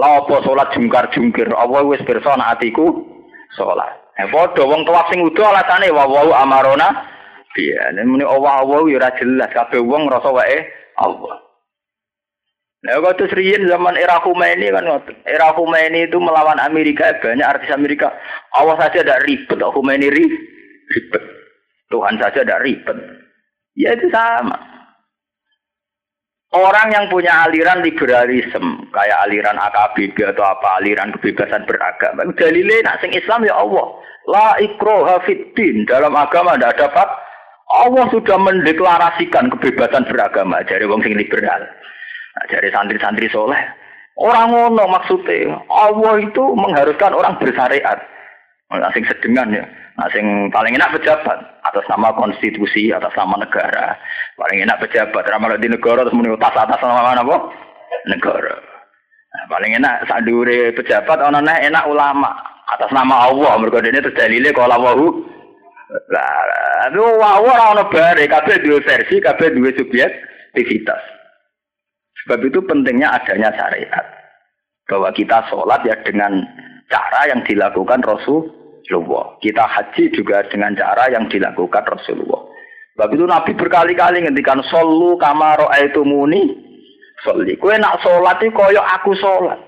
Lah 0.00 0.24
apa 0.24 0.36
salat 0.42 0.72
jungkar-jungkir, 0.72 1.52
Allah 1.52 1.84
wis 1.84 2.00
pirsa 2.02 2.34
atiku 2.40 3.04
salat. 3.54 4.00
Eh 4.18 4.26
padha 4.32 4.64
wong 4.64 4.82
tuwa 4.84 5.06
sing 5.08 5.22
udo 5.22 5.44
alasane 5.44 5.88
wa 5.92 6.04
wa 6.08 6.44
amarona 6.44 6.88
Iya, 7.58 7.90
nek 7.98 8.06
muni 8.06 8.22
Allah 8.22 8.62
Allah 8.62 8.78
ya 8.86 9.02
ora 9.02 9.10
jelas 9.18 9.50
kabeh 9.50 9.82
wong 9.82 10.06
ngrasa 10.06 10.30
wae 10.30 10.70
Allah. 11.02 11.34
Nah, 12.80 12.96
waktu 13.02 13.26
seriin 13.28 13.66
zaman 13.66 13.98
era 13.98 14.22
Khomeini 14.22 14.70
kan 14.72 14.86
era 15.26 15.52
Khomeini 15.52 16.08
itu 16.08 16.16
melawan 16.16 16.62
Amerika 16.62 17.12
banyak 17.18 17.44
artis 17.44 17.74
Amerika. 17.74 18.14
Awas 18.56 18.78
saja 18.80 19.02
ada 19.02 19.20
ribet, 19.26 19.58
Khomeini 19.58 20.08
ribet. 20.08 20.59
Tuhan 21.90 22.14
saja 22.22 22.42
tidak 22.42 22.62
ribet. 22.62 22.98
Ya 23.74 23.94
itu 23.94 24.06
sama. 24.10 24.58
Orang 26.50 26.90
yang 26.90 27.06
punya 27.06 27.46
aliran 27.46 27.78
liberalisme, 27.78 28.90
kayak 28.90 29.22
aliran 29.30 29.54
AKBB 29.54 30.34
atau 30.34 30.42
apa, 30.42 30.82
aliran 30.82 31.14
kebebasan 31.14 31.62
beragama, 31.62 32.26
dalilnya 32.34 32.90
nak 32.90 32.98
sing 32.98 33.14
Islam 33.14 33.46
ya 33.46 33.54
Allah. 33.54 33.86
La 34.26 34.58
ikroha 34.58 35.22
fiddin. 35.22 35.86
Dalam 35.86 36.14
agama 36.14 36.58
tidak 36.58 36.78
dapat. 36.78 37.08
Allah 37.70 38.02
sudah 38.10 38.34
mendeklarasikan 38.34 39.46
kebebasan 39.54 40.02
beragama 40.10 40.58
dari 40.66 40.90
wong 40.90 41.06
sing 41.06 41.14
liberal. 41.14 41.62
Nah, 42.34 42.44
dari 42.50 42.66
santri-santri 42.74 43.30
soleh. 43.30 43.62
Orang 44.18 44.50
ngono 44.50 44.90
maksudnya. 44.90 45.54
Allah 45.70 46.18
itu 46.18 46.42
mengharuskan 46.58 47.14
orang 47.14 47.38
bersyariat. 47.38 47.98
Asing 48.74 49.06
sedengan 49.06 49.54
ya. 49.54 49.64
Asing 50.00 50.48
paling 50.48 50.72
enak 50.80 50.96
pejabat 50.96 51.38
atas 51.60 51.84
nama 51.92 52.16
konstitusi, 52.16 52.88
atas 52.88 53.12
nama 53.12 53.36
negara. 53.36 54.00
Paling 54.40 54.64
enak 54.64 54.80
pejabat 54.88 55.28
ramal 55.28 55.60
di 55.60 55.68
negara 55.68 56.08
terus 56.08 56.16
muni 56.16 56.32
atas 56.32 56.56
atas 56.56 56.80
nama 56.80 57.12
apa? 57.20 57.36
Negara. 58.08 58.56
Nah, 59.30 59.44
paling 59.46 59.76
enak 59.76 60.08
sadure 60.08 60.72
pejabat 60.72 61.20
ana 61.20 61.54
enak 61.60 61.84
ulama 61.86 62.32
atas 62.70 62.90
nama 62.90 63.30
Allah 63.30 63.58
mergo 63.58 63.78
dene 63.78 64.02
terus 64.02 64.18
dalile 64.18 64.50
kalau 64.54 64.74
Allahu 64.74 65.06
lah 65.90 66.86
itu 66.90 67.02
wow 67.02 67.42
ora 67.42 67.74
ono 67.74 67.84
bare 67.90 68.26
kabeh 68.30 68.62
dua 68.62 68.78
versi 68.78 69.18
kabeh 69.18 69.50
dua 69.54 69.74
subjektivitas 69.74 71.02
sebab 72.22 72.46
itu 72.46 72.62
pentingnya 72.62 73.10
adanya 73.10 73.50
syariat 73.58 74.06
bahwa 74.86 75.10
kita 75.14 75.46
sholat 75.50 75.82
ya 75.82 75.98
dengan 76.06 76.46
cara 76.90 77.30
yang 77.30 77.42
dilakukan 77.42 78.02
Rasul 78.06 78.50
Rasulullah. 78.90 79.38
Kita 79.38 79.64
haji 79.70 80.04
juga 80.10 80.42
dengan 80.50 80.74
cara 80.74 81.06
yang 81.14 81.30
dilakukan 81.30 81.86
Rasulullah. 81.86 82.42
Sebab 82.98 83.08
itu 83.14 83.24
Nabi 83.24 83.52
berkali-kali 83.54 84.26
ngendikan 84.26 84.58
solu 84.66 85.14
kamaro 85.14 85.70
itu 85.78 86.02
muni 86.02 86.58
soli. 87.22 87.54
Kue 87.54 87.78
nak 87.78 88.02
sholat 88.02 88.42
itu 88.42 88.50
koyok 88.50 88.86
aku 88.98 89.14
sholat. 89.14 89.58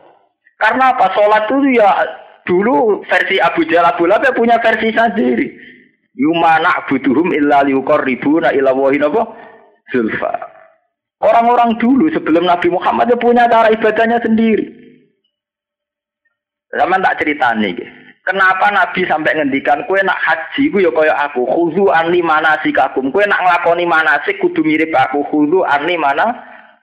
Karena 0.59 0.91
apa? 0.91 1.15
Sholat 1.15 1.47
itu 1.47 1.79
ya 1.79 1.91
dulu 2.43 3.07
versi 3.07 3.39
Abu 3.39 3.63
Jalal 3.71 3.95
Abu 3.95 4.11
ya 4.11 4.35
punya 4.35 4.59
versi 4.59 4.91
sendiri. 4.91 5.49
Yumana 6.13 6.85
butuhum 6.91 7.33
illa 7.33 7.65
liukor 7.65 8.05
ribu 8.05 8.43
na 8.43 8.53
illa 8.53 8.75
apa? 8.75 9.23
Zulfa. 9.95 10.35
Orang-orang 11.23 11.79
dulu 11.79 12.11
sebelum 12.11 12.45
Nabi 12.45 12.69
Muhammad 12.75 13.07
ya 13.07 13.17
punya 13.17 13.47
cara 13.47 13.71
ibadahnya 13.71 14.19
sendiri. 14.19 14.67
Zaman 16.75 17.05
tak 17.05 17.23
cerita 17.23 17.55
nih. 17.55 18.02
Kenapa 18.23 18.71
Nabi 18.71 19.03
sampai 19.03 19.35
ngendikan 19.35 19.83
kue 19.91 19.99
nak 20.07 20.15
haji 20.23 20.71
gue 20.71 20.87
ya 20.87 20.95
kaya 20.95 21.11
aku 21.27 21.43
khudu 21.43 21.91
anli 21.91 22.23
mana 22.23 22.55
sikakum 22.63 23.11
kue 23.11 23.27
nak 23.27 23.43
ngelakoni 23.43 23.83
mana 23.83 24.23
sih 24.23 24.39
kudu 24.39 24.63
mirip 24.63 24.95
aku 24.95 25.27
khudu 25.27 25.67
anli 25.67 25.99
mana 25.99 26.31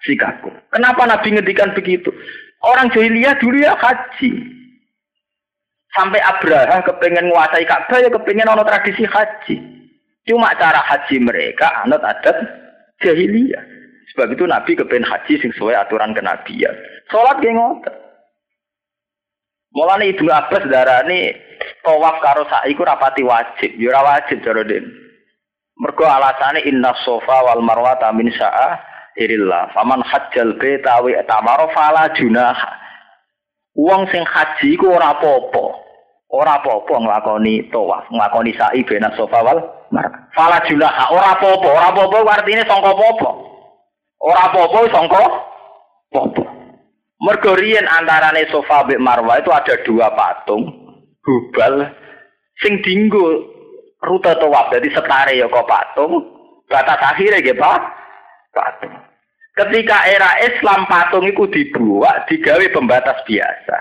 sikakum. 0.03 0.51
Kenapa 0.67 1.07
Nabi 1.07 1.31
ngendikan 1.31 1.71
begitu? 1.71 2.11
Orang 2.59 2.91
jahiliyah 2.91 3.39
dulu 3.39 3.55
ya 3.55 3.71
haji. 3.71 4.31
Sampai 5.95 6.19
Abraha 6.19 6.83
kepengen 6.83 7.31
menguasai 7.31 7.63
Ka'bah 7.63 8.03
ya 8.03 8.11
kepengen 8.11 8.51
ono 8.51 8.67
tradisi 8.67 9.07
haji. 9.07 9.55
Cuma 10.27 10.51
cara 10.59 10.83
haji 10.83 11.23
mereka 11.23 11.71
anut 11.87 12.03
adat 12.03 12.35
jahiliyah. 12.99 13.63
Sebab 14.11 14.35
itu 14.35 14.43
Nabi 14.43 14.75
kepengen 14.75 15.07
haji 15.07 15.39
sesuai 15.39 15.87
aturan 15.87 16.11
kenabian. 16.11 16.75
Sholat 17.07 17.39
ngotot. 17.39 17.98
Mulane 19.69 20.09
Ibnu 20.09 20.29
Abbas 20.33 20.65
darani 20.65 21.29
tawaf 21.85 22.17
karo 22.25 22.43
sa'i 22.49 22.73
ku 22.73 22.81
rapati 22.81 23.21
wajib, 23.21 23.77
ya 23.77 23.93
ora 23.93 24.17
wajib 24.17 24.41
cara 24.41 24.65
den. 24.65 24.89
Mergo 25.77 26.09
alasane 26.09 26.65
inna 26.65 26.91
sofa 27.05 27.45
wal 27.45 27.61
marwata 27.61 28.09
min 28.11 28.33
sa'a 28.33 28.81
irillah. 29.15 29.69
Faman 29.77 30.01
hajjal 30.01 30.57
baita 30.57 30.99
wa 30.99 31.65
fala 31.71 32.09
junaha. 32.17 32.71
Wong 33.77 34.09
sing 34.11 34.25
haji 34.25 34.75
ku 34.75 34.89
ora 34.89 35.13
apa-apa. 35.15 35.65
Ora 36.29 36.61
apa-apa 36.61 36.93
nglakoni 36.99 37.69
tawaf, 37.69 38.09
nglakoni 38.09 38.57
sa'i 38.57 38.81
sofa 39.15 39.39
wal 39.45 39.59
marwah. 39.93 40.17
Fala 40.33 40.59
junaha, 40.65 41.13
ora 41.13 41.37
apa-apa, 41.37 41.67
ora 41.69 41.87
apa-apa 41.93 42.17
artine 42.41 42.65
sangka 42.65 42.89
apa-apa. 42.89 43.29
Ora 44.19 44.41
apa-apa 44.49 44.77
sangka 44.89 45.21
apa-apa. 46.09 46.58
Mergo 47.19 47.51
riyen 47.51 47.83
antarane 47.83 48.47
Sofa 48.47 48.87
mbek 48.87 49.03
Marwa 49.03 49.43
itu 49.43 49.51
ada 49.51 49.75
dua 49.83 50.07
patung 50.15 50.71
Hubal 51.19 51.83
sing 52.63 52.79
dinggo 52.79 53.43
rute 53.99 54.31
tawaf 54.39 54.71
dadi 54.71 54.87
setare 54.87 55.35
ya 55.35 55.51
kok 55.51 55.67
patung 55.67 56.39
batas 56.69 57.01
akhirnya 57.01 57.41
nggih 57.41 57.57
Pak. 57.57 57.79
Patung. 58.53 58.93
Ketika 59.57 60.07
era 60.07 60.39
Islam 60.45 60.87
patung 60.87 61.25
itu 61.27 61.43
dibuat 61.51 62.29
digawe 62.31 62.63
pembatas 62.71 63.19
biasa. 63.27 63.77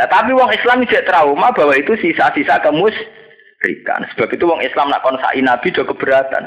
Lah 0.00 0.08
tapi 0.08 0.32
wong 0.32 0.54
Islam 0.54 0.86
tidak 0.86 1.10
trauma 1.10 1.52
bahwa 1.52 1.74
itu 1.76 1.92
sisa-sisa 2.00 2.62
kemusyrikan. 2.64 4.08
Sebab 4.14 4.28
itu 4.32 4.44
wong 4.48 4.64
Islam 4.64 4.88
nak 4.88 5.04
kon 5.04 5.20
nabi 5.20 5.68
do 5.74 5.84
keberatan. 5.84 6.44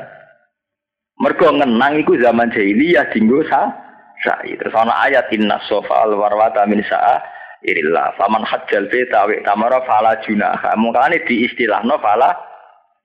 Mergo 1.20 1.52
ngenang 1.52 2.00
iku 2.00 2.16
zaman 2.18 2.50
jahiliyah 2.56 3.12
dinggo 3.12 3.44
sa 3.52 3.76
sa'i. 4.24 4.56
Terus 4.60 4.76
ana 4.76 4.94
ayat 5.08 5.32
inna 5.36 5.60
sofa 5.68 6.08
al 6.08 6.16
warwata 6.16 6.66
min 6.68 6.84
sa'a 6.84 7.20
irillah. 7.64 8.16
Faman 8.20 8.44
hajjal 8.44 8.88
beta 8.92 9.28
wa 9.28 9.36
tamara 9.44 9.80
fala 9.84 10.20
junaha. 10.24 10.76
Mungkane 10.76 11.24
di 11.28 11.48
istilahno 11.48 12.00
fala 12.00 12.36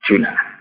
junah. 0.06 0.54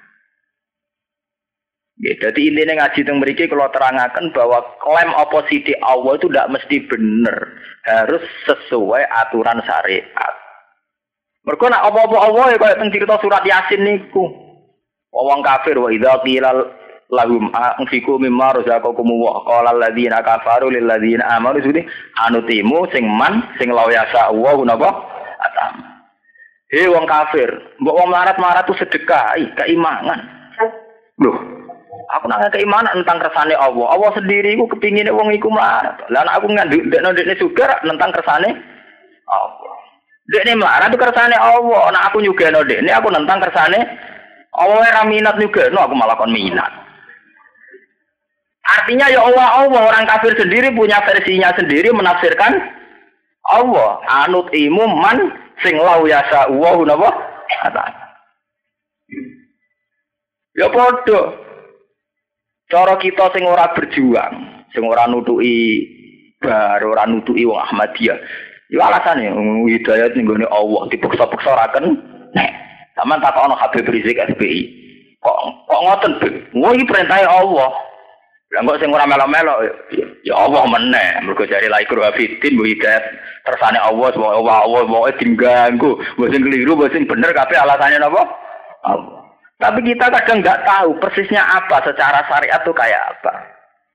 Ya, 2.01 2.17
jadi 2.17 2.49
intinya 2.49 2.83
ngaji 2.83 3.05
teng 3.05 3.21
mriki 3.21 3.45
kalau 3.45 3.69
terangkan 3.69 4.33
bahwa 4.33 4.65
klaim 4.81 5.13
oposisi 5.13 5.77
Allah 5.85 6.17
itu 6.17 6.25
tidak 6.25 6.51
mesti 6.57 6.77
benar, 6.89 7.37
harus 7.85 8.25
sesuai 8.49 9.05
aturan 9.07 9.61
syariat. 9.61 10.33
Mereka 11.45 11.69
nak 11.69 11.85
apa-apa 11.93 12.17
Allah 12.17 12.45
ya 12.55 12.57
kayak 12.57 12.81
cerita 12.89 13.15
surat 13.21 13.45
Yasin 13.45 13.85
niku. 13.85 14.25
Wong 15.13 15.45
kafir 15.45 15.77
wa 15.77 15.93
idza 15.93 16.17
qila 16.25 16.49
lahum 17.11 17.51
anfiku 17.51 18.15
mimma 18.21 18.59
razaqakum 18.61 19.07
wa 19.09 19.43
qala 19.43 19.75
alladziina 19.75 20.23
kafaru 20.23 20.71
lil 20.71 20.85
ladziina 20.85 21.27
amanu. 21.35 21.59
Sudi 21.59 21.83
anutimu 22.23 22.87
sing 22.93 23.03
man 23.09 23.43
sing 23.59 23.73
law 23.73 23.89
yasa 23.89 24.31
wa 24.31 24.53
napa? 24.63 24.89
Atam. 25.43 25.73
He 26.71 26.87
wong 26.87 27.05
kafir. 27.05 27.49
Mbok 27.83 27.95
wong 27.97 28.09
marat-marat 28.09 28.65
tuh 28.65 28.77
sedekah 28.79 29.37
keimanan 29.59 30.43
loh 31.21 31.37
aku 32.17 32.25
nanya 32.25 32.49
keimanan 32.49 32.93
tentang 33.01 33.21
kersane 33.21 33.53
Allah. 33.53 33.85
Allah 33.93 34.11
sendiri 34.17 34.57
ku 34.57 34.65
kepingin 34.65 35.09
wong 35.13 35.29
iku 35.33 35.49
melarat. 35.49 36.01
Lan 36.09 36.25
aku 36.29 36.49
nganduk 36.49 36.81
ndekno 36.89 37.13
ndekne 37.13 37.37
juga 37.37 37.77
tentang 37.81 38.11
kersane 38.13 38.49
Allah. 39.29 39.75
Dekne 40.29 40.57
melarat 40.57 40.89
tuh 40.89 41.01
kersane 41.01 41.37
Allah. 41.37 41.83
Nah 41.93 42.01
aku 42.09 42.25
juga 42.25 42.49
no 42.49 42.65
dekne 42.65 42.89
aku 42.89 43.07
nentang 43.13 43.41
kersane 43.41 43.79
Allah. 44.53 44.85
Ora 44.85 45.01
minat 45.09 45.37
juga 45.41 45.69
no 45.73 45.85
aku 45.85 45.93
malah 45.97 46.17
kon 46.17 46.29
minat 46.29 46.82
Artinya 48.63 49.11
ya 49.11 49.19
Allah 49.19 49.67
Allah 49.67 49.81
orang 49.91 50.07
kafir 50.07 50.39
sendiri 50.39 50.71
punya 50.71 51.03
versinya 51.03 51.51
sendiri 51.51 51.91
menafsirkan 51.91 52.55
Allah 53.51 53.99
anut 54.23 54.47
imu 54.55 54.87
man 54.87 55.35
sing 55.59 55.75
lau 55.75 56.07
yasa 56.07 56.47
wa 56.47 56.79
napa 56.87 57.11
Ya 60.53 60.69
padha. 60.69 61.21
Cara 62.69 62.93
kita 63.01 63.29
sing 63.33 63.43
ora 63.45 63.73
berjuang, 63.73 64.65
sing 64.73 64.85
ora 64.85 65.09
nutuki 65.09 65.85
bar, 66.41 66.81
ora 66.81 67.05
nutuki 67.09 67.45
wong 67.45 67.57
Ahmadiyah. 67.57 68.17
Ya 68.73 68.89
alasane 68.89 69.29
hidayat 69.69 70.17
ning 70.17 70.25
gone 70.25 70.45
Allah 70.49 70.89
dipaksa-paksa 70.89 71.49
ora 71.53 71.67
ken. 71.73 71.85
Nek 72.33 72.51
sampean 72.97 73.21
takokno 73.21 73.57
Habib 73.57 73.85
Rizik 73.89 74.17
SBI. 74.17 74.61
Kok 75.21 75.37
kok 75.69 75.81
ngoten, 75.85 76.11
Wah 76.57 76.71
iki 76.73 76.85
perintah 76.89 77.21
Allah. 77.25 77.71
Lah 78.53 78.61
kok 78.61 78.77
sing 78.77 78.93
ora 78.93 79.09
melo-melo 79.09 79.65
ya 80.21 80.35
Allah 80.37 80.63
meneh. 80.69 81.25
Mergo 81.25 81.41
jare 81.49 81.65
la 81.65 81.81
ikru 81.81 82.05
hafidin 82.05 82.53
bu 82.53 82.69
hidayat 82.69 83.01
tersane 83.49 83.81
Allah 83.81 84.13
wa 84.13 84.29
Allah 84.37 84.57
Allah 84.69 84.81
pokoke 84.85 85.17
diganggu. 85.17 85.97
Mbok 85.97 86.29
sing 86.29 86.41
keliru, 86.45 86.77
mbok 86.77 86.93
sing 86.93 87.09
bener 87.09 87.33
kabeh 87.33 87.57
alasannya 87.57 87.97
napa? 87.97 88.21
Allah. 88.85 89.25
Tapi 89.57 89.79
kita 89.81 90.05
kadang 90.05 90.45
nggak 90.45 90.69
tahu 90.69 91.01
persisnya 91.01 91.41
apa 91.41 91.81
secara 91.81 92.21
syariat 92.29 92.61
itu 92.61 92.73
kayak 92.77 93.01
apa. 93.17 93.33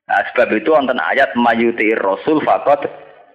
Nah, 0.08 0.24
sebab 0.32 0.48
itu 0.56 0.72
wonten 0.72 0.96
ayat 0.96 1.36
mayuti 1.36 1.92
rasul 1.94 2.40
fakot 2.42 2.82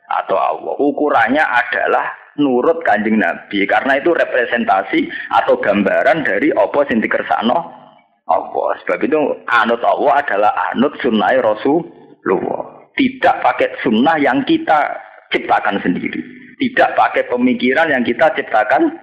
atau 0.10 0.36
Allah. 0.36 0.74
Ukurannya 0.76 1.46
adalah 1.46 2.10
nurut 2.42 2.82
kanjeng 2.84 3.22
Nabi 3.22 3.64
karena 3.70 4.02
itu 4.02 4.12
representasi 4.12 5.06
atau 5.40 5.56
gambaran 5.62 6.26
dari 6.26 6.50
apa 6.52 6.82
sing 6.90 7.00
dikersakno 7.00 7.83
Allah. 8.30 8.70
Sebab 8.84 9.00
itu 9.04 9.20
anut 9.50 9.82
Allah 9.84 10.24
adalah 10.24 10.52
anut 10.72 10.96
sunnah 11.04 11.34
Rasulullah. 11.44 12.88
Tidak 12.94 13.36
pakai 13.42 13.82
sunnah 13.82 14.22
yang 14.22 14.46
kita 14.46 14.96
ciptakan 15.34 15.82
sendiri. 15.82 16.22
Tidak 16.62 16.94
pakai 16.94 17.26
pemikiran 17.28 17.90
yang 17.90 18.06
kita 18.06 18.32
ciptakan 18.38 18.94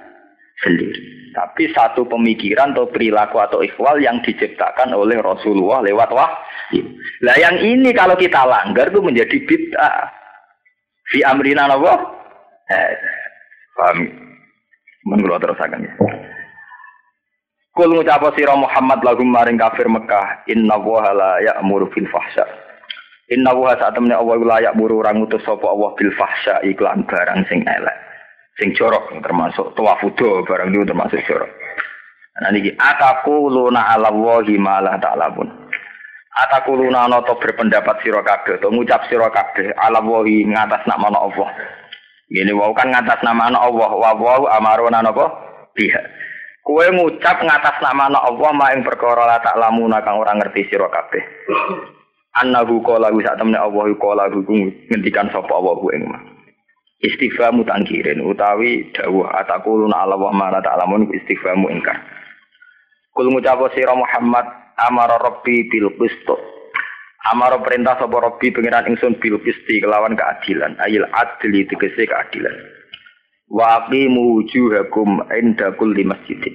sendiri. 0.62 1.21
tapi 1.31 1.71
satu 1.71 2.11
pemikiran 2.11 2.75
atau 2.75 2.91
perilaku 2.91 3.39
atau 3.39 3.62
ikhwal 3.62 4.03
yang 4.03 4.18
diciptakan 4.18 4.91
oleh 4.91 5.14
Rasulullah 5.23 5.79
lewat 5.79 6.11
wahyu. 6.11 6.83
Lah 7.23 7.37
yang 7.39 7.55
ini 7.62 7.95
kalau 7.95 8.18
kita 8.18 8.43
langgar 8.43 8.91
itu 8.91 8.99
menjadi 8.99 9.39
bid'ah. 9.39 10.11
Fi 11.14 11.23
amrina 11.23 11.71
apa? 11.71 11.95
Eh, 12.66 12.93
paham? 13.79 13.99
Menurut 15.07 15.39
terus 15.39 15.59
akan 15.59 15.87
ya. 15.87 15.95
Kul 17.71 17.95
ngucap 17.95 18.35
sira 18.35 18.59
Muhammad 18.59 19.01
lagu 19.07 19.23
maring 19.23 19.55
kafir 19.55 19.87
Mekah, 19.87 20.43
inna 20.51 20.75
wa 20.75 21.07
la 21.14 21.39
ya'muru 21.39 21.87
fil 21.95 22.11
fahsya. 22.11 22.43
Inna 23.31 23.55
wa 23.55 23.71
saat 23.79 23.95
temne 23.95 24.11
Allah 24.11 24.37
la 24.43 24.59
ya'muru 24.59 25.07
orang 25.07 25.23
utus 25.23 25.39
sapa 25.47 25.71
Allah 25.71 25.95
bil 25.95 26.11
fahsya 26.18 26.66
iklan 26.66 27.07
barang 27.07 27.47
sing 27.47 27.62
elek 27.62 28.11
sing 28.59 28.77
jorok 28.77 29.09
termasuk 29.23 29.73
tawafudo 29.79 30.43
barang 30.45 30.75
itu 30.75 30.83
termasuk 30.83 31.23
jorok. 31.25 31.49
Nah 32.43 32.51
niki 32.51 32.75
ataku 32.75 33.49
luna 33.49 33.87
ala 33.95 34.11
wahi 34.11 34.59
malah 34.59 34.99
ta'lamun. 34.99 35.49
Ataku 36.31 36.75
luna 36.75 37.07
noto 37.07 37.39
berpendapat 37.39 38.03
sira 38.03 38.21
kabeh 38.27 38.59
atau 38.59 38.75
ngucap 38.75 39.07
sira 39.07 39.31
kabeh 39.31 39.73
ala 39.79 40.03
wahi 40.03 40.43
ngatas 40.51 40.83
nama 40.91 41.09
Allah. 41.14 41.49
Gini 42.27 42.51
wau 42.51 42.75
kan 42.75 42.91
ngatas 42.91 43.23
nama 43.23 43.47
Allah 43.51 43.91
wa 43.95 44.11
wau 44.14 44.45
amaruna 44.51 45.07
napa? 45.07 45.27
Biha. 45.75 46.03
Kue 46.61 46.86
ngucap 46.92 47.40
ngatas 47.40 47.80
nama 47.80 48.12
Allah 48.12 48.50
ma 48.52 48.72
ing 48.76 48.84
perkara 48.84 49.24
la 49.24 49.40
ta'lamuna 49.40 50.04
kang 50.04 50.20
ora 50.20 50.36
ngerti 50.36 50.68
sira 50.68 50.92
kabeh. 50.92 51.24
Annahu 52.44 52.84
qala 52.84 53.08
sak 53.11 53.40
temne 53.40 53.56
Allah 53.56 53.88
qala 53.96 54.28
ngendikan 54.28 55.32
sapa 55.32 55.50
Allah 55.50 55.80
ing 55.96 56.04
mah. 56.04 56.22
Istighfamu 57.00 57.64
tangkirin 57.64 58.20
utawi 58.20 58.92
dawuh 58.92 59.24
atakuluna 59.40 60.04
ala 60.04 60.20
wa 60.20 60.36
ma 60.36 60.52
la 60.52 60.61
ta'lamun 60.61 61.08
istighfamu 61.16 61.72
ingkar. 61.72 61.96
Kul 63.16 63.32
ngucap 63.32 63.72
sira 63.72 63.96
Muhammad 63.96 64.44
amara 64.84 65.16
rabbi 65.16 65.64
bil 65.72 65.96
qist. 65.96 66.28
Amara 67.32 67.56
perintah 67.64 67.96
sapa 67.96 68.16
rabbi 68.20 68.52
pengiran 68.52 68.84
ingsun 68.84 69.16
bil 69.16 69.40
qisti 69.40 69.80
kelawan 69.80 70.12
keadilan. 70.12 70.76
Ayil 70.76 71.08
adli 71.08 71.64
tegese 71.68 72.04
keadilan. 72.04 72.80
Wa 73.51 73.82
aqimu 73.82 74.38
wujuhakum 74.38 75.26
inda 75.34 75.74
kulli 75.74 76.07
masjidin. 76.07 76.55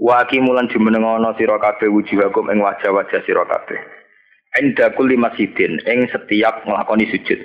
Wa 0.00 0.24
aqimu 0.24 0.56
lan 0.56 0.72
jumenengono 0.72 1.36
sira 1.36 1.60
kabeh 1.60 1.92
wujuhakum 1.92 2.48
ing 2.48 2.64
wajah-wajah 2.64 3.20
sira 3.28 3.44
kabeh. 3.44 3.76
Inda 4.56 4.90
kulli 4.96 5.20
masjidin 5.20 5.84
ing 5.84 6.08
setiap 6.08 6.64
nglakoni 6.64 7.12
sujud. 7.12 7.36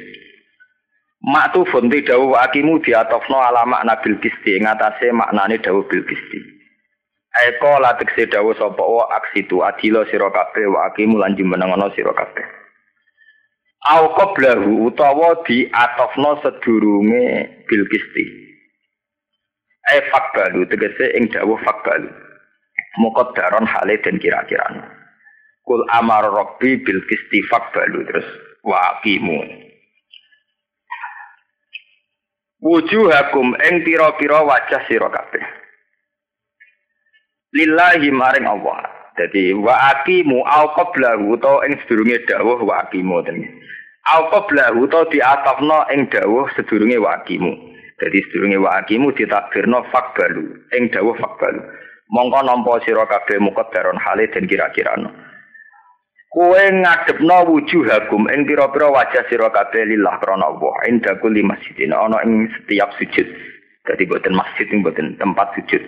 Maktu 1.20 1.68
fonti 1.68 2.00
dawu 2.08 2.32
akimu 2.40 2.80
diatofno 2.80 3.44
alama 3.44 3.84
nabil 3.84 4.16
kisti 4.24 4.56
ngatasé 4.64 5.12
maknane 5.12 5.60
dawu 5.60 5.84
bil 5.84 6.08
kisti. 6.08 6.40
Eko 7.36 7.84
latik 7.84 8.16
se 8.16 8.32
dawu 8.32 8.56
sapa 8.56 8.80
wa 8.80 9.12
aksitu 9.20 9.60
adilo 9.60 10.08
sira 10.08 10.32
kabeh 10.32 10.72
wa 10.72 10.88
akimu 10.88 11.20
lan 11.20 11.36
jumenengono 11.36 11.92
sira 11.92 12.16
kabeh. 12.16 12.48
Au 13.92 14.16
qablahu 14.16 14.88
utawa 14.88 15.44
diatofno 15.44 16.40
sedurunge 16.40 17.68
bil 17.68 17.84
kisti. 17.92 18.49
E 19.90 20.06
fakbalu 20.14 20.70
tegese 20.70 21.18
ing 21.18 21.34
dawu 21.34 21.58
fakbalu. 21.66 22.10
Muqaddaron 23.02 23.66
hale 23.66 23.98
den 24.06 24.22
kira-kira. 24.22 24.70
Kul 25.66 25.82
amar 25.94 26.30
rabbi 26.30 26.78
bil 26.82 27.02
kisti 27.10 27.42
fakbalu 27.50 28.06
terus 28.06 28.28
wa 28.62 28.98
akimu. 28.98 29.70
wujuhakum 32.60 33.56
ing 33.56 33.88
pira-pira 33.88 34.44
wajah 34.44 34.84
sira 34.92 35.08
kabeh 35.08 35.44
lillahi 37.56 38.12
maring 38.12 38.44
Allah 38.44 38.84
dadi 39.16 39.56
wa 39.56 39.72
aqimu 39.96 40.44
au 40.44 40.76
qablahu 40.76 41.40
to 41.40 41.54
ing 41.64 41.80
sedurunge 41.84 42.20
dawuh 42.28 42.60
wa 42.60 42.84
aqimu 42.84 43.24
ten 43.24 43.48
au 44.12 44.28
qablahu 44.28 44.92
to 44.92 45.08
diatafno 45.08 45.88
ing 45.96 46.12
dawuh 46.12 46.52
sedurunge 46.60 47.00
wa 47.00 47.24
dadi 48.00 48.20
sedurunge 48.26 48.58
wa 48.58 48.80
aqimu 48.80 49.12
ditakbirno 49.14 49.86
fakbalu 49.92 50.72
ing 50.74 50.90
dawuh 50.90 51.16
fakbalu 51.20 51.62
mongko 52.10 52.40
nampa 52.42 52.82
sira 52.84 53.06
kabeh 53.06 53.38
muqaddaron 53.38 54.02
hale 54.02 54.28
den 54.34 54.50
kira-kira 54.50 54.98
no. 54.98 55.14
Kowe 56.30 56.62
ngadepno 56.62 57.38
wujuhakum 57.50 58.30
ing 58.30 58.46
pira-pira 58.46 58.90
wajah 58.94 59.26
sira 59.30 59.50
kabeh 59.50 59.82
lillah 59.86 60.22
krana 60.22 60.46
Allah. 60.46 60.74
Inda 60.86 61.18
kulli 61.18 61.42
masjidin 61.42 61.94
ana 61.94 62.22
ing 62.22 62.50
setiap 62.54 62.94
sujud. 63.02 63.26
Dadi 63.86 64.06
boten 64.06 64.38
masjid 64.38 64.70
ing 64.70 64.86
boten 64.86 65.18
tempat 65.18 65.58
sujud. 65.58 65.82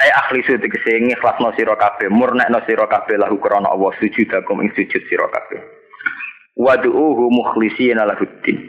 Ai 0.00 0.12
akhlisu 0.16 0.56
tegese 0.60 0.96
ngikhlasno 0.96 1.52
sira 1.56 1.76
kabeh, 1.76 2.08
murnekno 2.08 2.60
sira 2.64 2.88
kabeh 2.88 3.20
lahu 3.20 3.36
krana 3.40 3.72
Allah 3.72 3.92
sujudakum 4.00 4.64
ing 4.64 4.72
sujud 4.76 5.00
sira 5.08 5.28
kabeh. 5.28 5.60
Wad'uhu 6.60 7.32
mukhlishina 7.32 8.04
lahuddin. 8.04 8.60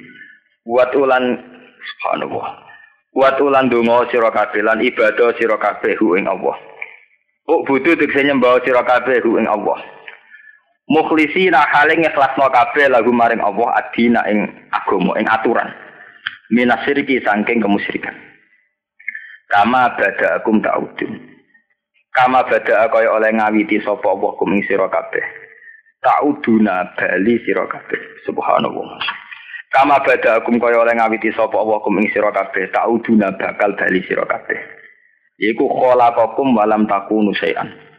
Watulan 0.63 1.43
subhanallah. 1.83 2.70
Watulan 3.11 3.67
donga 3.67 4.07
sira 4.07 4.31
kabeh 4.31 4.63
lan 4.63 4.79
ibadah 4.79 5.35
sira 5.35 5.59
kabeh 5.59 5.99
ing 5.99 6.31
Allah. 6.31 6.55
Oh 7.51 7.59
butuh 7.67 7.99
tegese 7.99 8.23
nyembah 8.23 8.63
sira 8.63 8.87
kabeh 8.87 9.19
ing 9.19 9.47
Allah. 9.51 9.79
mukhlisina 10.91 11.63
hale 11.71 11.95
ngikhlasno 11.99 12.51
kabeh 12.51 12.91
lagu 12.91 13.11
maring 13.15 13.39
Allah 13.39 13.79
adina 13.79 14.27
ing 14.27 14.47
agama 14.71 15.15
ing 15.19 15.27
aturan. 15.27 15.71
Minasiriki 16.51 17.23
saking 17.23 17.63
kemusyrikan. 17.63 18.15
Kama 19.47 19.95
bada 19.95 20.39
akum 20.39 20.59
ta'udun. 20.59 21.15
Kama 22.11 22.43
bada 22.43 22.91
kaya 22.91 23.07
oleh 23.07 23.31
ngawiti 23.35 23.79
sapa 23.83 24.03
Allah 24.03 24.31
kum 24.35 24.51
ing 24.51 24.63
sira 24.67 24.91
kabeh. 24.91 25.23
Ta'uduna 26.03 26.91
bali 26.95 27.39
sira 27.43 27.67
kabeh. 27.67 27.99
Subhanallah 28.27 28.99
kama 29.71 30.03
bada 30.03 30.43
akum 30.43 30.59
kaya 30.59 30.83
oleh 30.83 30.93
ngawiti 30.99 31.31
sapa 31.31 31.55
Allah 31.55 31.79
kum 31.79 31.95
ing 31.97 32.11
sira 32.11 32.29
kabeh 32.35 32.67
ta'uduna 32.75 33.33
bakal 33.39 33.73
bali 33.79 34.03
sira 34.03 34.27
kabeh 34.27 34.59
iku 35.39 35.65
khalaqakum 35.71 36.51
walam 36.53 36.85
takunu 36.85 37.31
syai'an 37.31 37.91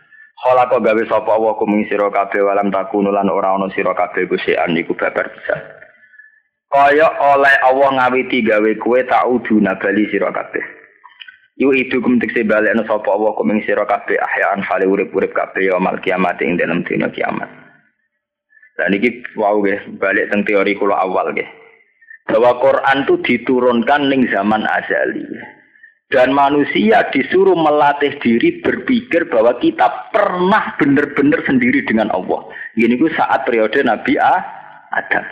Kholako 0.42 0.82
gawe 0.82 1.02
sapa 1.06 1.38
wa 1.38 1.54
kuming 1.54 1.86
sira 1.86 2.10
kabeh 2.10 2.42
walam 2.42 2.74
takunu 2.74 3.14
lan 3.14 3.30
ora 3.30 3.54
ana 3.54 3.70
sira 3.70 3.94
kabeh 3.94 4.26
kusian 4.26 4.74
iku 4.74 4.90
babar 4.98 5.30
bisa. 5.30 5.54
Kaya 6.66 7.06
oleh 7.14 7.54
Allah 7.62 7.88
ngawiti 7.94 8.42
gawe 8.42 8.72
kue 8.82 9.06
ta'udu 9.06 9.62
nabali 9.62 10.10
sira 10.10 10.34
kabeh. 10.34 10.66
Yu 11.62 11.70
itu 11.78 12.02
kum 12.02 12.18
tekse 12.18 12.42
balekno 12.42 12.82
sapa 12.90 13.06
Allah 13.14 13.38
kuming 13.38 13.62
sira 13.62 13.86
kabeh 13.86 14.18
ahyaan 14.18 14.66
hale 14.66 14.90
urip-urip 14.90 15.30
kabeh 15.30 15.70
ya 15.70 15.78
mal 15.78 16.02
kiamat 16.02 16.42
ing 16.42 16.58
dalam 16.58 16.82
dina 16.82 17.06
kiamat. 17.14 17.46
Dan 18.74 18.98
ini 18.98 19.22
wow 19.38 19.62
nggih 19.62 19.94
balik 20.02 20.26
teng 20.34 20.42
teori 20.42 20.74
kula 20.74 21.06
awal 21.06 21.30
nggih. 21.30 21.61
Bahwa 22.30 22.58
Quran 22.62 22.98
itu 23.06 23.14
diturunkan 23.22 24.08
ning 24.08 24.30
zaman 24.30 24.62
azali. 24.66 25.26
Dan 26.12 26.36
manusia 26.36 27.08
disuruh 27.08 27.56
melatih 27.56 28.12
diri 28.20 28.60
berpikir 28.60 29.32
bahwa 29.32 29.56
kita 29.56 30.12
pernah 30.12 30.76
benar-benar 30.76 31.40
sendiri 31.48 31.88
dengan 31.88 32.12
Allah. 32.12 32.52
Gini 32.76 33.00
ku 33.00 33.08
saat 33.16 33.48
periode 33.48 33.80
Nabi 33.80 34.20
Adam. 34.20 35.24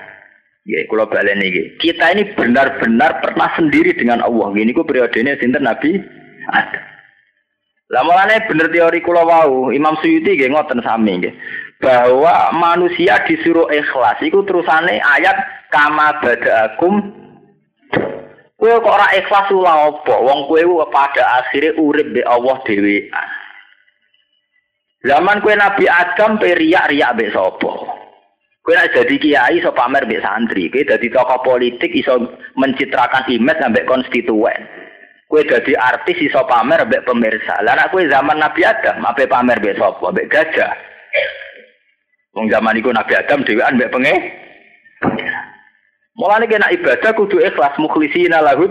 Ya, 0.64 0.80
kalau 0.88 1.04
balik 1.08 1.36
ini, 1.36 1.76
kita 1.84 2.16
ini 2.16 2.32
benar-benar 2.32 3.20
pernah 3.20 3.52
sendiri 3.60 3.92
dengan 3.92 4.24
Allah. 4.24 4.56
Gini 4.56 4.72
ku 4.72 4.80
periodenya 4.80 5.36
sinten 5.36 5.68
Nabi 5.68 6.00
Adam. 6.48 6.84
Lah 7.90 8.02
mulane 8.06 8.46
bener 8.46 8.70
teori 8.70 9.02
kula 9.02 9.26
wau, 9.26 9.74
Imam 9.74 9.98
Suyuti 9.98 10.38
nggih 10.38 10.54
ngoten 10.54 10.80
sami 10.80 11.20
nggih. 11.20 11.34
Bahwa 11.82 12.54
manusia 12.54 13.18
disuruh 13.26 13.66
ikhlas 13.68 14.22
iku 14.22 14.46
terusane 14.46 15.02
ayat 15.02 15.36
kama 15.70 16.18
badaakum 16.20 17.20
Kowe 18.60 18.76
kok 18.76 18.92
ora 18.92 19.08
ikhlas 19.16 19.48
ula 19.56 19.88
apa? 19.88 20.20
Wong 20.20 20.44
kowe 20.44 20.84
pada 20.92 21.40
akhirnya 21.40 21.80
urip 21.80 22.12
be 22.12 22.20
Allah 22.20 22.60
dhewe. 22.68 23.08
Zaman 25.00 25.40
kowe 25.40 25.56
Nabi 25.56 25.88
Adam 25.88 26.36
pe 26.36 26.52
riak-riak 26.52 27.16
mbek 27.16 27.32
sapa? 27.32 27.72
Kowe 28.60 28.74
nek 28.76 28.92
jadi 28.92 29.16
kiai 29.16 29.64
iso 29.64 29.72
pamer 29.72 30.04
mbek 30.04 30.20
santri, 30.20 30.68
kowe 30.68 30.84
dadi 30.84 31.08
tokoh 31.08 31.40
politik 31.40 31.88
iso 31.96 32.20
mencitrakan 32.60 33.32
image 33.32 33.64
ambek 33.64 33.88
konstituen. 33.88 34.60
Kowe 35.24 35.40
dadi 35.40 35.72
artis 35.72 36.20
iso 36.20 36.44
pamer 36.44 36.84
mbek 36.84 37.08
pemirsa. 37.08 37.64
Lah 37.64 37.88
kowe 37.88 38.04
zaman 38.04 38.44
Nabi 38.44 38.60
Adam 38.60 39.08
ape 39.08 39.24
pamer 39.24 39.56
mbek 39.56 39.80
sapa? 39.80 40.04
Mbek 40.12 40.28
gajah. 40.28 40.76
Wong 42.36 42.52
zaman 42.52 42.76
iku 42.76 42.92
Nabi 42.92 43.16
Adam 43.16 43.40
dhewean 43.40 43.80
mbek 43.80 43.88
penge. 43.88 44.14
Mulane 46.18 46.50
kena 46.50 46.72
ibadah 46.74 47.10
kudu 47.14 47.38
ikhlas 47.38 47.74
mukhlisina 47.78 48.42
lahud 48.42 48.70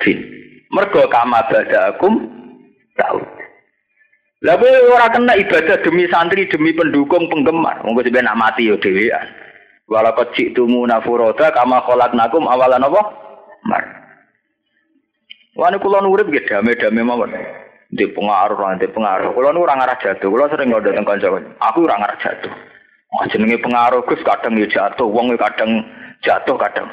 din. 0.00 0.18
Mergo 0.72 1.04
kama 1.08 1.44
badakum 1.48 2.28
tahu. 2.96 3.20
Lah 4.46 4.54
kowe 4.54 4.70
ora 4.94 5.10
kena 5.10 5.34
ibadah 5.34 5.82
demi 5.82 6.06
santri, 6.06 6.46
demi 6.46 6.70
pendukung, 6.70 7.26
penggemar. 7.26 7.82
Monggo 7.82 8.06
sampe 8.06 8.22
nak 8.22 8.38
mati 8.38 8.70
yo 8.70 8.78
dhewean. 8.78 9.26
Wala 9.88 10.12
qad 10.14 10.36
ji'tumu 10.36 10.84
nafuroda 10.84 11.50
kama 11.50 11.82
khalaqnakum 11.88 12.44
awalan 12.44 12.86
apa? 12.86 13.02
Mar. 13.64 13.84
Wani 15.58 15.80
kula 15.82 16.04
urip 16.04 16.28
nggih 16.28 16.44
dame-dame 16.46 17.02
mawon. 17.02 17.34
di 17.88 18.04
pengaruh 18.04 18.76
di 18.76 18.88
pengaruh. 18.88 19.32
Kalau 19.32 19.52
nu 19.52 19.64
orang 19.64 19.80
arah 19.80 19.96
jatuh, 19.96 20.28
kalau 20.28 20.48
sering 20.52 20.68
nggak 20.68 20.84
datang 20.92 21.08
kanca 21.08 21.28
aku 21.64 21.88
orang 21.88 22.04
arah 22.04 22.18
jatuh. 22.20 22.52
Oh, 23.08 23.24
jenenge 23.32 23.56
pengaruh 23.64 24.04
Gus 24.04 24.20
kadang 24.20 24.60
ya 24.60 24.68
jatuh, 24.68 25.08
wong 25.08 25.32
ya 25.32 25.40
kadang 25.40 25.80
jatuh 26.22 26.56
kadang. 26.58 26.88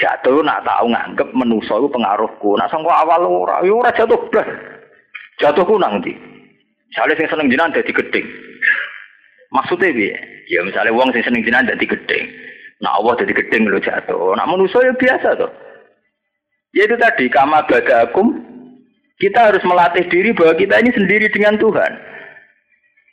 Jatuh 0.00 0.40
nak 0.40 0.64
tahu 0.64 0.88
nganggep 0.88 1.28
menuso 1.36 1.76
itu 1.76 1.88
pengaruhku. 1.92 2.56
Nak 2.56 2.72
sangka 2.72 2.88
awal 3.04 3.28
ora, 3.28 3.60
yo 3.60 3.76
ya 3.76 3.80
ora 3.84 3.90
jatuh 3.92 4.20
blas. 4.32 4.48
Jatuhku 5.40 5.76
nang 5.76 6.00
ndi? 6.00 6.12
Misalnya 6.90 7.14
sing 7.16 7.28
seneng 7.30 7.48
jinan 7.52 7.72
dadi 7.72 7.92
gedeng. 7.92 8.26
Maksudnya 9.52 9.94
piye? 9.94 10.16
Ya 10.50 10.60
misalnya 10.66 10.96
wong 10.96 11.12
sing 11.14 11.22
seneng 11.22 11.44
jinan 11.46 11.68
dadi 11.68 11.86
gedeng. 11.86 12.24
Nah 12.80 12.96
Allah 12.96 13.14
dadi 13.20 13.32
gedeng 13.36 13.68
lho 13.68 13.78
jatuh. 13.78 14.34
Nak 14.34 14.48
menuso 14.48 14.80
ya 14.80 14.92
biasa 14.96 15.36
tuh. 15.36 15.52
Ya 16.74 16.86
itu 16.86 16.96
tadi 16.96 17.26
kama 17.28 17.66
badakum 17.66 18.40
kita 19.20 19.52
harus 19.52 19.62
melatih 19.68 20.08
diri 20.08 20.32
bahwa 20.32 20.56
kita 20.56 20.80
ini 20.80 20.90
sendiri 20.96 21.28
dengan 21.28 21.60
Tuhan. 21.60 21.92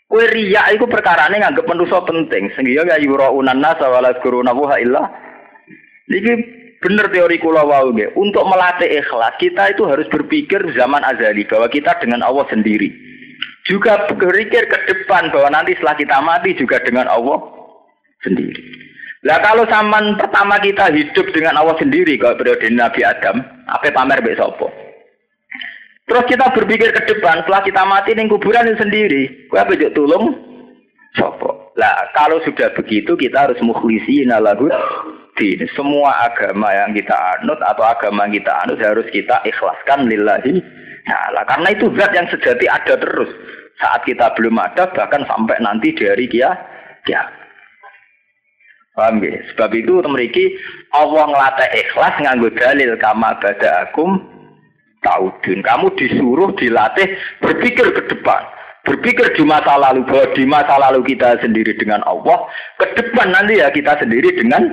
Kue 0.08 0.24
riya 0.32 0.72
itu 0.72 0.88
perkara 0.88 1.28
ini 1.28 1.44
nganggep 1.44 1.68
manusia 1.68 2.00
penting. 2.08 2.48
Sehingga 2.56 2.96
ya 2.96 2.98
yura'unan 3.04 3.60
nasa 3.60 3.92
wala 3.92 4.16
kuruna 4.24 4.56
wuha 4.56 4.80
illah. 4.80 5.27
Ini 6.08 6.34
benar 6.80 7.12
teori 7.12 7.36
kula 7.44 7.68
wau 7.68 7.92
Untuk 8.16 8.44
melatih 8.48 8.88
ikhlas, 9.04 9.36
kita 9.44 9.76
itu 9.76 9.84
harus 9.84 10.08
berpikir 10.08 10.64
zaman 10.72 11.04
azali 11.04 11.44
bahwa 11.44 11.68
kita 11.68 12.00
dengan 12.00 12.24
Allah 12.24 12.48
sendiri. 12.48 12.90
Juga 13.68 14.08
berpikir 14.08 14.72
ke 14.72 14.78
depan 14.88 15.28
bahwa 15.36 15.52
nanti 15.52 15.76
setelah 15.76 16.00
kita 16.00 16.18
mati 16.24 16.56
juga 16.56 16.80
dengan 16.80 17.12
Allah 17.12 17.44
sendiri. 18.24 18.64
Lah 19.28 19.44
kalau 19.44 19.68
zaman 19.68 20.16
pertama 20.16 20.56
kita 20.64 20.88
hidup 20.96 21.28
dengan 21.36 21.60
Allah 21.60 21.76
sendiri 21.76 22.16
kalau 22.16 22.40
periode 22.40 22.72
Nabi 22.72 23.04
Adam, 23.04 23.44
apa 23.68 23.92
pamer 23.92 24.24
besok 24.24 24.56
Terus 26.08 26.24
kita 26.24 26.56
berpikir 26.56 26.96
ke 26.96 27.02
depan, 27.04 27.44
setelah 27.44 27.60
kita 27.68 27.84
mati 27.84 28.16
ning 28.16 28.32
kuburan 28.32 28.72
sendiri, 28.80 29.52
kue 29.52 29.60
apa 29.60 29.76
tulung? 29.92 30.32
Sopo. 31.20 31.76
Lah 31.76 32.08
kalau 32.16 32.40
sudah 32.48 32.72
begitu 32.72 33.20
kita 33.20 33.52
harus 33.52 33.60
mukhlisin 33.60 34.32
lahu 34.32 34.72
din. 35.38 35.62
Semua 35.78 36.28
agama 36.28 36.74
yang 36.74 36.92
kita 36.98 37.16
anut 37.40 37.62
atau 37.62 37.86
agama 37.86 38.28
yang 38.28 38.42
kita 38.42 38.52
anut 38.66 38.82
harus 38.82 39.08
kita 39.14 39.40
ikhlaskan 39.46 40.10
lillahi. 40.10 40.60
Nah, 41.08 41.26
lah, 41.32 41.46
karena 41.48 41.72
itu 41.72 41.88
zat 41.96 42.12
yang 42.12 42.28
sejati 42.28 42.66
ada 42.68 43.00
terus. 43.00 43.32
Saat 43.78 44.04
kita 44.10 44.34
belum 44.34 44.58
ada 44.58 44.90
bahkan 44.92 45.24
sampai 45.30 45.62
nanti 45.62 45.94
dari 45.94 46.26
kia 46.26 46.52
kia. 47.06 47.24
Paham 48.98 49.22
ya? 49.22 49.38
Sebab 49.54 49.70
itu 49.78 50.02
memiliki 50.02 50.58
Allah 50.98 51.30
ngelatih 51.30 51.70
ikhlas 51.86 52.18
nganggo 52.18 52.50
dalil 52.58 52.98
kama 52.98 53.38
bada 53.38 53.86
akum 53.86 54.18
taudun. 55.06 55.62
Kamu 55.62 55.94
disuruh 55.94 56.50
dilatih 56.58 57.06
berpikir 57.46 57.94
ke 57.94 58.02
depan. 58.10 58.42
Berpikir 58.90 59.36
di 59.38 59.44
masa 59.46 59.78
lalu 59.78 60.02
bahwa 60.08 60.26
di 60.34 60.44
masa 60.48 60.76
lalu 60.80 61.04
kita 61.14 61.38
sendiri 61.44 61.76
dengan 61.76 62.02
Allah, 62.08 62.48
ke 62.80 62.88
depan 62.96 63.36
nanti 63.36 63.60
ya 63.60 63.68
kita 63.68 64.00
sendiri 64.00 64.32
dengan 64.40 64.64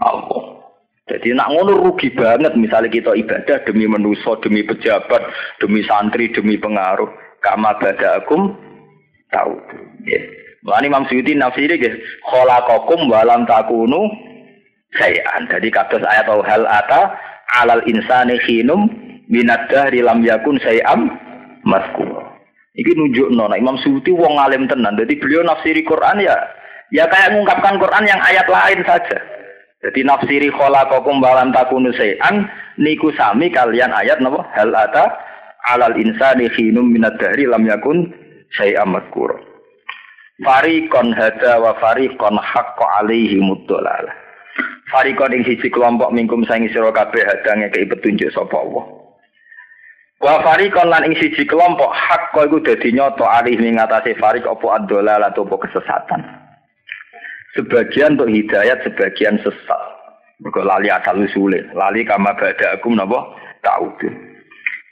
Allah. 0.00 0.56
Jadi 1.06 1.38
nak 1.38 1.54
ngono 1.54 1.86
rugi 1.86 2.10
banget 2.10 2.58
misalnya 2.58 2.90
kita 2.90 3.14
ibadah 3.14 3.62
demi 3.62 3.86
menuso, 3.86 4.34
demi 4.42 4.66
pejabat, 4.66 5.22
demi 5.62 5.86
santri, 5.86 6.34
demi 6.34 6.58
pengaruh. 6.58 7.06
Kama 7.38 7.78
badakum 7.78 8.58
tahu. 9.30 9.54
Ya. 10.02 10.18
Mulane 10.66 10.90
Imam 10.90 11.06
Suyuti 11.06 11.38
nafsiri 11.38 11.78
nggih 11.78 11.94
khalaqakum 12.26 13.06
walam 13.06 13.46
takunu 13.46 14.10
sayan. 14.98 15.46
Jadi 15.46 15.70
kados 15.70 16.02
ayat 16.02 16.26
hal 16.26 16.66
ata 16.66 17.14
alal 17.62 17.86
insani 17.86 18.34
khinum 18.42 18.90
minat 19.30 19.70
dahri 19.70 20.02
lam 20.02 20.26
yakun 20.26 20.58
sayam 20.58 21.06
masku. 21.62 22.02
Iki 22.74 22.98
nunjuk 22.98 23.30
nona 23.30 23.54
Imam 23.54 23.78
Suyuti 23.78 24.10
wong 24.10 24.42
alim 24.42 24.66
tenan. 24.66 24.98
Jadi 24.98 25.22
beliau 25.22 25.46
nafsiri 25.46 25.86
Quran 25.86 26.18
ya 26.18 26.34
ya 26.90 27.06
kayak 27.06 27.30
mengungkapkan 27.30 27.78
Quran 27.78 28.04
yang 28.10 28.18
ayat 28.18 28.50
lain 28.50 28.82
saja. 28.82 29.35
Jadi 29.84 30.00
nafsiri 30.08 30.48
khalaqakum 30.48 31.20
balam 31.20 31.52
takunu 31.52 31.92
sayan 31.92 32.48
niku 32.80 33.12
sami 33.12 33.52
kalian 33.52 33.92
ayat 33.92 34.24
napa 34.24 34.48
hal 34.56 34.72
ata 34.72 35.04
alal 35.68 35.92
insani 36.00 36.48
khinum 36.48 36.88
minat 36.88 37.20
dahri 37.20 37.44
lam 37.44 37.68
yakun 37.68 38.08
sayam 38.56 38.96
maskur. 38.96 39.36
Farikon 40.40 41.12
hada 41.12 41.60
wa 41.60 41.76
farikon 41.80 42.40
hakka 42.40 43.04
alaihi 43.04 43.40
muddolalah. 43.40 44.12
Farikon 44.88 45.32
ing 45.32 45.44
siji 45.44 45.68
kelompok 45.68 46.12
mingkum 46.12 46.44
sangi 46.48 46.72
sira 46.72 46.92
kabeh 46.92 47.24
hadange 47.24 47.72
kei 47.72 47.88
petunjuk 47.88 48.32
sapa 48.32 48.56
Allah. 48.56 48.84
Wa 50.20 50.40
farikon 50.40 50.88
lan 50.88 51.04
ing 51.04 51.16
siji 51.20 51.44
kelompok 51.44 51.92
hak 51.92 52.32
iku 52.32 52.64
dadi 52.64 52.92
nyoto 52.96 53.28
alih 53.28 53.60
ning 53.60 53.76
ngatasé 53.76 54.16
farik 54.16 54.48
apa 54.48 54.66
adola 54.80 55.20
atau 55.20 55.44
apa 55.44 55.68
kesesatan. 55.68 56.45
Sebagian 57.56 58.20
untuk 58.20 58.28
hidayat, 58.28 58.84
sebagian 58.84 59.40
sesat. 59.40 59.82
Mergo 60.44 60.60
lali 60.60 60.92
asal 60.92 61.24
usule, 61.24 61.64
lali 61.72 62.04
kama 62.04 62.36
bada 62.36 62.76
akum 62.76 62.92
napa 62.92 63.24
ta'udun. 63.64 64.12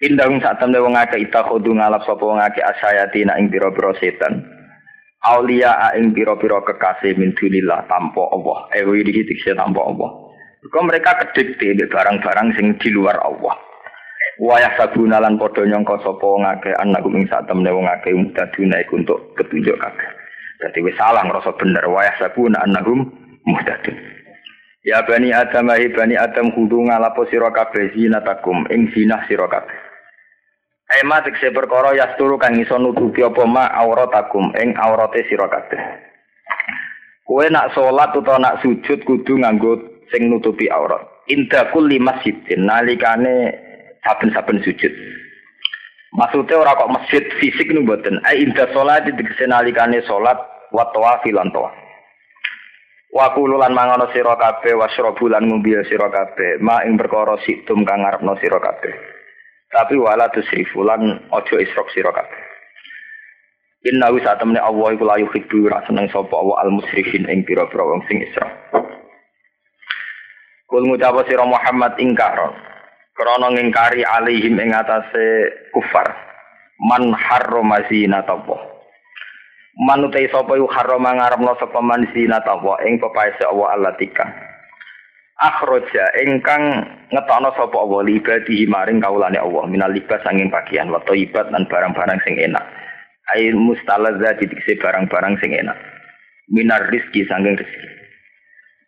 Indahung 0.00 0.40
sak 0.40 0.56
temne 0.56 0.80
wong 0.80 0.96
ita 0.96 1.44
khodu 1.44 1.76
ngalap 1.76 2.00
sapa 2.08 2.24
wong 2.24 2.40
akeh 2.40 2.64
asayati 2.64 3.28
nak 3.28 3.36
ing 3.36 3.52
pira-pira 3.52 3.92
setan. 4.00 4.40
Aulia 5.24 5.92
ing 5.96 6.16
pira-pira 6.16 6.64
kekasih 6.64 7.20
min 7.20 7.36
dunillah 7.36 7.84
tanpa 7.88 8.24
Allah. 8.32 8.68
Ewi 8.72 9.04
iki 9.04 9.36
tanpa 9.52 9.84
Allah. 9.84 10.10
Kok 10.64 10.84
mereka 10.88 11.12
kedikte 11.20 11.76
barang-barang 11.92 12.48
sing 12.56 12.80
di 12.80 12.88
luar 12.88 13.20
Allah. 13.20 13.56
Wayah 14.40 14.74
sabuna 14.80 15.20
lan 15.20 15.36
padha 15.36 15.62
nyangka 15.62 16.00
sapa 16.00 16.24
wong 16.24 16.42
akeh 16.42 16.74
anak 16.80 17.04
ing 17.04 17.28
sak 17.28 17.44
temne 17.46 17.68
wong 17.68 17.84
akeh 17.84 18.16
mutaduna 18.16 18.80
iku 18.80 18.96
untuk 18.96 19.20
petunjuk 19.36 19.76
kabeh. 19.76 20.23
Dadi 20.64 20.80
wis 20.80 20.96
salah 20.96 21.28
ngrasa 21.28 21.52
bener 21.60 21.84
wayah 21.84 22.16
sabuna 22.16 22.64
annahum 22.64 23.04
muhtadun. 23.44 23.92
Ya 24.80 25.04
bani 25.04 25.28
Adam 25.28 25.68
hi 25.76 25.92
bani 25.92 26.16
Adam 26.16 26.56
kudu 26.56 26.88
ngalapo 26.88 27.28
sira 27.28 27.52
kabeh 27.52 27.92
zinatakum 27.92 28.64
ing 28.72 28.88
zinah 28.96 29.28
sira 29.28 29.44
kabeh. 29.44 29.76
Ema 31.04 31.20
tekse 31.20 31.52
perkara 31.52 31.92
yasturu 31.92 32.40
kang 32.40 32.56
iso 32.56 32.80
nutupi 32.80 33.20
apa 33.20 33.44
ma 33.44 33.68
auratakum 33.76 34.56
ing 34.56 34.72
aurate 34.80 35.28
sira 35.28 35.52
kabeh. 35.52 35.80
Kowe 37.28 37.44
nak 37.52 37.76
salat 37.76 38.16
utawa 38.16 38.40
nak 38.40 38.64
sujud 38.64 39.04
kudu 39.04 39.44
nganggo 39.44 39.84
sing 40.08 40.32
nutupi 40.32 40.72
aurat. 40.72 41.04
Inda 41.28 41.68
kulli 41.76 42.00
masjidin 42.00 42.64
nalikane 42.64 43.52
saben-saben 44.00 44.64
sujud. 44.64 44.92
Maksudnya 46.16 46.56
orang 46.56 46.76
kok 46.78 46.92
masjid 46.94 47.24
fisik 47.36 47.68
nih 47.68 47.84
buatin. 47.84 48.16
Ai 48.22 48.44
indah 48.44 48.70
sholat 48.70 49.08
di 49.08 49.12
nalikane 49.44 49.98
sholat 50.06 50.53
wa 50.74 50.90
tawafi 50.90 51.30
lan 51.30 51.54
tawaf. 51.54 51.74
Wa 53.14 53.30
kululan 53.30 53.70
mangono 53.70 54.10
sira 54.10 54.34
kabeh 54.34 54.74
wasrobu 54.74 55.30
lan 55.30 55.46
ngombe 55.46 55.86
sira 55.86 56.10
kabeh 56.10 56.58
ma 56.58 56.82
ing 56.82 56.98
perkara 56.98 57.38
situm 57.46 57.86
kang 57.86 58.02
ngarepno 58.02 58.34
sira 58.42 58.58
kabeh. 58.58 58.90
Tapi 59.70 59.94
wala 59.94 60.26
tusrifu 60.34 60.82
lan 60.82 61.30
aja 61.30 61.56
isrok 61.62 61.94
sira 61.94 62.10
kabeh. 62.10 62.42
Inna 63.86 64.10
wa 64.10 64.18
satamne 64.18 64.58
Allah 64.58 64.98
iku 64.98 65.06
la 65.06 65.22
yuhibbu 65.22 65.70
ra 65.70 65.86
seneng 65.86 66.10
sapa 66.10 66.34
Allah 66.34 66.66
al 66.66 66.74
musrifin 66.74 67.30
ing 67.30 67.46
pira-pira 67.46 67.86
wong 67.86 68.02
sing 68.10 68.18
isra. 68.18 68.50
Kul 70.66 70.90
ngucap 70.90 71.14
sira 71.30 71.46
Muhammad 71.46 71.94
ingkaron 72.02 72.50
krana 73.14 73.46
ngingkari 73.54 74.02
alihim 74.02 74.58
ing 74.58 74.74
atase 74.74 75.54
kufar 75.70 76.10
man 76.82 77.14
harrama 77.14 77.78
zinatullah 77.86 78.58
man 78.58 78.73
utai 79.74 80.30
sapa 80.30 80.54
yu 80.54 80.70
harrama 80.70 81.18
ngarepno 81.18 81.58
sapa 81.58 81.82
man 81.82 82.06
zinatullah 82.14 82.78
ing 82.86 83.02
pepaese 83.02 83.42
Allah 83.42 83.74
allatika 83.74 84.26
akhraja 85.42 86.04
ingkang 86.22 86.62
ngetokno 87.10 87.50
sapa 87.58 87.76
Allah 87.76 88.00
libadi 88.06 88.64
maring 88.70 89.02
kaulane 89.02 89.38
Allah 89.38 89.66
minal 89.66 89.90
libas 89.90 90.22
sanging 90.22 90.48
pakaian 90.48 90.88
wa 90.94 91.02
thayyibat 91.02 91.50
lan 91.50 91.66
barang-barang 91.66 92.22
sing 92.22 92.38
enak 92.38 92.62
air 93.34 93.54
mustalazza 93.58 94.38
dikse 94.38 94.78
barang-barang 94.78 95.34
sing 95.42 95.58
enak 95.58 95.76
minar 96.54 96.86
rizki 96.94 97.26
sanging 97.26 97.58
rezeki 97.58 98.04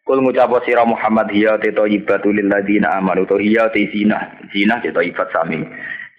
Kul 0.07 0.22
ngucap 0.22 0.55
sira 0.62 0.87
Muhammad 0.87 1.34
hiya 1.34 1.59
te 1.59 1.74
thayyibatu 1.74 2.30
lil 2.30 2.47
ladina 2.47 2.95
amanu 2.95 3.26
to 3.26 3.43
hiya 3.43 3.66
te 3.74 3.91
zina 3.91 4.39
zina 4.55 4.78
te 4.78 4.95
thayyibat 4.95 5.34
sami. 5.34 5.59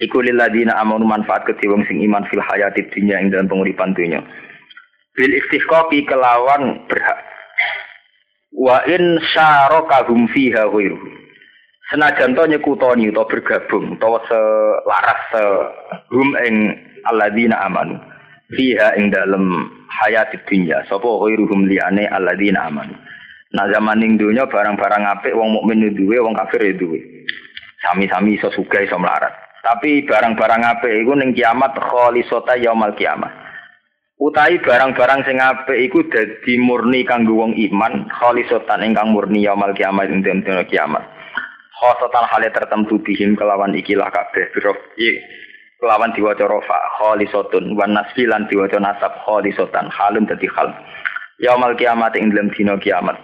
Iku 0.03 0.19
lil 0.19 0.35
ladina 0.35 0.75
amanu 0.75 1.07
manfaat 1.07 1.47
kedhe 1.47 1.71
wong 1.71 1.87
sing 1.87 2.03
iman 2.03 2.27
fil 2.27 2.43
hayati 2.43 2.83
dunya 2.91 3.15
ing 3.23 3.31
dalam 3.31 3.47
penguripan 3.47 3.95
dunya. 3.95 4.19
Bil 5.17 5.33
istihqaqi 5.33 6.05
kelawan 6.05 6.85
berhak. 6.85 7.19
Wa 8.53 8.85
in 8.85 9.17
syarokahum 9.33 10.29
fiha 10.29 10.69
ghairu. 10.69 10.97
Senajan 11.89 12.37
to 12.37 12.43
nyekutoni 12.45 13.09
utawa 13.09 13.25
bergabung 13.25 13.95
utawa 13.95 14.19
selaras 14.27 15.21
se 15.31 15.43
hum 16.11 16.35
ing 16.43 16.75
alladzina 17.07 17.63
amanu 17.63 17.95
fiha 18.51 18.91
ing 18.99 19.07
dalam 19.07 19.71
hayati 19.87 20.37
dunya 20.45 20.83
sapa 20.91 21.07
ghairuhum 21.07 21.65
liyane 21.65 22.05
alladzina 22.11 22.67
amanu. 22.67 22.93
Nah 23.55 23.65
zaman 23.71 24.03
ning 24.03 24.19
dunya 24.19 24.43
barang-barang 24.45 25.03
apik 25.17 25.31
wong 25.31 25.55
mukmin 25.55 25.95
duwe, 25.95 26.19
wong 26.19 26.35
kafir 26.35 26.75
duwe. 26.75 26.99
Sami-sami 27.79 28.35
iso 28.35 28.51
sugih 28.51 28.83
iso 28.83 28.99
melarat. 28.99 29.31
Tapi 29.63 30.03
barang-barang 30.03 30.61
apik 30.77 30.91
iku 30.91 31.15
ning 31.15 31.31
kiamat 31.31 31.71
khalisata 31.79 32.59
yaumal 32.59 32.91
kiamat. 32.99 33.46
Utai 34.17 34.57
barang-barang 34.57 35.29
sing 35.29 35.37
apik 35.37 35.77
iku 35.77 36.01
dadi 36.09 36.57
murni 36.57 37.05
kanggo 37.05 37.37
wong 37.37 37.53
iman, 37.53 38.09
khalisatan 38.09 38.81
ingkang 38.81 39.13
murni 39.13 39.45
yaumal 39.45 39.69
kiamat 39.77 40.09
ing 40.09 40.25
dina 40.25 40.65
kiamat. 40.65 41.05
Khosatan 41.77 42.25
hale 42.25 42.49
tertentu 42.49 42.97
bihim 43.05 43.37
kelawan 43.37 43.77
ikilah 43.77 44.09
kabeh 44.09 44.49
biro 44.57 44.73
kelawan 45.77 46.09
diwaca 46.17 46.49
rofa 46.49 46.79
khalisatun 46.97 47.77
wan 47.77 47.93
nasfilan 47.93 48.49
diwaca 48.49 48.81
nasab 48.81 49.13
khalisatan 49.21 49.85
halun 49.93 50.25
dadi 50.25 50.49
hal. 50.49 50.73
Yaumal 51.37 51.77
kiamat 51.77 52.17
ing 52.17 52.33
dalam 52.33 52.49
dina 52.57 52.73
kiamat. 52.81 53.21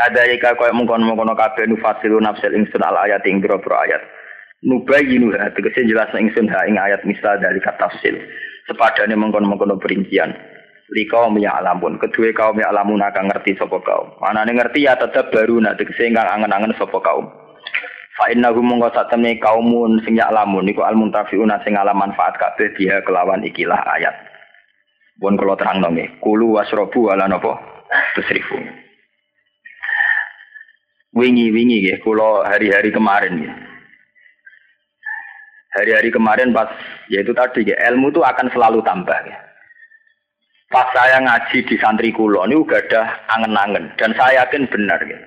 Kadayika 0.00 0.56
kaya 0.56 0.72
mungkon-mungkon 0.72 1.36
kabeh 1.36 1.68
nufasilu 1.68 2.24
nafsil 2.24 2.56
ingsun 2.56 2.80
al 2.80 2.96
ayat 3.04 3.20
ing 3.28 3.44
biro-biro 3.44 3.76
ayat. 3.84 4.00
Nubayinu 4.64 5.36
ha 5.36 5.52
tegese 5.52 5.84
jelas 5.84 6.08
ingsun 6.16 6.48
ha 6.48 6.64
ing 6.64 6.80
ayat 6.80 7.04
misal 7.04 7.36
dari 7.36 7.60
kata 7.60 7.84
tafsil. 7.84 8.16
Sepadane 8.66 9.14
mengkon-mengkon 9.14 9.78
perincian. 9.78 10.34
Likau 10.86 11.34
ya 11.42 11.58
alamun, 11.58 11.98
kedua 11.98 12.30
kaum 12.30 12.62
ya 12.62 12.70
alamun 12.70 13.02
akan 13.02 13.26
ngerti 13.26 13.58
sapa 13.58 13.74
kaum. 13.82 14.06
Mana 14.22 14.46
ngerti 14.46 14.86
ya 14.86 14.94
tetap 14.94 15.34
baru 15.34 15.58
nak 15.58 15.82
tegese 15.82 16.06
ingkang 16.06 16.30
angen-angen 16.30 16.78
sapa 16.78 16.94
kaum. 17.02 17.26
Fa 18.14 18.30
innahu 18.30 18.62
mongko 18.62 18.94
sak 18.94 19.10
temne 19.10 19.34
kaumun 19.42 19.98
sing 20.06 20.14
ya 20.14 20.30
alamun 20.30 20.62
niku 20.62 20.86
al 20.86 20.94
muntafiuna 20.94 21.58
sing 21.66 21.74
ala 21.74 21.90
manfaat 21.90 22.38
kabeh 22.38 22.70
dia 22.78 23.02
kelawan 23.02 23.42
ikilah 23.42 23.82
ayat. 23.98 24.14
Pun 25.18 25.34
kula 25.34 25.58
terangno 25.58 25.90
nggih, 25.90 26.22
kulu 26.22 26.54
wasrobu 26.54 27.10
ala 27.10 27.26
napa? 27.26 27.58
Tusrifu. 28.14 28.56
Wingi-wingi 31.18 31.82
nggih 31.82 31.98
kula 32.06 32.46
hari-hari 32.46 32.94
kemarin 32.94 33.42
nggih 33.42 33.75
hari-hari 35.76 36.08
kemarin 36.08 36.56
pas 36.56 36.72
yaitu 37.12 37.36
tadi 37.36 37.68
ya, 37.68 37.76
ilmu 37.92 38.08
itu 38.10 38.24
akan 38.24 38.48
selalu 38.50 38.80
tambah 38.82 39.16
ya. 39.28 39.36
Pas 40.66 40.90
saya 40.90 41.22
ngaji 41.22 41.62
di 41.62 41.76
santri 41.78 42.10
kulo 42.10 42.42
ini 42.42 42.58
udah 42.58 42.80
ada 42.90 43.22
angen-angen 43.38 43.94
dan 44.00 44.10
saya 44.18 44.42
yakin 44.42 44.66
benar 44.66 44.98
ya. 45.06 45.18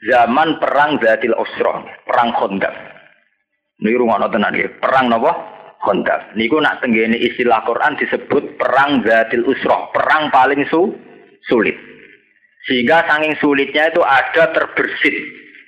Zaman 0.00 0.56
perang 0.62 0.96
Zatil 1.02 1.36
Usra, 1.36 1.84
perang 2.08 2.32
Khandaq. 2.32 2.72
Ini 3.84 4.00
rumah 4.00 4.20
tenan 4.32 4.56
ya, 4.56 4.68
perang 4.80 5.12
napa? 5.12 5.32
Khandaq. 5.80 6.36
Niku 6.36 6.56
nak 6.60 6.80
tenggene 6.80 7.20
istilah 7.20 7.60
Quran 7.68 8.00
disebut 8.00 8.56
perang 8.56 9.04
Zatil 9.04 9.44
Usra, 9.44 9.92
perang 9.92 10.32
paling 10.32 10.64
su 10.72 10.94
sulit. 11.44 11.76
Sehingga 12.64 13.04
saking 13.08 13.36
sulitnya 13.40 13.88
itu 13.92 14.00
ada 14.04 14.52
terbersit 14.52 15.16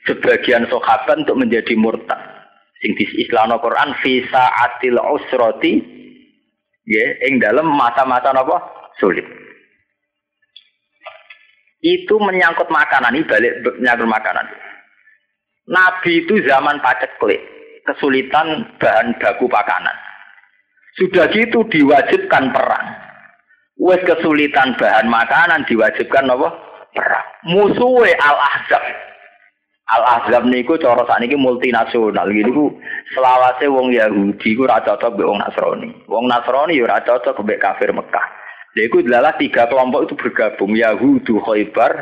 sebagian 0.08 0.68
sahabat 0.68 1.24
untuk 1.24 1.40
menjadi 1.40 1.72
murtad 1.76 2.31
sing 2.82 2.98
di 2.98 3.06
Islam 3.22 3.54
Quran 3.62 3.94
visa 4.02 4.44
atil 4.66 4.98
usroti 4.98 5.78
ya 6.82 7.06
ing 7.30 7.38
dalam 7.38 7.70
masa-masa 7.70 8.34
napa? 8.34 8.58
Sulit. 8.98 9.24
Itu 11.82 12.18
menyangkut 12.18 12.68
makanan 12.68 13.14
ini 13.14 13.26
balik 13.26 13.54
menyangkut 13.78 14.10
makanan. 14.10 14.46
Nabi 15.70 16.26
itu 16.26 16.42
zaman 16.42 16.82
paceklik 16.82 17.38
kesulitan 17.86 18.66
bahan 18.82 19.14
baku 19.18 19.46
makanan 19.46 19.94
sudah 20.98 21.24
gitu 21.32 21.64
diwajibkan 21.72 22.52
perang. 22.52 22.86
Wes 23.80 24.02
kesulitan 24.04 24.76
bahan 24.76 25.08
makanan 25.08 25.64
diwajibkan 25.64 26.28
apa 26.28 26.48
perang. 26.92 27.26
Musuhe 27.48 28.12
al 28.20 28.36
ahzab 28.36 28.84
Al 29.92 30.02
Ahzab 30.08 30.48
niku 30.48 30.80
cara 30.80 31.04
sakniki 31.04 31.36
multinasional 31.36 32.24
gitu 32.32 32.80
selawase 33.12 33.68
wong 33.68 33.92
Yahudi 33.92 34.56
ku 34.56 34.64
ora 34.64 34.80
cocok 34.80 35.12
mbek 35.12 35.28
wong 35.28 35.40
Nasrani. 35.44 35.88
Wong 36.08 36.24
Nasrani 36.32 36.80
ya 36.80 36.88
ora 36.88 37.04
cocok 37.04 37.44
mbek 37.44 37.60
kafir 37.60 37.92
Mekah. 37.92 38.26
Lha 38.72 38.88
iku 38.88 39.04
adalah 39.04 39.36
tiga 39.36 39.68
kelompok 39.68 40.08
itu 40.08 40.14
bergabung 40.16 40.72
Yahudu 40.72 41.44
Khaybar 41.44 41.92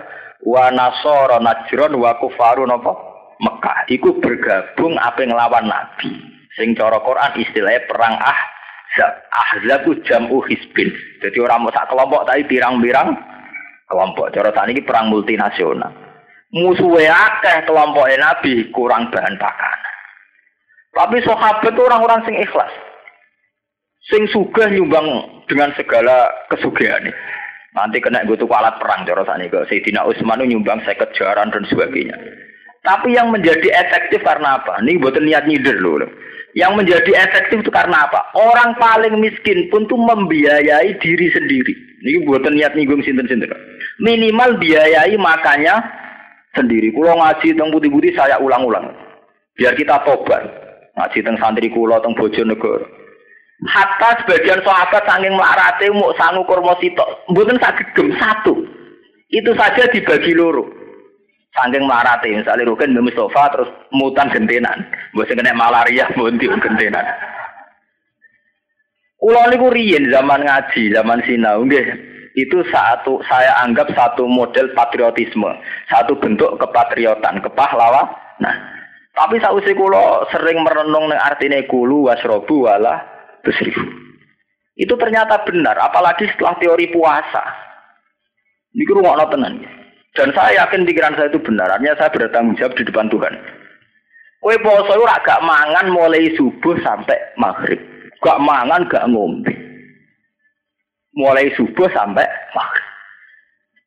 wa 0.47 0.70
Nasara 0.70 1.43
Najran 1.43 1.99
wa 1.99 2.14
Kufaru 2.14 2.62
napa 2.62 2.95
Mekah. 3.43 3.91
Iku 3.91 4.22
bergabung 4.22 4.95
apa 4.95 5.26
nglawan 5.26 5.66
Nabi. 5.66 6.14
Sing 6.55 6.78
cara 6.78 7.03
Quran 7.03 7.43
istilahnya 7.43 7.91
perang 7.91 8.14
Ahzab. 8.22 9.12
Ahzab 9.34 9.78
ku 9.82 9.99
jam'u 10.07 10.38
hisbin. 10.47 10.95
Jadi 11.26 11.43
orang 11.43 11.66
mau 11.66 11.74
sak 11.74 11.91
kelompok 11.91 12.22
tapi 12.22 12.47
pirang-pirang 12.47 13.18
kelompok. 13.91 14.30
Cara 14.30 14.55
sakniki 14.55 14.86
perang 14.86 15.11
multinasional 15.11 16.09
musuhnya 16.51 17.14
akeh 17.14 17.66
kelompok 17.66 18.11
Nabi 18.18 18.70
kurang 18.74 19.11
bahan 19.11 19.38
pakan. 19.38 19.78
Tapi 20.90 21.22
sahabat 21.22 21.70
itu 21.70 21.80
orang-orang 21.86 22.20
sing 22.26 22.36
ikhlas. 22.38 22.72
Sing 24.11 24.26
sugih 24.34 24.66
nyumbang 24.74 25.07
dengan 25.46 25.70
segala 25.78 26.26
kesugihan. 26.51 27.07
Nanti 27.70 28.03
kena 28.03 28.26
gue 28.26 28.34
tuh 28.34 28.51
alat 28.51 28.82
perang 28.82 29.07
cara 29.07 29.22
sani 29.22 29.46
ke 29.46 29.62
Sayyidina 29.70 30.03
Utsman 30.03 30.42
nyumbang 30.42 30.82
saya 30.82 30.98
jaran 31.14 31.55
dan 31.55 31.62
sebagainya. 31.70 32.18
Tapi 32.82 33.14
yang 33.14 33.30
menjadi 33.30 33.70
efektif 33.70 34.24
karena 34.26 34.59
apa? 34.59 34.82
Ini 34.82 34.98
buat 34.98 35.14
niat 35.14 35.46
nyider 35.46 35.78
loh. 35.78 36.03
Yang 36.59 36.72
menjadi 36.82 37.11
efektif 37.22 37.62
itu 37.62 37.70
karena 37.70 38.11
apa? 38.11 38.34
Orang 38.34 38.74
paling 38.80 39.22
miskin 39.22 39.70
pun 39.70 39.86
tuh 39.86 40.01
membiayai 40.01 40.98
diri 40.98 41.30
sendiri. 41.30 41.74
Ini 42.03 42.26
buat 42.26 42.42
niat 42.42 42.74
nyinggung 42.74 43.05
sinten-sinten. 43.07 43.53
Minimal 44.03 44.59
biayai 44.59 45.14
makanya 45.20 45.78
sendiri. 46.55 46.90
Kulo 46.94 47.14
ngaji 47.14 47.55
teng 47.55 47.70
putih-putih 47.70 48.12
saya 48.14 48.38
ulang-ulang. 48.42 48.90
Biar 49.55 49.74
kita 49.76 50.03
tobat. 50.03 50.42
Ngaji 50.98 51.18
teng 51.22 51.36
santri 51.38 51.70
kulo 51.70 51.98
teng 52.03 52.16
Bojonegoro. 52.16 52.86
Hatta 53.68 54.24
sebagian 54.24 54.64
sahabat 54.64 55.05
saking 55.05 55.36
melarate 55.36 55.92
mau 55.92 56.16
sangu 56.16 56.48
kurma 56.48 56.72
sitok, 56.80 57.28
mboten 57.28 57.61
saged 57.61 57.92
gem 57.92 58.09
satu. 58.16 58.57
Itu 59.28 59.53
saja 59.53 59.84
dibagi 59.92 60.32
loro. 60.32 60.64
Saking 61.53 61.84
melarate 61.84 62.32
misalnya 62.32 62.72
Rukin 62.72 62.96
Mbak 62.96 63.12
Mustafa 63.12 63.53
terus 63.53 63.70
mutan 63.92 64.32
gentenan. 64.32 64.80
Mbok 65.12 65.28
sing 65.28 65.36
kena 65.36 65.53
malaria 65.53 66.09
mbok 66.16 66.40
gentenan. 66.40 67.05
Kulo 69.20 69.44
niku 69.53 69.68
riyen 69.68 70.09
zaman 70.09 70.48
ngaji, 70.48 70.96
zaman 70.96 71.20
sinau 71.28 71.61
nggih 71.68 71.84
itu 72.39 72.62
satu 72.70 73.18
saya 73.26 73.59
anggap 73.66 73.91
satu 73.91 74.26
model 74.31 74.70
patriotisme, 74.70 75.51
satu 75.91 76.14
bentuk 76.18 76.55
kepatriotan, 76.62 77.43
kepahlawan. 77.43 78.07
Nah, 78.39 78.55
tapi 79.18 79.43
sausi 79.43 79.74
kulo 79.74 80.24
sering 80.31 80.62
merenung 80.62 81.11
neng 81.11 81.18
artinya 81.18 81.59
kulu 81.66 82.07
wasrobu 82.07 82.70
wala 82.70 83.03
besrifu. 83.43 83.83
Itu 84.78 84.95
ternyata 84.97 85.43
benar, 85.43 85.76
apalagi 85.76 86.31
setelah 86.31 86.57
teori 86.62 86.89
puasa. 86.95 87.43
Ini 88.70 88.87
rumah 88.95 89.26
tenan. 89.26 89.61
Dan 90.14 90.31
saya 90.35 90.66
yakin 90.66 90.87
pikiran 90.87 91.14
saya 91.18 91.31
itu 91.31 91.43
benar, 91.43 91.70
artinya 91.70 91.99
saya 91.99 92.11
bertanggung 92.14 92.59
jawab 92.59 92.74
di 92.78 92.87
depan 92.87 93.11
Tuhan. 93.11 93.35
Kue 94.41 94.57
poso 94.64 94.97
itu 94.97 95.05
gak 95.05 95.45
mangan 95.45 95.87
mulai 95.93 96.33
subuh 96.33 96.74
sampai 96.81 97.18
maghrib. 97.37 97.78
Gak 98.24 98.41
mangan, 98.41 98.89
gak 98.89 99.07
ngombe 99.12 99.69
mulai 101.14 101.50
subuh 101.58 101.88
sampai 101.90 102.26
maghrib. 102.54 102.88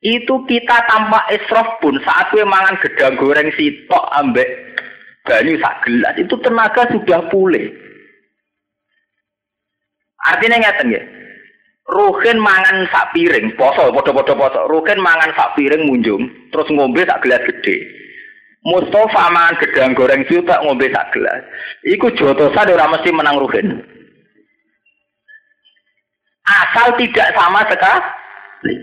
Itu 0.03 0.43
kita 0.43 0.84
tanpa 0.91 1.24
israf 1.32 1.80
pun 1.80 1.95
saat 2.03 2.28
gue 2.36 2.43
mangan 2.43 2.76
gedang 2.84 3.15
goreng 3.15 3.47
sitok 3.55 4.03
ambek 4.19 4.76
banyu 5.24 5.55
sak 5.63 5.80
gelas 5.88 6.15
itu 6.19 6.36
tenaga 6.43 6.84
sudah 6.91 7.24
pulih. 7.32 7.71
Artinya 10.28 10.59
ngeten 10.59 10.95
ya. 10.95 11.03
Ruhin 11.84 12.39
mangan 12.39 12.88
sak 12.91 13.11
piring, 13.11 13.55
poso, 13.59 13.91
podo-podo 13.91 14.36
poso. 14.39 14.67
Ruhin 14.71 14.99
mangan 14.99 15.36
sak 15.36 15.55
piring 15.55 15.84
munjung, 15.84 16.28
terus 16.51 16.67
ngombe 16.71 17.03
sak 17.03 17.24
gelas 17.24 17.43
gede. 17.43 17.76
Mustafa 18.63 19.32
mangan 19.32 19.59
gedang 19.59 19.91
goreng 19.95 20.24
sitok 20.28 20.63
ngombe 20.67 20.91
sak 20.91 21.11
gelas. 21.15 21.43
Iku 21.88 22.11
jotosan 22.15 22.71
ora 22.71 22.91
mesti 22.91 23.11
menang 23.11 23.39
Ruhin 23.39 23.93
asal 26.48 26.96
tidak 27.00 27.32
sama 27.36 27.64
sekali. 27.68 28.76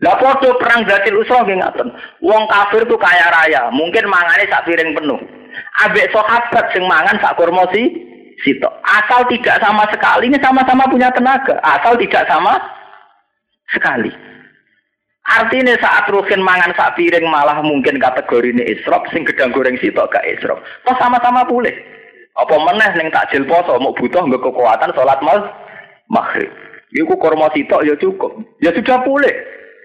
Lah 0.00 0.16
podo 0.16 0.56
perang 0.56 0.88
Zatil 0.88 1.20
Usra 1.20 1.44
nggih 1.44 1.60
ngaten. 1.60 1.88
Wong 2.24 2.48
kafir 2.48 2.88
tuh 2.88 2.96
kaya 2.96 3.28
raya, 3.28 3.68
mungkin 3.68 4.08
mangane 4.08 4.48
sak 4.48 4.64
piring 4.64 4.96
penuh. 4.96 5.20
Ambek 5.84 6.08
sahabat 6.08 6.72
sing 6.72 6.88
mangan 6.88 7.20
sak 7.20 7.36
kurma 7.36 7.68
si 7.68 7.92
sito. 8.40 8.68
Asal 8.88 9.28
tidak 9.28 9.60
sama 9.60 9.84
sekali 9.92 10.32
ini 10.32 10.40
sama-sama 10.40 10.88
punya 10.88 11.12
tenaga. 11.12 11.60
Asal 11.60 12.00
tidak 12.00 12.24
sama 12.24 12.56
sekali. 13.76 14.08
Artinya 15.30 15.76
saat 15.78 16.08
Ruhin 16.08 16.40
mangan 16.40 16.72
sak 16.74 16.96
piring 16.96 17.28
malah 17.28 17.60
mungkin 17.60 18.00
kategori 18.00 18.56
ini 18.56 18.72
isrop, 18.72 19.04
sing 19.12 19.22
gedang 19.28 19.52
goreng 19.52 19.76
sitok 19.78 20.10
gak 20.10 20.26
isrop. 20.26 20.58
Toh 20.88 20.96
sama-sama 20.96 21.44
pulih. 21.44 21.76
Apa 22.40 22.56
meneh 22.56 22.90
ning 22.96 23.12
takjil 23.12 23.44
poso 23.44 23.76
mau 23.76 23.92
butuh 23.92 24.24
nggak 24.24 24.42
kekuatan 24.42 24.96
sholat 24.96 25.20
mal 25.20 25.44
maghrib. 26.08 26.48
Iku 26.90 27.14
korma 27.18 27.50
sitok 27.54 27.86
ya 27.86 27.94
cukup. 27.98 28.38
Ya 28.58 28.74
sudah 28.74 29.02
boleh. 29.06 29.34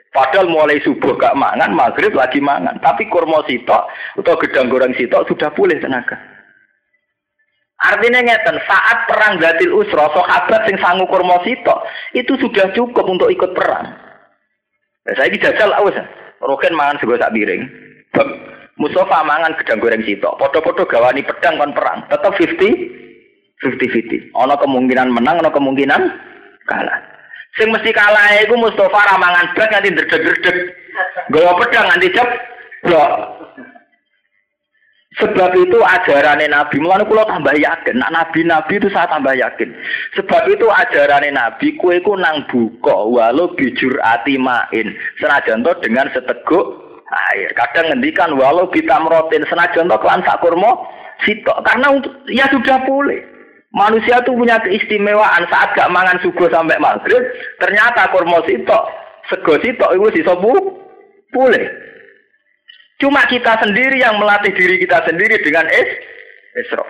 Padahal 0.10 0.48
mulai 0.48 0.80
subuh 0.80 1.20
gak 1.20 1.36
mangan, 1.36 1.76
maghrib 1.76 2.16
lagi 2.16 2.40
mangan. 2.40 2.80
Tapi 2.80 3.06
korma 3.12 3.44
sitok 3.44 3.84
atau 4.24 4.40
gedang 4.40 4.72
goreng 4.72 4.96
sitok 4.96 5.28
sudah 5.28 5.52
boleh 5.52 5.76
tenaga. 5.78 6.16
Artinya 7.86 8.24
ngeten, 8.24 8.58
saat 8.66 9.06
perang 9.06 9.38
Gatil 9.38 9.76
Usra, 9.76 10.08
sahabat 10.10 10.66
sing 10.66 10.80
sangu 10.80 11.06
kurma 11.06 11.38
sito, 11.44 11.76
itu 12.16 12.34
sudah 12.40 12.72
cukup 12.72 13.06
untuk 13.06 13.30
ikut 13.30 13.52
perang. 13.52 13.94
Nah, 15.06 15.14
saya 15.14 15.30
ini 15.30 15.38
jajal 15.38 15.70
awas. 15.76 15.94
Roken 16.42 16.74
mangan 16.74 16.98
sego 16.98 17.20
sak 17.20 17.36
piring. 17.36 17.62
Mustafa 18.82 19.22
mangan 19.22 19.54
gedang 19.62 19.84
goreng 19.84 20.04
sito. 20.08 20.34
Podo-podo 20.40 20.88
gawani 20.88 21.22
pedang 21.22 21.62
kon 21.62 21.76
perang. 21.76 22.08
Tetap 22.10 22.34
50 22.34 23.06
50-50. 23.64 24.36
Ono 24.36 24.56
kemungkinan 24.60 25.16
menang, 25.16 25.40
ono 25.40 25.52
kemungkinan 25.54 26.02
kalah. 26.68 27.00
Sing 27.56 27.72
mesti 27.72 27.96
kalah 27.96 28.36
iku 28.44 28.60
Mustafa 28.60 29.16
ramangan 29.16 29.56
blas 29.56 29.70
nganti 29.72 29.90
ndredeg-ndredeg. 29.96 30.58
Gawa 31.32 31.52
pedang 31.64 31.86
nganti 31.88 32.08
cep. 32.12 32.30
Blok. 32.84 33.14
Sebab 35.16 35.56
itu 35.56 35.80
ajarannya 35.80 36.52
Nabi, 36.52 36.76
mulanya 36.84 37.08
kalau 37.08 37.24
tambah 37.24 37.56
yakin, 37.56 38.04
nak 38.04 38.12
Nabi-Nabi 38.12 38.84
itu 38.84 38.92
saya 38.92 39.08
tambah 39.08 39.32
yakin. 39.32 39.72
Sebab 40.20 40.44
itu 40.52 40.68
ajarannya 40.68 41.32
Nabi, 41.32 41.80
kue 41.80 42.04
ku 42.04 42.20
nang 42.20 42.44
buka, 42.52 42.92
walau 43.08 43.48
bijur 43.56 43.96
ati 44.04 44.36
main. 44.36 44.92
Senajan 45.16 45.64
dengan 45.80 46.12
seteguk 46.12 47.00
air. 47.32 47.48
Kadang 47.56 47.96
ngendikan 47.96 48.36
walau 48.36 48.68
kita 48.68 49.00
merotin 49.00 49.48
senajan 49.48 49.88
to 49.88 49.98
kelan 50.04 50.20
sakurmo, 50.28 50.84
sitok. 51.24 51.64
Karena 51.64 51.96
untuk 51.96 52.12
ya 52.28 52.52
sudah 52.52 52.84
boleh. 52.84 53.35
Manusia 53.76 54.24
itu 54.24 54.32
punya 54.32 54.56
keistimewaan 54.64 55.52
saat 55.52 55.76
gak 55.76 55.92
mangan 55.92 56.16
subuh 56.24 56.48
sampai 56.48 56.80
maghrib, 56.80 57.20
ternyata 57.60 58.08
kurma 58.08 58.40
sitok, 58.48 58.84
sego 59.28 59.60
sitok 59.60 59.92
itu 60.00 60.24
sisa 60.24 60.32
boleh. 61.36 61.66
Cuma 63.04 63.28
kita 63.28 63.60
sendiri 63.60 64.00
yang 64.00 64.16
melatih 64.16 64.56
diri 64.56 64.80
kita 64.80 65.04
sendiri 65.04 65.44
dengan 65.44 65.68
es 65.68 65.92
esrof. 66.64 66.88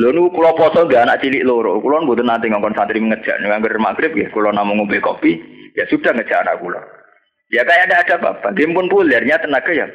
Lho 0.00 0.16
nu 0.16 0.32
kula 0.32 0.56
poso 0.56 0.88
gak 0.88 1.04
anak 1.04 1.20
cilik 1.20 1.44
loro, 1.44 1.76
kula 1.76 2.00
mboten 2.00 2.24
nanti 2.24 2.48
ngongkon 2.48 2.72
santri 2.72 3.04
ngejak 3.04 3.36
nganggur 3.44 3.76
maghrib 3.76 4.16
ya, 4.16 4.32
kula 4.32 4.48
namung 4.48 4.80
ngombe 4.80 4.96
kopi, 5.04 5.44
ya 5.76 5.84
sudah 5.92 6.16
ngejak 6.16 6.40
anak 6.40 6.56
kula. 6.56 6.80
Ya 7.52 7.68
kayak 7.68 7.92
ada 7.92 7.96
ada 8.00 8.16
bapak, 8.16 8.56
dia 8.56 8.64
pun 8.64 8.88
tenaga 8.88 9.72
ya. 9.76 9.86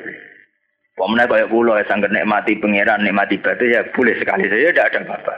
Pemenang 1.00 1.32
kayak 1.32 1.47
pulau 1.47 1.80
ya 1.80 1.88
sangat 1.88 2.12
nikmati 2.12 2.60
pangeran, 2.60 3.08
nikmati 3.08 3.39
batu 3.39 3.64
ya 3.64 3.88
boleh 3.95 4.20
sekali 4.20 4.52
saja 4.52 4.68
tidak 4.76 4.88
ada 4.91 5.00
bapak. 5.16 5.38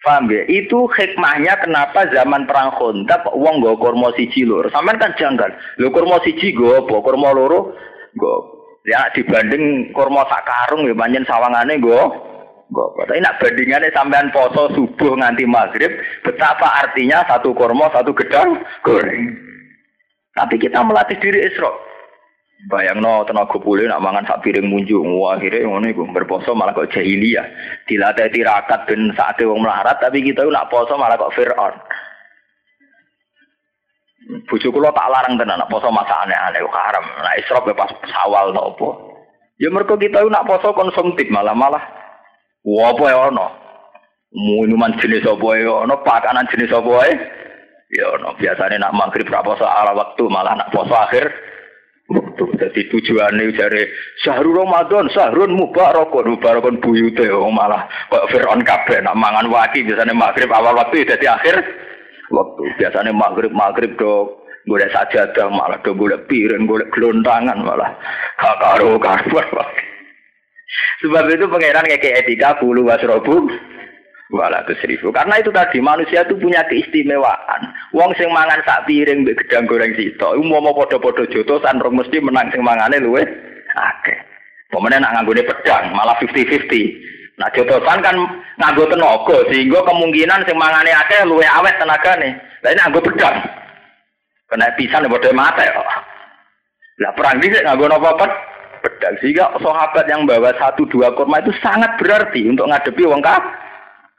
Paham 0.00 0.30
ya? 0.30 0.46
Itu 0.46 0.86
hikmahnya 0.94 1.58
kenapa 1.58 2.06
zaman 2.08 2.46
perang 2.46 2.70
Khandaq 2.78 3.34
wong 3.34 3.60
nggo 3.60 3.82
kurma 3.82 4.14
siji 4.14 4.46
lur. 4.46 4.70
Kan 4.70 5.12
janggal. 5.18 5.50
Lho 5.76 5.90
kurma 5.90 6.22
siji 6.22 6.54
nggo 6.54 6.86
apa? 6.86 6.94
Kurma 7.02 7.34
loro 7.34 7.74
nggo. 8.14 8.34
Ya 8.86 9.10
dibanding 9.12 9.92
kurma 9.92 10.22
sak 10.30 10.46
karung 10.46 10.86
ya 10.86 10.94
pancen 10.94 11.26
sawangane 11.26 11.76
nggo 11.82 12.00
nggo. 12.70 12.84
Tapi 12.94 13.20
nak 13.20 13.42
bandingannya 13.42 13.90
sampean 13.90 14.30
poso 14.30 14.72
subuh 14.72 15.18
nganti 15.18 15.44
maghrib, 15.44 15.92
betapa 16.22 16.86
artinya 16.86 17.26
satu 17.26 17.52
kurma 17.52 17.90
satu 17.90 18.14
gedang 18.14 18.56
goreng. 18.86 19.34
Tapi 20.32 20.62
kita 20.62 20.78
melatih 20.80 21.18
diri 21.18 21.44
Isra. 21.44 21.89
Bayang 22.68 23.00
no 23.00 23.24
tenaga 23.24 23.56
pulih 23.56 23.88
nak 23.88 24.04
mangan 24.04 24.28
sak 24.28 24.44
piring 24.44 24.68
munjuk 24.68 25.00
akhirnya 25.00 25.64
ngono 25.64 25.86
iku 25.88 26.04
berposo 26.12 26.52
malah 26.52 26.76
kok 26.76 26.92
jahiliyah. 26.92 27.46
Dilatih 27.88 28.28
tirakat 28.28 28.84
ben 28.84 29.16
saate 29.16 29.48
wong 29.48 29.64
melarat 29.64 29.96
tapi 29.96 30.20
kita 30.20 30.44
nak 30.44 30.68
poso 30.68 30.92
malah 31.00 31.16
kok 31.16 31.32
Firaun. 31.32 31.72
Bojo 34.44 34.68
kula 34.68 34.92
tak 34.92 35.08
larang 35.08 35.40
tenan 35.40 35.56
nak 35.56 35.72
poso 35.72 35.88
masa 35.88 36.12
aneh-aneh 36.28 36.60
haram. 36.68 37.04
Nak 37.24 37.36
israf 37.40 37.64
ya 37.64 37.72
pas 37.72 37.88
sawal 38.12 38.52
to 38.52 38.60
apa. 38.60 38.88
Ya 39.56 39.72
mergo 39.72 39.96
kita 39.96 40.20
nak 40.28 40.44
poso 40.44 40.76
konsumtif 40.76 41.32
malah 41.32 41.56
malah. 41.56 41.80
Wa 42.60 42.92
apa 42.92 43.04
ya 43.08 43.18
ono? 43.32 43.46
Minuman 44.36 45.00
jenis 45.00 45.24
apa 45.24 45.48
ya 45.56 45.88
ono? 45.88 46.04
Pakanan 46.04 46.44
jenis 46.52 46.76
apa 46.76 46.92
ya 47.08 47.16
ya 47.88 48.04
ono? 48.20 48.36
Biasane 48.36 48.76
nak 48.76 48.92
maghrib 48.92 49.32
ra 49.32 49.40
poso 49.40 49.64
ala 49.64 49.96
waktu 49.96 50.28
malah 50.28 50.60
nak 50.60 50.68
poso 50.76 50.92
akhir 50.92 51.24
waktu. 52.10 52.44
Jadi 52.58 52.80
tujuannya 52.90 53.54
dari 53.54 53.82
syahrul 54.26 54.66
Ramadan, 54.66 55.06
syahrul 55.14 55.54
mubarakun, 55.54 56.36
mubarakun 56.36 56.82
buyute, 56.82 57.30
oh 57.30 57.50
malah 57.50 57.86
kok 58.10 58.28
Fir'aun 58.34 58.66
kabeh 58.66 59.00
nak 59.00 59.16
mangan 59.16 59.46
waki 59.46 59.86
biasanya 59.86 60.14
maghrib 60.14 60.50
awal 60.50 60.74
waktu 60.76 61.06
jadi 61.06 61.26
akhir 61.38 61.56
waktu. 62.30 62.62
Biasanya 62.82 63.14
maghrib 63.14 63.54
maghrib 63.54 63.94
do 63.94 64.42
golek 64.66 64.92
sajadah 64.92 65.48
malah 65.48 65.78
do 65.80 65.94
golek 65.94 66.26
piring, 66.26 66.66
golek 66.66 66.90
gelontangan 66.92 67.58
malah 67.62 67.94
karo 68.38 68.98
karo. 68.98 69.30
Sebab 71.00 71.26
itu 71.32 71.48
pangeran 71.48 71.88
kayak 71.88 72.22
etika 72.22 72.60
bulu 72.60 72.86
wasrobu 72.86 73.48
Walatus 74.30 74.78
ribu. 74.86 75.10
Karena 75.10 75.42
itu 75.42 75.50
tadi 75.50 75.82
manusia 75.82 76.22
itu 76.22 76.38
punya 76.38 76.62
keistimewaan. 76.70 77.74
Wong 77.90 78.14
sing 78.14 78.30
mangan 78.30 78.62
sak 78.62 78.86
piring 78.86 79.26
mbek 79.26 79.42
gedang 79.42 79.66
goreng 79.66 79.90
sito, 79.98 80.38
mau 80.46 80.70
padha-padha 80.70 81.26
jotosan 81.34 81.82
rong 81.82 81.98
mesti 81.98 82.22
menang 82.22 82.46
sing 82.54 82.62
mangane 82.62 83.02
luwe 83.02 83.26
akeh. 83.74 84.18
Pemene 84.70 85.02
nak 85.02 85.18
nganggone 85.18 85.42
pedang 85.42 85.90
malah 85.98 86.14
50-50. 86.22 87.42
Nah 87.42 87.50
jotosan 87.50 88.06
kan 88.06 88.16
nganggo 88.54 88.86
tenaga 88.86 89.36
sehingga 89.50 89.82
kemungkinan 89.82 90.46
sing 90.46 90.54
mangane 90.54 90.94
akeh 90.94 91.26
luwe 91.26 91.42
awet 91.50 91.74
tenagane. 91.82 92.38
Lah 92.62 92.70
ini 92.70 92.80
nganggo 92.86 93.02
pedang. 93.02 93.34
Kena 94.46 94.70
pisan 94.78 95.10
padha 95.10 95.30
mate 95.34 95.66
kok. 95.74 95.90
Lah 97.02 97.12
perang 97.18 97.42
iki 97.42 97.58
nganggo 97.66 97.90
napa 97.90 98.14
pedang 98.78 99.14
sehingga 99.18 99.58
sahabat 99.58 100.06
yang 100.06 100.22
bawa 100.22 100.54
satu 100.54 100.86
dua 100.86 101.10
kurma 101.18 101.42
itu 101.42 101.50
sangat 101.58 101.98
berarti 101.98 102.46
untuk 102.46 102.70
ngadepi 102.70 103.10
wong 103.10 103.26
kafir 103.26 103.69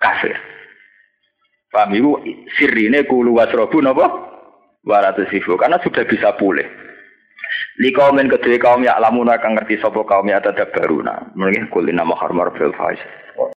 kafir. 0.01 0.35
Paham 1.71 1.95
ibu 1.95 2.19
sirine 2.59 3.07
kulu 3.07 3.39
wasrobu 3.39 3.79
napa? 3.79 4.09
Waratasifu 4.81 5.55
karena 5.55 5.77
sudah 5.79 6.03
bisa 6.09 6.33
pulih. 6.35 6.65
Li 7.79 7.93
kaumin 7.95 8.27
kedua 8.27 8.57
kaum 8.59 8.83
ya 8.83 8.99
lamun 8.99 9.29
akan 9.29 9.55
ngerti 9.55 9.79
sapa 9.79 10.03
kaum 10.03 10.27
ya 10.27 10.41
tadabbaruna. 10.43 11.31
Mungkin 11.37 11.71
kulina 11.71 12.03
mahar 12.03 12.33
marfil 12.35 12.73
faiz. 12.75 12.99